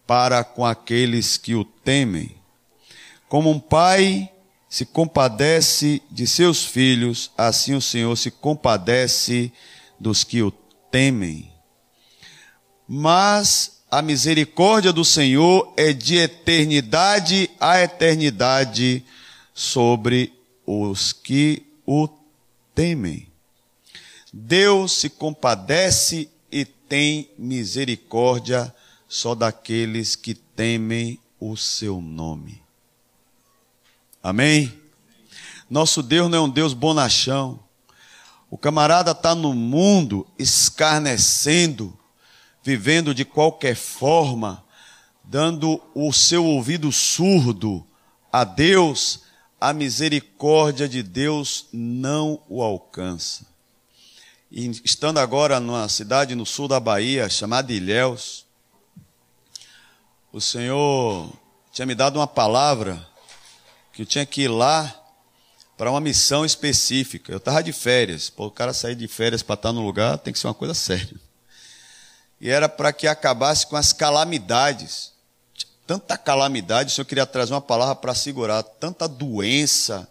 para 0.07 0.45
com 0.45 0.65
aqueles 0.65 1.35
que 1.35 1.55
o 1.55 1.65
temem. 1.65 2.37
Como 3.27 3.51
um 3.51 3.59
pai 3.59 4.31
se 4.69 4.85
compadece 4.85 6.01
de 6.09 6.25
seus 6.25 6.63
filhos, 6.63 7.31
assim 7.37 7.75
o 7.75 7.81
Senhor 7.81 8.15
se 8.15 8.31
compadece 8.31 9.51
dos 9.99 10.23
que 10.23 10.41
o 10.41 10.51
temem. 10.89 11.51
Mas 12.87 13.78
a 13.91 14.01
misericórdia 14.01 14.93
do 14.93 15.03
Senhor 15.03 15.73
é 15.75 15.91
de 15.91 16.17
eternidade 16.17 17.49
a 17.59 17.81
eternidade 17.81 19.03
sobre 19.53 20.31
os 20.65 21.11
que 21.11 21.65
o 21.85 22.07
temem. 22.75 23.27
Deus 24.31 24.91
se 24.93 25.09
compadece 25.09 26.29
e 26.51 26.63
tem 26.65 27.29
misericórdia 27.37 28.73
só 29.07 29.33
daqueles 29.33 30.15
que 30.15 30.35
temem 30.35 31.19
o 31.39 31.57
seu 31.57 31.99
nome. 31.99 32.61
Amém? 34.21 34.71
Nosso 35.67 36.03
Deus 36.03 36.29
não 36.29 36.37
é 36.37 36.41
um 36.41 36.49
Deus 36.49 36.73
bonachão. 36.73 37.59
O 38.51 38.57
camarada 38.57 39.11
está 39.11 39.33
no 39.33 39.53
mundo 39.53 40.27
escarnecendo, 40.37 41.97
vivendo 42.63 43.13
de 43.13 43.25
qualquer 43.25 43.75
forma, 43.75 44.63
dando 45.23 45.81
o 45.93 46.11
seu 46.11 46.45
ouvido 46.45 46.91
surdo 46.91 47.85
a 48.31 48.43
Deus, 48.43 49.21
a 49.59 49.73
misericórdia 49.73 50.87
de 50.87 51.03
Deus 51.03 51.67
não 51.71 52.41
o 52.47 52.61
alcança. 52.61 53.45
E 54.51 54.69
estando 54.83 55.19
agora 55.19 55.59
numa 55.59 55.87
cidade 55.87 56.33
no 56.33 56.45
sul 56.45 56.67
da 56.67 56.79
Bahia, 56.79 57.29
chamada 57.29 57.71
Ilhéus, 57.71 58.45
o 60.31 60.41
Senhor 60.41 61.31
tinha 61.71 61.85
me 61.85 61.95
dado 61.95 62.17
uma 62.17 62.27
palavra 62.27 63.07
que 63.93 64.01
eu 64.01 64.05
tinha 64.05 64.25
que 64.25 64.43
ir 64.43 64.47
lá 64.47 64.95
para 65.77 65.89
uma 65.89 66.01
missão 66.01 66.43
específica. 66.43 67.31
Eu 67.31 67.37
estava 67.37 67.63
de 67.63 67.71
férias. 67.71 68.29
Pô, 68.29 68.47
o 68.47 68.51
cara 68.51 68.73
sair 68.73 68.95
de 68.95 69.07
férias 69.07 69.41
para 69.41 69.55
estar 69.55 69.71
no 69.71 69.85
lugar 69.85 70.17
tem 70.17 70.33
que 70.33 70.39
ser 70.39 70.47
uma 70.47 70.53
coisa 70.53 70.73
séria. 70.73 71.15
E 72.39 72.49
era 72.49 72.69
para 72.69 72.93
que 72.93 73.07
acabasse 73.07 73.67
com 73.67 73.75
as 73.75 73.91
calamidades. 73.91 75.11
Tanta 75.85 76.17
calamidade, 76.17 76.91
o 76.91 76.95
Senhor 76.95 77.05
queria 77.05 77.25
trazer 77.25 77.53
uma 77.53 77.61
palavra 77.61 77.95
para 77.95 78.13
segurar. 78.13 78.63
Tanta 78.63 79.07
doença. 79.07 80.07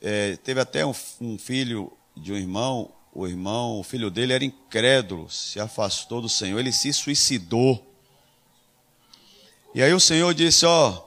É, 0.00 0.36
teve 0.38 0.60
até 0.60 0.84
um, 0.84 0.94
um 1.20 1.38
filho 1.38 1.92
de 2.16 2.32
um 2.32 2.36
irmão, 2.36 2.90
o 3.12 3.26
irmão, 3.26 3.78
o 3.78 3.82
filho 3.82 4.10
dele 4.10 4.32
era 4.32 4.44
incrédulo, 4.44 5.30
se 5.30 5.58
afastou 5.58 6.20
do 6.20 6.28
Senhor, 6.28 6.58
ele 6.58 6.72
se 6.72 6.92
suicidou. 6.92 7.94
E 9.74 9.82
aí 9.82 9.92
o 9.92 10.00
Senhor 10.00 10.34
disse: 10.34 10.66
Ó, 10.66 11.02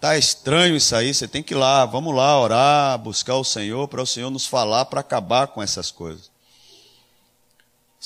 tá 0.00 0.16
estranho 0.16 0.76
isso 0.76 0.94
aí, 0.94 1.12
você 1.12 1.28
tem 1.28 1.42
que 1.42 1.54
ir 1.54 1.56
lá, 1.56 1.84
vamos 1.84 2.14
lá 2.14 2.40
orar, 2.40 2.98
buscar 2.98 3.36
o 3.36 3.44
Senhor, 3.44 3.86
para 3.88 4.02
o 4.02 4.06
Senhor 4.06 4.30
nos 4.30 4.46
falar 4.46 4.86
para 4.86 5.00
acabar 5.00 5.48
com 5.48 5.62
essas 5.62 5.90
coisas. 5.90 6.30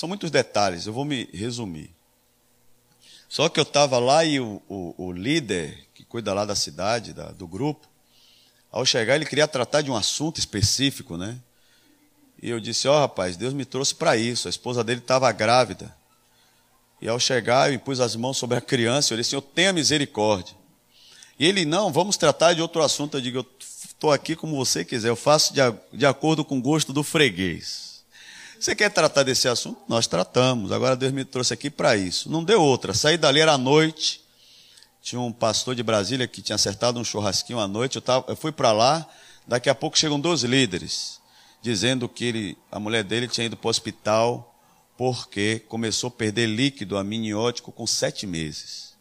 São 0.01 0.09
muitos 0.09 0.31
detalhes, 0.31 0.87
eu 0.87 0.95
vou 0.95 1.05
me 1.05 1.29
resumir. 1.31 1.91
Só 3.29 3.51
que 3.51 3.61
eu 3.61 3.65
estava 3.65 3.99
lá 3.99 4.25
e 4.25 4.41
o, 4.41 4.63
o, 4.67 4.95
o, 4.97 5.13
líder, 5.13 5.87
que 5.95 6.07
cuida 6.07 6.33
lá 6.33 6.47
da 6.47 6.55
cidade, 6.55 7.13
da, 7.13 7.33
do 7.33 7.47
grupo, 7.47 7.87
ao 8.73 8.87
chegar 8.87 9.17
ele 9.17 9.27
queria 9.27 9.47
tratar 9.47 9.83
de 9.83 9.91
um 9.91 9.95
assunto 9.95 10.39
específico, 10.39 11.19
né? 11.19 11.39
E 12.43 12.49
eu 12.49 12.59
disse: 12.59 12.89
Ó, 12.89 12.97
oh, 12.97 13.01
rapaz, 13.01 13.37
Deus 13.37 13.53
me 13.53 13.67
trouxe 13.67 13.95
para 13.95 14.17
isso. 14.17 14.49
A 14.49 14.51
esposa 14.51 14.83
dele 14.83 15.01
estava 15.01 15.31
grávida. 15.33 15.95
E 16.99 17.07
ao 17.07 17.21
chegar, 17.21 17.69
eu 17.69 17.75
impus 17.75 18.01
as 18.01 18.17
mãos 18.17 18.39
sobre 18.39 18.57
a 18.57 18.61
criança. 18.63 19.13
Eu 19.13 19.19
disse: 19.19 19.29
Senhor, 19.29 19.43
tenha 19.43 19.71
misericórdia. 19.71 20.57
E 21.39 21.45
ele: 21.45 21.67
Não, 21.67 21.93
vamos 21.93 22.17
tratar 22.17 22.55
de 22.55 22.63
outro 22.63 22.83
assunto. 22.83 23.19
Eu 23.19 23.21
digo: 23.21 23.37
Eu 23.41 23.47
estou 23.61 24.11
aqui 24.11 24.35
como 24.35 24.57
você 24.57 24.83
quiser. 24.83 25.11
Eu 25.11 25.17
faço 25.17 25.53
de, 25.53 25.61
de 25.93 26.07
acordo 26.07 26.43
com 26.43 26.57
o 26.57 26.63
gosto 26.63 26.91
do 26.91 27.03
freguês. 27.03 27.89
Você 28.61 28.75
quer 28.75 28.91
tratar 28.91 29.23
desse 29.23 29.49
assunto? 29.49 29.81
Nós 29.89 30.07
tratamos. 30.07 30.71
Agora 30.71 30.95
Deus 30.95 31.13
me 31.13 31.25
trouxe 31.25 31.55
aqui 31.55 31.71
para 31.71 31.97
isso. 31.97 32.31
Não 32.31 32.45
deu 32.45 32.61
outra. 32.61 32.93
Saí 32.93 33.17
dali, 33.17 33.41
era 33.41 33.55
à 33.55 33.59
noite. 33.59 34.21
Tinha 35.01 35.19
um 35.19 35.33
pastor 35.33 35.75
de 35.75 35.83
Brasília 35.83 36.29
que 36.29 36.43
tinha 36.43 36.57
acertado 36.57 37.01
um 37.01 37.05
churrasquinho 37.05 37.59
à 37.59 37.67
noite. 37.67 37.97
Eu, 37.97 38.03
tava, 38.03 38.27
eu 38.29 38.37
fui 38.37 38.53
para 38.53 38.71
lá. 38.71 39.09
Daqui 39.47 39.71
a 39.71 39.75
pouco 39.75 39.97
chegam 39.97 40.21
dois 40.21 40.43
líderes 40.43 41.19
dizendo 41.63 42.07
que 42.07 42.25
ele, 42.27 42.59
a 42.71 42.79
mulher 42.79 43.03
dele 43.03 43.29
tinha 43.29 43.47
ido 43.47 43.57
para 43.57 43.67
o 43.67 43.71
hospital 43.71 44.55
porque 44.95 45.61
começou 45.67 46.09
a 46.09 46.11
perder 46.11 46.47
líquido 46.47 46.99
amniótico 46.99 47.73
com 47.73 47.87
sete 47.87 48.27
meses. 48.27 48.95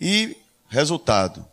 E, 0.00 0.36
resultado, 0.68 1.46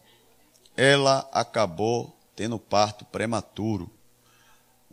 ela 0.75 1.29
acabou 1.31 2.17
tendo 2.35 2.57
parto 2.57 3.05
prematuro. 3.05 3.91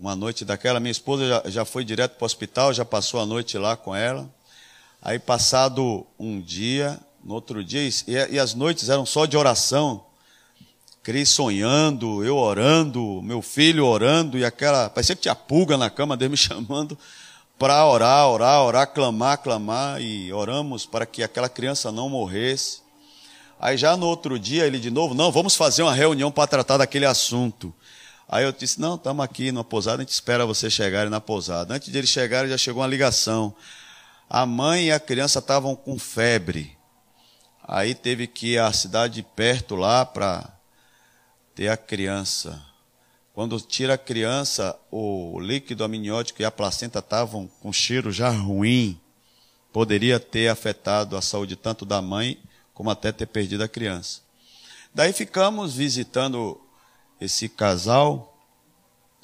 Uma 0.01 0.17
noite 0.17 0.47
daquela, 0.47 0.81
minha 0.81 0.91
esposa 0.91 1.29
já, 1.29 1.43
já 1.51 1.65
foi 1.67 1.85
direto 1.85 2.13
para 2.13 2.25
o 2.25 2.27
hospital, 2.27 2.73
já 2.73 2.87
passou 2.87 3.21
a 3.21 3.27
noite 3.27 3.59
lá 3.59 3.77
com 3.77 3.95
ela. 3.95 4.27
Aí, 5.03 5.19
passado 5.19 6.07
um 6.19 6.41
dia, 6.41 6.99
no 7.23 7.35
outro 7.35 7.63
dia, 7.63 7.87
e, 7.87 7.93
e 8.31 8.39
as 8.39 8.55
noites 8.55 8.89
eram 8.89 9.05
só 9.05 9.27
de 9.27 9.37
oração, 9.37 10.03
Cris 11.03 11.29
sonhando, 11.29 12.25
eu 12.25 12.35
orando, 12.39 13.21
meu 13.23 13.43
filho 13.43 13.85
orando, 13.85 14.39
e 14.39 14.45
aquela. 14.45 14.89
Parecia 14.89 15.15
que 15.15 15.21
tinha 15.21 15.35
pulga 15.35 15.77
na 15.77 15.91
cama, 15.91 16.17
Deus 16.17 16.31
me 16.31 16.37
chamando 16.39 16.97
para 17.59 17.87
orar, 17.87 18.27
orar, 18.27 18.63
orar, 18.63 18.87
clamar, 18.87 19.37
clamar, 19.37 20.01
e 20.01 20.33
oramos 20.33 20.87
para 20.87 21.05
que 21.05 21.23
aquela 21.23 21.49
criança 21.49 21.93
não 21.93 22.09
morresse. 22.09 22.81
Aí 23.61 23.77
já 23.77 23.99
no 23.99 24.07
outro 24.07 24.39
dia, 24.39 24.67
ele 24.67 24.79
de 24.79 24.91
novo, 24.91 25.13
não, 25.13 25.31
vamos 25.31 25.55
fazer 25.57 25.83
uma 25.83 25.93
reunião 25.93 26.33
para 26.33 26.47
tratar 26.47 26.79
daquele 26.79 27.05
assunto. 27.05 27.75
Aí 28.33 28.45
eu 28.45 28.53
disse, 28.53 28.81
não, 28.81 28.95
estamos 28.95 29.25
aqui 29.25 29.51
na 29.51 29.65
pousada, 29.65 29.97
a 29.97 30.05
gente 30.05 30.13
espera 30.13 30.47
vocês 30.47 30.73
chegarem 30.73 31.11
na 31.11 31.21
pousada. 31.21 31.75
Antes 31.75 31.91
de 31.91 31.99
eles 31.99 32.11
chegarem, 32.11 32.49
já 32.49 32.57
chegou 32.57 32.81
uma 32.81 32.89
ligação. 32.89 33.53
A 34.29 34.47
mãe 34.47 34.87
e 34.87 34.93
a 34.93 35.01
criança 35.01 35.41
estavam 35.41 35.75
com 35.75 35.99
febre. 35.99 36.79
Aí 37.67 37.93
teve 37.93 38.29
que 38.29 38.53
ir 38.53 38.59
à 38.59 38.73
cidade 38.73 39.21
perto 39.35 39.75
lá 39.75 40.07
para 40.07 40.49
ter 41.57 41.67
a 41.71 41.77
criança. 41.77 42.65
Quando 43.35 43.61
tira 43.61 43.95
a 43.95 43.99
criança, 43.99 44.79
o 44.93 45.41
líquido 45.41 45.83
amniótico 45.83 46.41
e 46.41 46.45
a 46.45 46.53
placenta 46.53 47.01
estavam 47.01 47.49
com 47.61 47.73
cheiro 47.73 48.13
já 48.13 48.31
ruim. 48.31 49.01
Poderia 49.73 50.21
ter 50.21 50.47
afetado 50.47 51.17
a 51.17 51.23
saúde 51.23 51.57
tanto 51.57 51.85
da 51.85 52.01
mãe 52.01 52.41
como 52.73 52.91
até 52.91 53.11
ter 53.11 53.27
perdido 53.27 53.65
a 53.65 53.69
criança. 53.69 54.21
Daí 54.95 55.13
ficamos 55.13 55.75
visitando 55.75 56.61
esse 57.21 57.49
casal 57.49 58.37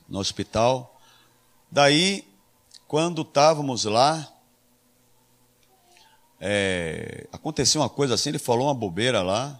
no 0.08 0.18
hospital. 0.18 1.00
Daí, 1.70 2.26
quando 2.86 3.22
estávamos 3.22 3.84
lá, 3.84 4.32
é, 6.40 7.26
aconteceu 7.32 7.80
uma 7.80 7.88
coisa 7.88 8.14
assim, 8.14 8.28
ele 8.28 8.38
falou 8.38 8.66
uma 8.66 8.74
bobeira 8.74 9.22
lá, 9.22 9.58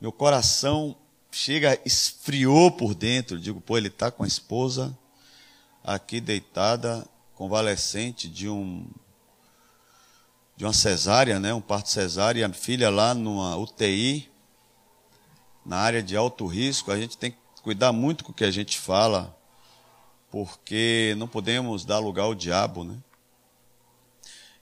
meu 0.00 0.12
coração 0.12 0.96
chega, 1.30 1.80
esfriou 1.84 2.70
por 2.70 2.94
dentro. 2.94 3.40
Digo, 3.40 3.60
pô, 3.60 3.76
ele 3.76 3.88
está 3.88 4.10
com 4.10 4.22
a 4.22 4.26
esposa 4.26 4.96
aqui 5.82 6.20
deitada, 6.20 7.06
convalescente 7.34 8.28
de 8.28 8.48
um 8.48 8.86
de 10.54 10.64
uma 10.66 10.72
cesárea, 10.72 11.40
né, 11.40 11.52
um 11.52 11.62
parto 11.62 11.88
cesárea, 11.88 12.40
e 12.40 12.44
a 12.44 12.52
filha 12.52 12.90
lá 12.90 13.14
numa 13.14 13.56
UTI, 13.56 14.30
na 15.64 15.78
área 15.78 16.02
de 16.02 16.14
alto 16.14 16.46
risco. 16.46 16.92
A 16.92 17.00
gente 17.00 17.16
tem 17.16 17.32
que 17.32 17.38
cuidar 17.62 17.92
muito 17.92 18.24
com 18.24 18.32
o 18.32 18.34
que 18.34 18.44
a 18.44 18.50
gente 18.50 18.78
fala, 18.78 19.36
porque 20.30 21.14
não 21.16 21.28
podemos 21.28 21.84
dar 21.84 21.98
lugar 21.98 22.24
ao 22.24 22.34
diabo, 22.34 22.84
né? 22.84 22.96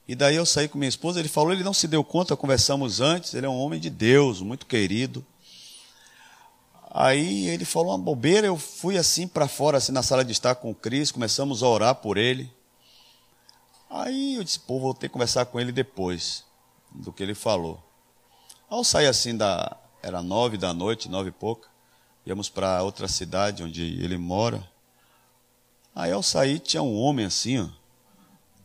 E 0.07 0.15
daí 0.15 0.35
eu 0.35 0.45
saí 0.45 0.67
com 0.67 0.77
minha 0.77 0.89
esposa, 0.89 1.19
ele 1.19 1.29
falou, 1.29 1.53
ele 1.53 1.63
não 1.63 1.73
se 1.73 1.87
deu 1.87 2.03
conta, 2.03 2.35
conversamos 2.35 2.99
antes, 2.99 3.33
ele 3.33 3.45
é 3.45 3.49
um 3.49 3.57
homem 3.57 3.79
de 3.79 3.89
Deus, 3.89 4.41
muito 4.41 4.65
querido. 4.65 5.25
Aí 6.93 7.47
ele 7.47 7.63
falou 7.63 7.91
uma 7.91 7.97
bobeira, 7.97 8.45
eu 8.45 8.57
fui 8.57 8.97
assim 8.97 9.25
para 9.25 9.47
fora, 9.47 9.77
assim 9.77 9.93
na 9.93 10.03
sala 10.03 10.25
de 10.25 10.33
estar 10.33 10.55
com 10.55 10.71
o 10.71 10.75
Cris, 10.75 11.11
começamos 11.11 11.63
a 11.63 11.67
orar 11.67 11.95
por 11.95 12.17
ele. 12.17 12.51
Aí 13.89 14.35
eu 14.35 14.43
disse, 14.43 14.59
pô, 14.59 14.79
vou 14.79 14.93
ter 14.93 15.07
que 15.07 15.13
conversar 15.13 15.45
com 15.45 15.59
ele 15.59 15.71
depois 15.71 16.43
do 16.91 17.13
que 17.13 17.23
ele 17.23 17.33
falou. 17.33 17.81
Ao 18.69 18.83
sair 18.83 19.07
assim 19.07 19.37
da, 19.37 19.77
era 20.03 20.21
nove 20.21 20.57
da 20.57 20.73
noite, 20.73 21.07
nove 21.07 21.29
e 21.29 21.31
pouca, 21.31 21.70
íamos 22.25 22.49
para 22.49 22.83
outra 22.83 23.07
cidade 23.07 23.63
onde 23.63 23.81
ele 24.03 24.17
mora. 24.17 24.67
Aí 25.93 26.11
ao 26.11 26.23
sair 26.23 26.59
tinha 26.59 26.81
um 26.81 26.95
homem 26.95 27.25
assim, 27.25 27.59
ó, 27.59 27.67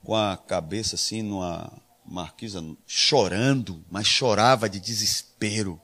com 0.04 0.14
a 0.14 0.36
cabeça 0.36 0.94
assim 0.94 1.22
numa 1.22 1.72
marquisa, 2.04 2.64
chorando, 2.86 3.84
mas 3.90 4.06
chorava 4.06 4.68
de 4.68 4.78
desespero. 4.78 5.80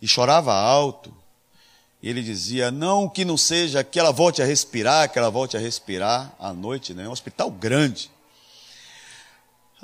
E 0.00 0.06
chorava 0.06 0.52
alto. 0.52 1.14
E 2.02 2.08
ele 2.08 2.22
dizia: 2.22 2.70
não 2.70 3.08
que 3.08 3.24
não 3.24 3.38
seja 3.38 3.82
que 3.82 3.98
ela 3.98 4.12
volte 4.12 4.42
a 4.42 4.44
respirar, 4.44 5.10
que 5.10 5.18
ela 5.18 5.30
volte 5.30 5.56
a 5.56 5.60
respirar 5.60 6.34
à 6.38 6.52
noite, 6.52 6.92
né? 6.92 7.08
Um 7.08 7.12
hospital 7.12 7.50
grande. 7.50 8.10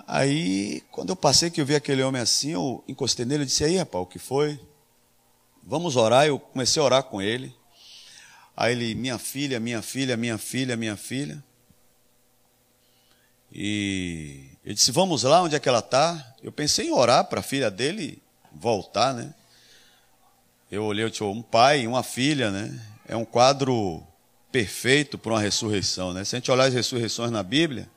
Aí, 0.06 0.82
quando 0.90 1.10
eu 1.10 1.16
passei 1.16 1.50
que 1.50 1.60
eu 1.60 1.66
vi 1.66 1.74
aquele 1.74 2.02
homem 2.02 2.20
assim, 2.20 2.50
eu 2.50 2.84
encostei 2.86 3.24
nele 3.24 3.44
e 3.44 3.46
disse: 3.46 3.64
aí, 3.64 3.78
rapaz, 3.78 4.04
o 4.04 4.06
que 4.06 4.18
foi? 4.18 4.60
Vamos 5.62 5.96
orar. 5.96 6.26
Eu 6.26 6.38
comecei 6.38 6.80
a 6.80 6.84
orar 6.84 7.02
com 7.04 7.20
ele. 7.20 7.54
Aí 8.56 8.72
ele, 8.72 8.94
minha 8.94 9.18
filha, 9.18 9.58
minha 9.58 9.82
filha, 9.82 10.16
minha 10.16 10.38
filha, 10.38 10.76
minha 10.76 10.96
filha. 10.96 11.42
E 13.50 14.50
ele 14.64 14.74
disse, 14.74 14.92
vamos 14.92 15.22
lá, 15.22 15.42
onde 15.42 15.54
é 15.54 15.60
que 15.60 15.68
ela 15.68 15.80
está? 15.80 16.34
Eu 16.42 16.52
pensei 16.52 16.88
em 16.88 16.92
orar 16.92 17.24
para 17.26 17.40
a 17.40 17.42
filha 17.42 17.70
dele 17.70 18.22
voltar, 18.52 19.12
né? 19.14 19.34
Eu 20.70 20.84
olhei, 20.84 21.04
eu 21.04 21.10
tinha 21.10 21.28
um 21.28 21.42
pai 21.42 21.82
e 21.82 21.86
uma 21.86 22.02
filha, 22.02 22.50
né? 22.50 22.80
É 23.06 23.16
um 23.16 23.24
quadro 23.24 24.02
perfeito 24.50 25.18
para 25.18 25.32
uma 25.32 25.40
ressurreição, 25.40 26.12
né? 26.12 26.24
Se 26.24 26.34
a 26.34 26.38
gente 26.38 26.50
olhar 26.50 26.64
as 26.64 26.74
ressurreições 26.74 27.30
na 27.30 27.42
Bíblia, 27.42 27.90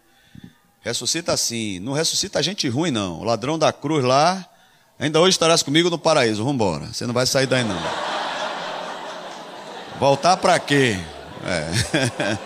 ressuscita 0.82 1.32
assim, 1.34 1.80
não 1.80 1.93
ressuscita 1.93 2.43
gente 2.43 2.68
ruim 2.68 2.91
não. 2.91 3.20
O 3.20 3.24
ladrão 3.24 3.57
da 3.57 3.72
cruz 3.72 4.03
lá, 4.03 4.49
ainda 5.00 5.20
hoje 5.20 5.32
estarás 5.32 5.62
comigo 5.64 5.89
no 5.89 5.98
paraíso, 5.98 6.39
vamos 6.39 6.56
embora. 6.56 6.86
Você 6.88 7.06
não 7.06 7.14
vai 7.14 7.26
sair 7.26 7.48
daí 7.48 7.64
não. 7.64 7.82
Voltar 10.00 10.38
para 10.38 10.60
quê? 10.60 11.00
É. 11.46 12.38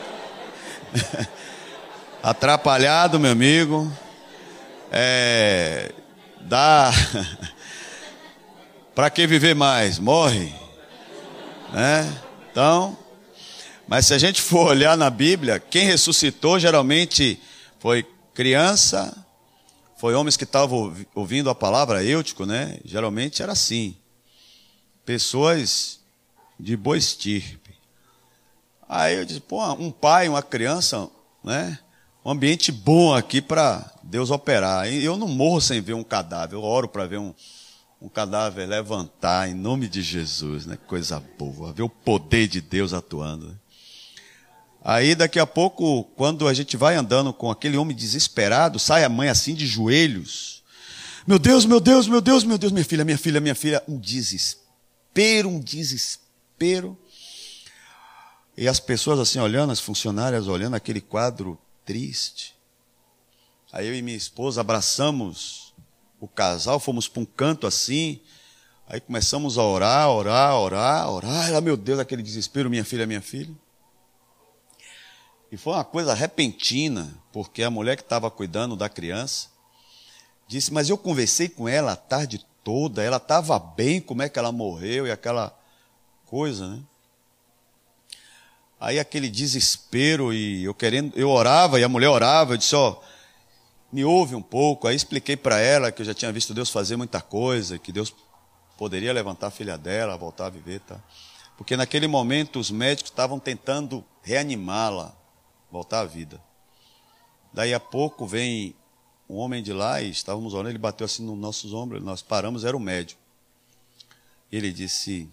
Atrapalhado, 2.21 3.19
meu 3.19 3.31
amigo. 3.31 3.91
É, 4.91 5.91
dá. 6.41 6.91
para 8.93 9.09
que 9.09 9.25
viver 9.25 9.55
mais? 9.55 9.97
Morre. 9.99 10.53
Né? 11.71 12.11
Então, 12.51 12.97
mas 13.87 14.05
se 14.05 14.13
a 14.13 14.17
gente 14.17 14.41
for 14.41 14.67
olhar 14.67 14.95
na 14.95 15.09
Bíblia, 15.09 15.59
quem 15.59 15.85
ressuscitou 15.85 16.59
geralmente 16.59 17.41
foi 17.79 18.05
criança, 18.35 19.18
foi 19.99 20.15
homens 20.15 20.37
que 20.37 20.45
estavam 20.45 20.95
ouvindo 21.13 21.49
a 21.49 21.55
palavra 21.55 22.01
eutico, 22.01 22.45
né? 22.45 22.79
Geralmente 22.85 23.43
era 23.43 23.51
assim. 23.51 23.97
Pessoas 25.05 25.99
de 26.57 26.77
boa 26.77 26.97
estirpe. 26.97 27.75
Aí 28.87 29.17
eu 29.17 29.25
disse, 29.25 29.41
pô, 29.41 29.61
um 29.73 29.91
pai, 29.91 30.29
uma 30.29 30.41
criança, 30.41 31.09
né? 31.43 31.77
Um 32.23 32.31
ambiente 32.31 32.71
bom 32.71 33.13
aqui 33.13 33.41
para 33.41 33.91
Deus 34.01 34.31
operar. 34.31 34.87
Eu 34.87 35.17
não 35.17 35.27
morro 35.27 35.59
sem 35.59 35.81
ver 35.81 35.95
um 35.95 36.03
cadáver, 36.03 36.55
eu 36.55 36.63
oro 36.63 36.87
para 36.87 37.05
ver 37.05 37.19
um, 37.19 37.33
um 38.01 38.07
cadáver 38.07 38.65
levantar 38.65 39.49
em 39.49 39.53
nome 39.53 39.89
de 39.89 40.01
Jesus, 40.01 40.65
né? 40.65 40.77
Coisa 40.87 41.21
boa, 41.37 41.73
ver 41.73 41.83
o 41.83 41.89
poder 41.89 42.47
de 42.47 42.61
Deus 42.61 42.93
atuando. 42.93 43.59
Aí 44.83 45.13
daqui 45.13 45.39
a 45.39 45.45
pouco, 45.45 46.05
quando 46.15 46.47
a 46.47 46.53
gente 46.53 46.77
vai 46.77 46.95
andando 46.95 47.33
com 47.33 47.51
aquele 47.51 47.77
homem 47.77 47.95
desesperado, 47.95 48.79
sai 48.79 49.03
a 49.03 49.09
mãe 49.09 49.29
assim 49.29 49.53
de 49.53 49.67
joelhos. 49.67 50.63
Meu 51.27 51.37
Deus, 51.37 51.65
meu 51.65 51.79
Deus, 51.79 52.07
meu 52.07 52.21
Deus, 52.21 52.43
meu 52.43 52.57
Deus, 52.57 52.71
minha 52.71 52.85
filha, 52.85 53.03
minha 53.05 53.17
filha, 53.17 53.39
minha 53.39 53.55
filha, 53.55 53.83
um 53.87 53.99
desespero, 53.99 55.49
um 55.49 55.59
desespero. 55.59 56.97
E 58.57 58.67
as 58.67 58.79
pessoas 58.79 59.19
assim 59.19 59.39
olhando, 59.39 59.71
as 59.71 59.79
funcionárias 59.79 60.47
olhando 60.47 60.75
aquele 60.75 61.01
quadro 61.01 61.59
triste. 61.85 62.55
Aí 63.71 63.87
eu 63.87 63.93
e 63.93 64.01
minha 64.01 64.17
esposa 64.17 64.61
abraçamos 64.61 65.73
o 66.19 66.27
casal, 66.27 66.79
fomos 66.79 67.07
para 67.07 67.21
um 67.21 67.25
canto 67.25 67.67
assim. 67.67 68.19
Aí 68.87 68.99
começamos 68.99 69.57
a 69.57 69.63
orar, 69.63 70.09
orar, 70.09 70.55
orar, 70.55 71.09
orar. 71.09 71.53
Ah, 71.53 71.61
meu 71.61 71.77
Deus, 71.77 71.99
aquele 71.99 72.23
desespero, 72.23 72.69
minha 72.69 72.83
filha, 72.83 73.05
minha 73.05 73.21
filha. 73.21 73.53
E 75.51 75.57
foi 75.57 75.73
uma 75.73 75.83
coisa 75.83 76.13
repentina, 76.13 77.11
porque 77.31 77.63
a 77.63 77.69
mulher 77.71 77.95
que 77.95 78.03
estava 78.03 78.29
cuidando 78.29 78.75
da 78.75 78.87
criança 78.87 79.49
disse: 80.47 80.71
Mas 80.71 80.89
eu 80.89 80.97
conversei 80.97 81.49
com 81.49 81.67
ela 81.67 81.93
a 81.93 81.95
tarde 81.95 82.45
toda, 82.63 83.01
ela 83.03 83.17
estava 83.17 83.57
bem, 83.57 83.99
como 83.99 84.21
é 84.21 84.29
que 84.29 84.37
ela 84.37 84.51
morreu? 84.51 85.07
E 85.07 85.11
aquela 85.11 85.57
coisa, 86.25 86.67
né? 86.67 86.79
Aí 88.79 88.97
aquele 88.97 89.29
desespero 89.29 90.31
e 90.31 90.63
eu 90.63 90.73
querendo, 90.73 91.17
eu 91.17 91.29
orava 91.29 91.79
e 91.79 91.83
a 91.83 91.89
mulher 91.89 92.07
orava, 92.07 92.53
eu 92.53 92.57
disse, 92.57 92.75
ó, 92.75 92.97
me 93.91 94.05
ouve 94.05 94.35
um 94.35 94.41
pouco. 94.41 94.87
Aí 94.87 94.95
expliquei 94.95 95.35
para 95.35 95.59
ela 95.59 95.91
que 95.91 96.01
eu 96.01 96.05
já 96.05 96.13
tinha 96.13 96.31
visto 96.31 96.53
Deus 96.53 96.69
fazer 96.69 96.95
muita 96.95 97.19
coisa, 97.19 97.77
que 97.77 97.91
Deus 97.91 98.13
poderia 98.77 99.11
levantar 99.11 99.47
a 99.47 99.51
filha 99.51 99.77
dela, 99.77 100.15
voltar 100.15 100.45
a 100.45 100.49
viver, 100.49 100.79
tá? 100.81 100.97
Porque 101.57 101.75
naquele 101.75 102.07
momento 102.07 102.57
os 102.57 102.71
médicos 102.71 103.11
estavam 103.11 103.37
tentando 103.37 104.05
reanimá-la, 104.21 105.13
voltar 105.71 106.01
à 106.01 106.05
vida. 106.05 106.41
Daí 107.53 107.73
a 107.73 107.79
pouco 107.79 108.25
vem 108.25 108.75
um 109.29 109.35
homem 109.35 109.61
de 109.61 109.73
lá 109.73 110.01
e 110.01 110.09
estávamos 110.09 110.53
orando, 110.53 110.69
ele 110.69 110.77
bateu 110.77 111.05
assim 111.05 111.23
nos 111.23 111.37
nossos 111.37 111.73
ombros, 111.73 112.03
nós 112.03 112.21
paramos, 112.21 112.63
era 112.63 112.75
o 112.75 112.79
médico. 112.79 113.21
Ele 114.51 114.71
disse: 114.71 115.29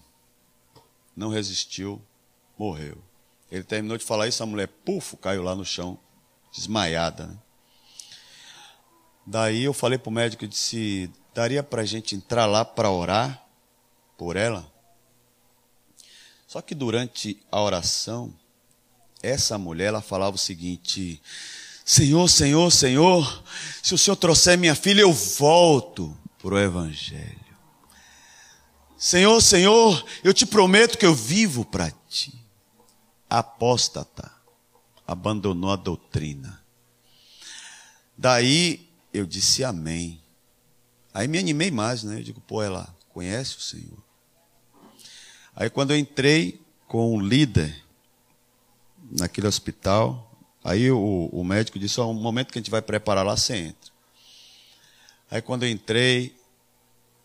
não 1.16 1.30
resistiu, 1.30 2.00
morreu. 2.58 2.98
Ele 3.50 3.64
terminou 3.64 3.96
de 3.96 4.04
falar 4.04 4.28
isso, 4.28 4.42
a 4.42 4.46
mulher, 4.46 4.68
pufo, 4.68 5.16
caiu 5.16 5.42
lá 5.42 5.54
no 5.54 5.64
chão, 5.64 5.98
desmaiada. 6.52 7.26
Né? 7.26 7.38
Daí 9.26 9.64
eu 9.64 9.72
falei 9.72 9.98
para 9.98 10.10
o 10.10 10.12
médico 10.12 10.46
disse: 10.46 11.10
daria 11.34 11.62
para 11.62 11.82
a 11.82 11.86
gente 11.86 12.14
entrar 12.14 12.46
lá 12.46 12.64
para 12.64 12.90
orar 12.90 13.46
por 14.18 14.36
ela? 14.36 14.70
Só 16.46 16.60
que 16.60 16.74
durante 16.74 17.42
a 17.50 17.60
oração, 17.60 18.32
essa 19.22 19.58
mulher 19.58 19.86
ela 19.86 20.02
falava 20.02 20.36
o 20.36 20.38
seguinte: 20.38 21.20
Senhor, 21.84 22.28
Senhor, 22.28 22.70
Senhor, 22.70 23.44
se 23.82 23.94
o 23.94 23.98
Senhor 23.98 24.16
trouxer 24.16 24.58
minha 24.58 24.74
filha, 24.74 25.02
eu 25.02 25.12
volto 25.12 26.16
para 26.38 26.54
o 26.54 26.58
Evangelho. 26.58 27.46
Senhor, 28.98 29.40
Senhor, 29.40 30.04
eu 30.24 30.32
te 30.32 30.46
prometo 30.46 30.98
que 30.98 31.06
eu 31.06 31.14
vivo 31.14 31.64
para 31.64 31.92
ti. 32.08 32.32
Apóstata, 33.28 34.32
abandonou 35.06 35.70
a 35.70 35.76
doutrina. 35.76 36.62
Daí 38.16 38.88
eu 39.12 39.26
disse 39.26 39.62
amém. 39.62 40.20
Aí 41.12 41.28
me 41.28 41.38
animei 41.38 41.70
mais, 41.70 42.02
né? 42.02 42.18
Eu 42.18 42.22
digo, 42.22 42.40
pô, 42.40 42.62
ela 42.62 42.94
conhece 43.10 43.56
o 43.56 43.60
Senhor. 43.60 44.02
Aí 45.54 45.70
quando 45.70 45.92
eu 45.92 45.98
entrei 45.98 46.60
com 46.86 47.14
o 47.14 47.20
líder 47.20 47.85
naquele 49.10 49.46
hospital, 49.46 50.30
aí 50.64 50.90
o, 50.90 51.28
o 51.32 51.44
médico 51.44 51.78
disse, 51.78 52.00
oh, 52.00 52.10
um 52.10 52.14
momento 52.14 52.52
que 52.52 52.58
a 52.58 52.62
gente 52.62 52.70
vai 52.70 52.82
preparar 52.82 53.24
lá, 53.24 53.36
você 53.36 53.56
entra. 53.56 53.90
Aí 55.30 55.42
quando 55.42 55.64
eu 55.64 55.70
entrei, 55.70 56.34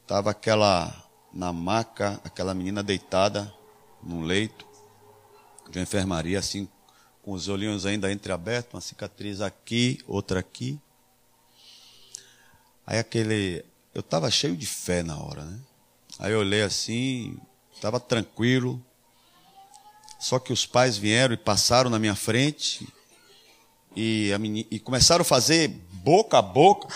estava 0.01 0.31
aquela 0.31 1.09
na 1.33 1.53
maca, 1.53 2.19
aquela 2.23 2.53
menina 2.53 2.83
deitada 2.83 3.53
num 4.03 4.23
leito 4.23 4.65
de 5.69 5.79
uma 5.79 5.83
enfermaria, 5.83 6.39
assim, 6.39 6.67
com 7.21 7.31
os 7.31 7.47
olhinhos 7.47 7.85
ainda 7.85 8.11
entreabertos, 8.11 8.73
uma 8.73 8.81
cicatriz 8.81 9.41
aqui, 9.41 9.99
outra 10.07 10.39
aqui. 10.39 10.79
Aí 12.85 12.99
aquele. 12.99 13.63
Eu 13.93 14.01
estava 14.01 14.29
cheio 14.31 14.57
de 14.57 14.65
fé 14.65 15.03
na 15.03 15.17
hora, 15.17 15.43
né? 15.43 15.59
Aí 16.19 16.31
eu 16.31 16.39
olhei 16.39 16.61
assim, 16.61 17.37
estava 17.73 17.99
tranquilo. 17.99 18.83
Só 20.21 20.37
que 20.37 20.53
os 20.53 20.67
pais 20.67 20.97
vieram 20.99 21.33
e 21.33 21.37
passaram 21.37 21.89
na 21.89 21.97
minha 21.97 22.13
frente 22.13 22.87
e, 23.95 24.29
e 24.69 24.79
começaram 24.79 25.23
a 25.23 25.25
fazer 25.25 25.67
boca 25.67 26.37
a 26.37 26.43
boca, 26.43 26.87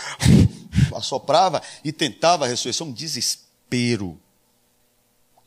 assoprava 0.96 1.60
e 1.84 1.92
tentava 1.92 2.46
a 2.46 2.48
ressurreição, 2.48 2.86
um 2.86 2.94
desespero. 2.94 4.22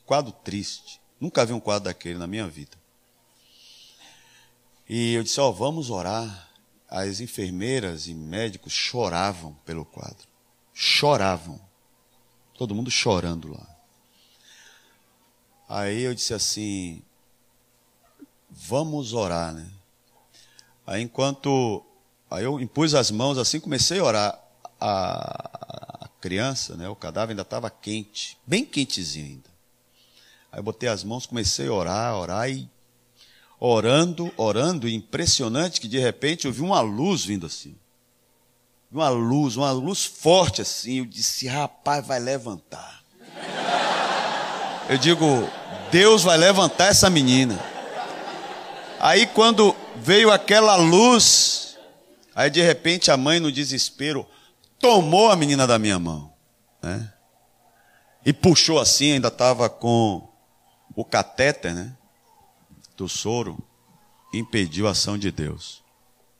Quadro 0.04 0.32
triste. 0.32 1.00
Nunca 1.20 1.46
vi 1.46 1.52
um 1.52 1.60
quadro 1.60 1.84
daquele 1.84 2.18
na 2.18 2.26
minha 2.26 2.48
vida. 2.48 2.76
E 4.88 5.14
eu 5.14 5.22
disse: 5.22 5.38
Ó, 5.40 5.48
oh, 5.48 5.52
vamos 5.52 5.88
orar. 5.88 6.48
As 6.90 7.20
enfermeiras 7.20 8.08
e 8.08 8.14
médicos 8.14 8.72
choravam 8.72 9.54
pelo 9.64 9.84
quadro. 9.84 10.26
Choravam. 10.74 11.60
Todo 12.54 12.74
mundo 12.74 12.90
chorando 12.90 13.52
lá. 13.52 13.66
Aí 15.68 16.00
eu 16.00 16.12
disse 16.14 16.34
assim: 16.34 17.04
Vamos 18.66 19.12
orar, 19.12 19.54
né? 19.54 19.66
Aí 20.86 21.02
enquanto. 21.02 21.84
Aí 22.30 22.44
eu 22.44 22.60
impus 22.60 22.94
as 22.94 23.10
mãos 23.10 23.38
assim, 23.38 23.60
comecei 23.60 24.00
a 24.00 24.04
orar. 24.04 24.44
A, 24.80 26.04
a 26.04 26.08
criança, 26.20 26.76
né, 26.76 26.88
o 26.88 26.94
cadáver 26.94 27.32
ainda 27.32 27.42
estava 27.42 27.68
quente, 27.70 28.36
bem 28.46 28.64
quentezinho 28.64 29.26
ainda. 29.26 29.50
Aí 30.52 30.62
botei 30.62 30.88
as 30.88 31.02
mãos, 31.02 31.26
comecei 31.26 31.66
a 31.68 31.72
orar, 31.72 32.16
orar 32.16 32.50
e 32.50 32.68
orando, 33.58 34.32
orando, 34.36 34.88
e 34.88 34.94
impressionante 34.94 35.80
que 35.80 35.88
de 35.88 35.98
repente 35.98 36.46
eu 36.46 36.52
vi 36.52 36.62
uma 36.62 36.80
luz 36.80 37.24
vindo 37.24 37.46
assim. 37.46 37.74
Uma 38.90 39.08
luz, 39.08 39.56
uma 39.56 39.70
luz 39.72 40.04
forte 40.04 40.62
assim. 40.62 40.98
Eu 40.98 41.06
disse, 41.06 41.46
rapaz, 41.46 42.06
vai 42.06 42.18
levantar. 42.18 43.02
Eu 44.88 44.96
digo, 44.96 45.26
Deus 45.90 46.22
vai 46.22 46.38
levantar 46.38 46.86
essa 46.86 47.10
menina. 47.10 47.77
Aí 49.00 49.26
quando 49.26 49.76
veio 49.96 50.30
aquela 50.30 50.74
luz, 50.74 51.78
aí 52.34 52.50
de 52.50 52.60
repente 52.60 53.10
a 53.10 53.16
mãe 53.16 53.38
no 53.38 53.52
desespero 53.52 54.26
tomou 54.80 55.30
a 55.30 55.36
menina 55.36 55.66
da 55.66 55.78
minha 55.78 55.98
mão, 55.98 56.32
né? 56.82 57.12
e 58.26 58.32
puxou 58.32 58.80
assim, 58.80 59.12
ainda 59.12 59.28
estava 59.28 59.70
com 59.70 60.28
o 60.96 61.04
catéter, 61.04 61.74
né? 61.74 61.96
Do 62.96 63.08
soro, 63.08 63.56
impediu 64.34 64.88
a 64.88 64.90
ação 64.90 65.16
de 65.16 65.30
Deus. 65.30 65.82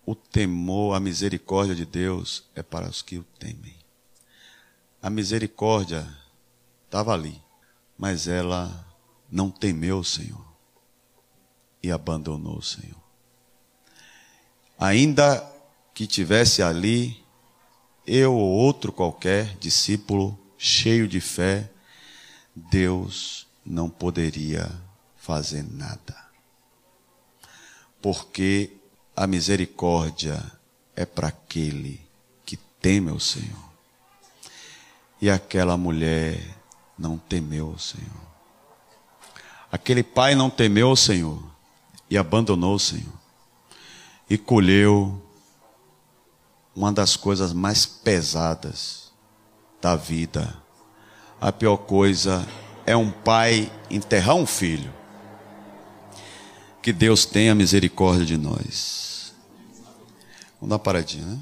O 0.05 0.15
temor, 0.15 0.97
a 0.97 1.01
misericórdia 1.01 1.75
de 1.75 1.85
Deus 1.85 2.45
é 2.57 2.63
para 2.63 2.89
os 2.89 3.03
que 3.03 3.19
o 3.19 3.25
temem. 3.39 3.77
A 5.01 5.09
misericórdia 5.09 6.09
estava 6.85 7.15
ali, 7.15 7.41
mas 7.97 8.27
ela 8.27 8.85
não 9.31 9.49
temeu 9.49 10.01
o 10.01 10.05
Senhor 10.05 10.48
e 11.83 11.91
abandonou 11.91 12.59
o 12.59 12.63
Senhor. 12.63 12.97
Ainda 14.79 15.45
que 15.95 16.07
tivesse 16.07 16.63
ali 16.63 17.25
eu 18.07 18.35
ou 18.35 18.49
outro 18.49 18.93
qualquer 18.93 19.57
discípulo 19.59 20.39
cheio 20.57 21.07
de 21.07 21.21
fé, 21.21 21.71
Deus 22.55 23.47
não 23.65 23.91
poderia 23.91 24.71
fazer 25.17 25.63
nada. 25.63 26.17
Porque 28.01 28.73
a 29.15 29.27
misericórdia 29.27 30.41
é 30.95 31.05
para 31.05 31.29
aquele 31.29 32.01
que 32.47 32.57
teme 32.81 33.11
o 33.11 33.21
Senhor. 33.21 33.69
E 35.21 35.29
aquela 35.29 35.77
mulher 35.77 36.41
não 36.97 37.19
temeu 37.19 37.71
o 37.71 37.79
Senhor. 37.79 38.29
Aquele 39.71 40.03
pai 40.03 40.35
não 40.35 40.49
temeu 40.49 40.91
o 40.91 40.97
Senhor 40.97 41.48
e 42.11 42.17
abandonou 42.17 42.75
o 42.75 42.79
Senhor. 42.79 43.13
E 44.29 44.37
colheu 44.37 45.21
uma 46.75 46.93
das 46.93 47.17
coisas 47.17 47.53
mais 47.53 47.87
pesadas 47.87 49.11
da 49.81 49.97
vida. 49.97 50.57
A 51.41 51.51
pior 51.51 51.77
coisa 51.77 52.47
é 52.87 52.97
um 52.97 53.11
pai 53.11 53.71
enterrar 53.91 54.37
um 54.37 54.47
filho. 54.47 54.93
Que 56.83 56.93
Deus 56.93 57.25
tenha 57.27 57.55
misericórdia 57.55 58.25
de 58.25 58.37
nós. 58.37 59.35
Vamos 60.61 60.71
dar 60.71 60.77
uma 60.77 60.79
paradinha, 60.79 61.27
né? 61.27 61.39